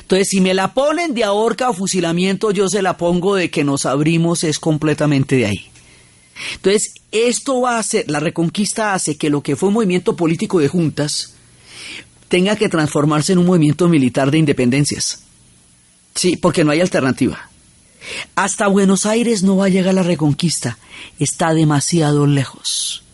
Entonces, 0.00 0.28
si 0.30 0.40
me 0.40 0.54
la 0.54 0.74
ponen 0.74 1.14
de 1.14 1.24
ahorca 1.24 1.70
o 1.70 1.74
fusilamiento, 1.74 2.50
yo 2.50 2.68
se 2.68 2.82
la 2.82 2.96
pongo 2.96 3.36
de 3.36 3.50
que 3.50 3.64
nos 3.64 3.86
abrimos 3.86 4.44
es 4.44 4.58
completamente 4.58 5.36
de 5.36 5.46
ahí. 5.46 5.70
Entonces, 6.56 6.94
esto 7.14 7.60
va 7.60 7.76
a 7.76 7.78
hacer, 7.78 8.10
la 8.10 8.18
reconquista 8.18 8.92
hace 8.92 9.16
que 9.16 9.30
lo 9.30 9.40
que 9.40 9.54
fue 9.54 9.68
un 9.68 9.74
movimiento 9.74 10.16
político 10.16 10.58
de 10.58 10.66
juntas 10.66 11.34
tenga 12.28 12.56
que 12.56 12.68
transformarse 12.68 13.32
en 13.32 13.38
un 13.38 13.46
movimiento 13.46 13.88
militar 13.88 14.32
de 14.32 14.38
independencias. 14.38 15.22
Sí, 16.16 16.36
porque 16.36 16.64
no 16.64 16.72
hay 16.72 16.80
alternativa. 16.80 17.48
Hasta 18.34 18.66
Buenos 18.66 19.06
Aires 19.06 19.44
no 19.44 19.56
va 19.56 19.66
a 19.66 19.70
llegar 19.70 19.94
la 19.94 20.02
reconquista, 20.02 20.76
está 21.20 21.54
demasiado 21.54 22.26
lejos. 22.26 23.04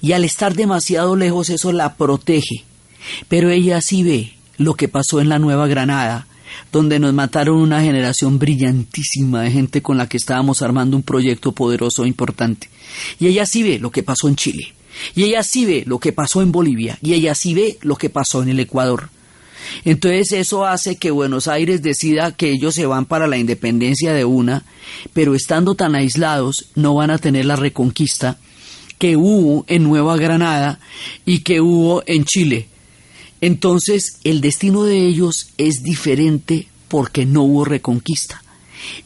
Y 0.00 0.12
al 0.12 0.24
estar 0.24 0.54
demasiado 0.54 1.14
lejos 1.14 1.48
eso 1.48 1.72
la 1.72 1.94
protege. 1.94 2.64
Pero 3.28 3.50
ella 3.50 3.80
sí 3.80 4.02
ve 4.02 4.34
lo 4.56 4.74
que 4.74 4.88
pasó 4.88 5.20
en 5.20 5.28
la 5.28 5.38
Nueva 5.38 5.68
Granada, 5.68 6.26
donde 6.72 6.98
nos 6.98 7.12
mataron 7.14 7.56
una 7.56 7.82
generación 7.82 8.38
brillantísima 8.38 9.42
de 9.42 9.50
gente 9.50 9.82
con 9.82 9.96
la 9.96 10.08
que 10.08 10.16
estábamos 10.16 10.62
armando 10.62 10.96
un 10.96 11.02
proyecto 11.02 11.52
poderoso 11.52 12.04
e 12.04 12.08
importante. 12.08 12.68
Y 13.18 13.26
ella 13.26 13.46
sí 13.46 13.62
ve 13.62 13.78
lo 13.78 13.90
que 13.90 14.02
pasó 14.02 14.28
en 14.28 14.36
Chile, 14.36 14.74
y 15.14 15.24
ella 15.24 15.42
sí 15.42 15.64
ve 15.64 15.84
lo 15.86 15.98
que 15.98 16.12
pasó 16.12 16.42
en 16.42 16.52
Bolivia, 16.52 16.98
y 17.02 17.14
ella 17.14 17.34
sí 17.34 17.54
ve 17.54 17.78
lo 17.82 17.96
que 17.96 18.10
pasó 18.10 18.42
en 18.42 18.48
el 18.48 18.60
Ecuador. 18.60 19.10
Entonces 19.84 20.32
eso 20.32 20.64
hace 20.64 20.96
que 20.96 21.10
Buenos 21.10 21.48
Aires 21.48 21.82
decida 21.82 22.32
que 22.32 22.50
ellos 22.50 22.74
se 22.74 22.86
van 22.86 23.04
para 23.04 23.26
la 23.26 23.38
independencia 23.38 24.12
de 24.12 24.24
una, 24.24 24.64
pero 25.12 25.34
estando 25.34 25.74
tan 25.74 25.94
aislados 25.94 26.70
no 26.74 26.94
van 26.94 27.10
a 27.10 27.18
tener 27.18 27.46
la 27.46 27.56
reconquista 27.56 28.38
que 28.98 29.16
hubo 29.16 29.64
en 29.68 29.82
Nueva 29.82 30.16
Granada 30.16 30.80
y 31.24 31.40
que 31.40 31.60
hubo 31.60 32.02
en 32.06 32.24
Chile 32.24 32.68
entonces 33.40 34.18
el 34.24 34.40
destino 34.40 34.84
de 34.84 35.06
ellos 35.06 35.50
es 35.58 35.82
diferente 35.82 36.68
porque 36.88 37.26
no 37.26 37.42
hubo 37.42 37.64
reconquista. 37.64 38.42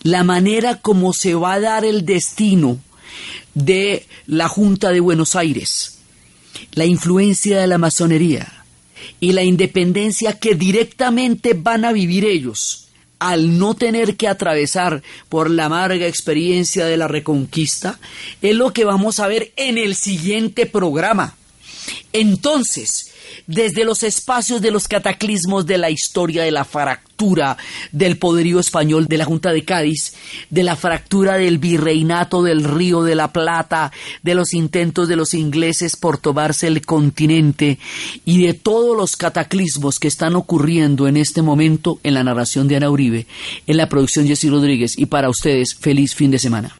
La 0.03 0.25
manera 0.25 0.77
como 0.77 1.13
se 1.13 1.35
va 1.35 1.55
a 1.55 1.61
dar 1.61 1.85
el 1.85 2.05
destino 2.05 2.79
de 3.55 4.07
la 4.27 4.49
Junta 4.49 4.91
de 4.91 5.01
Buenos 5.01 5.37
Aires, 5.37 5.99
la 6.75 6.85
influencia 6.85 7.61
de 7.61 7.67
la 7.67 7.79
masonería 7.79 8.65
y 9.19 9.33
la 9.33 9.43
independencia 9.43 10.39
que 10.39 10.55
directamente 10.55 11.55
van 11.55 11.85
a 11.85 11.93
vivir 11.93 12.25
ellos 12.25 12.89
al 13.19 13.59
no 13.59 13.75
tener 13.75 14.17
que 14.17 14.29
atravesar 14.29 15.03
por 15.29 15.51
la 15.51 15.67
amarga 15.67 16.07
experiencia 16.07 16.87
de 16.87 16.97
la 16.97 17.07
reconquista, 17.07 18.01
es 18.41 18.55
lo 18.55 18.73
que 18.73 18.87
vamos 18.87 19.21
a 19.21 19.29
ver 19.29 19.53
en 19.57 19.77
el 19.77 19.95
siguiente 19.95 20.65
programa. 20.65 21.37
Entonces, 22.15 23.10
desde 23.47 23.85
los 23.85 24.03
espacios 24.03 24.61
de 24.61 24.71
los 24.71 24.89
cataclismos 24.89 25.67
de 25.67 25.79
la 25.79 25.91
historia 25.91 26.43
de 26.43 26.51
la 26.51 26.65
fractura 26.65 27.57
del 27.93 28.17
poderío 28.17 28.61
español 28.61 29.07
de 29.07 29.19
la 29.19 29.25
Junta 29.27 29.53
de 29.53 29.65
Cádiz, 29.65 30.15
de 30.49 30.63
la 30.63 30.77
fractura 30.77 31.37
del 31.37 31.59
virreinato 31.59 32.43
del 32.43 32.65
Río 32.65 33.03
de 33.03 33.15
la 33.15 33.33
Plata, 33.33 33.93
de 34.23 34.35
los 34.35 34.55
intentos 34.55 35.09
de 35.09 35.17
los 35.17 35.35
ingleses 35.35 35.97
por 35.97 36.19
tomarse 36.19 36.67
el 36.67 36.85
continente 36.85 37.79
y 38.25 38.47
de 38.47 38.55
todos 38.55 38.97
los 38.97 39.17
cataclismos 39.17 39.99
que 39.99 40.09
están 40.09 40.35
ocurriendo 40.35 41.09
en 41.09 41.17
este 41.17 41.43
momento 41.43 42.01
en 42.03 42.15
la 42.15 42.25
narración 42.25 42.69
de 42.69 42.77
Ana 42.77 42.91
Uribe, 42.91 43.27
en 43.67 43.77
la 43.77 43.89
producción 43.89 44.27
Jessy 44.27 44.49
Rodríguez 44.49 44.99
y 44.99 45.07
para 45.07 45.29
ustedes, 45.29 45.75
feliz 45.75 46.15
fin 46.15 46.31
de 46.31 46.39
semana. 46.39 46.80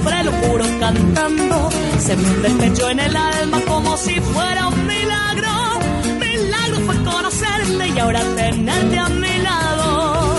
siempre 0.00 0.24
lo 0.24 0.32
juro 0.32 0.64
cantando. 0.78 1.70
Se 1.98 2.16
me 2.16 2.28
despechó 2.48 2.90
en 2.90 3.00
el 3.00 3.16
alma 3.16 3.60
como 3.66 3.96
si 3.96 4.20
fuera 4.20 4.68
un 4.68 4.86
milagro. 4.86 5.48
Milagro 6.18 6.80
fue 6.86 6.96
conocerte 7.04 7.88
y 7.88 7.98
ahora 7.98 8.20
tenerte 8.36 8.98
a 8.98 9.08
mi 9.08 9.38
lado. 9.38 10.36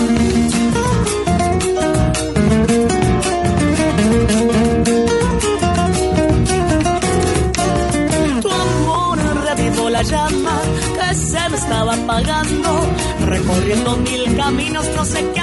Tu 8.41 8.51
amor 8.51 9.18
revivió 9.45 9.89
la 9.89 10.03
llama 10.03 10.62
que 10.95 11.16
se 11.16 11.49
me 11.49 11.57
estaba 11.57 11.93
apagando. 11.93 12.88
Recorriendo 13.26 13.97
mil 13.97 14.36
caminos, 14.36 14.86
no 14.95 15.05
sé 15.05 15.24
qué 15.34 15.40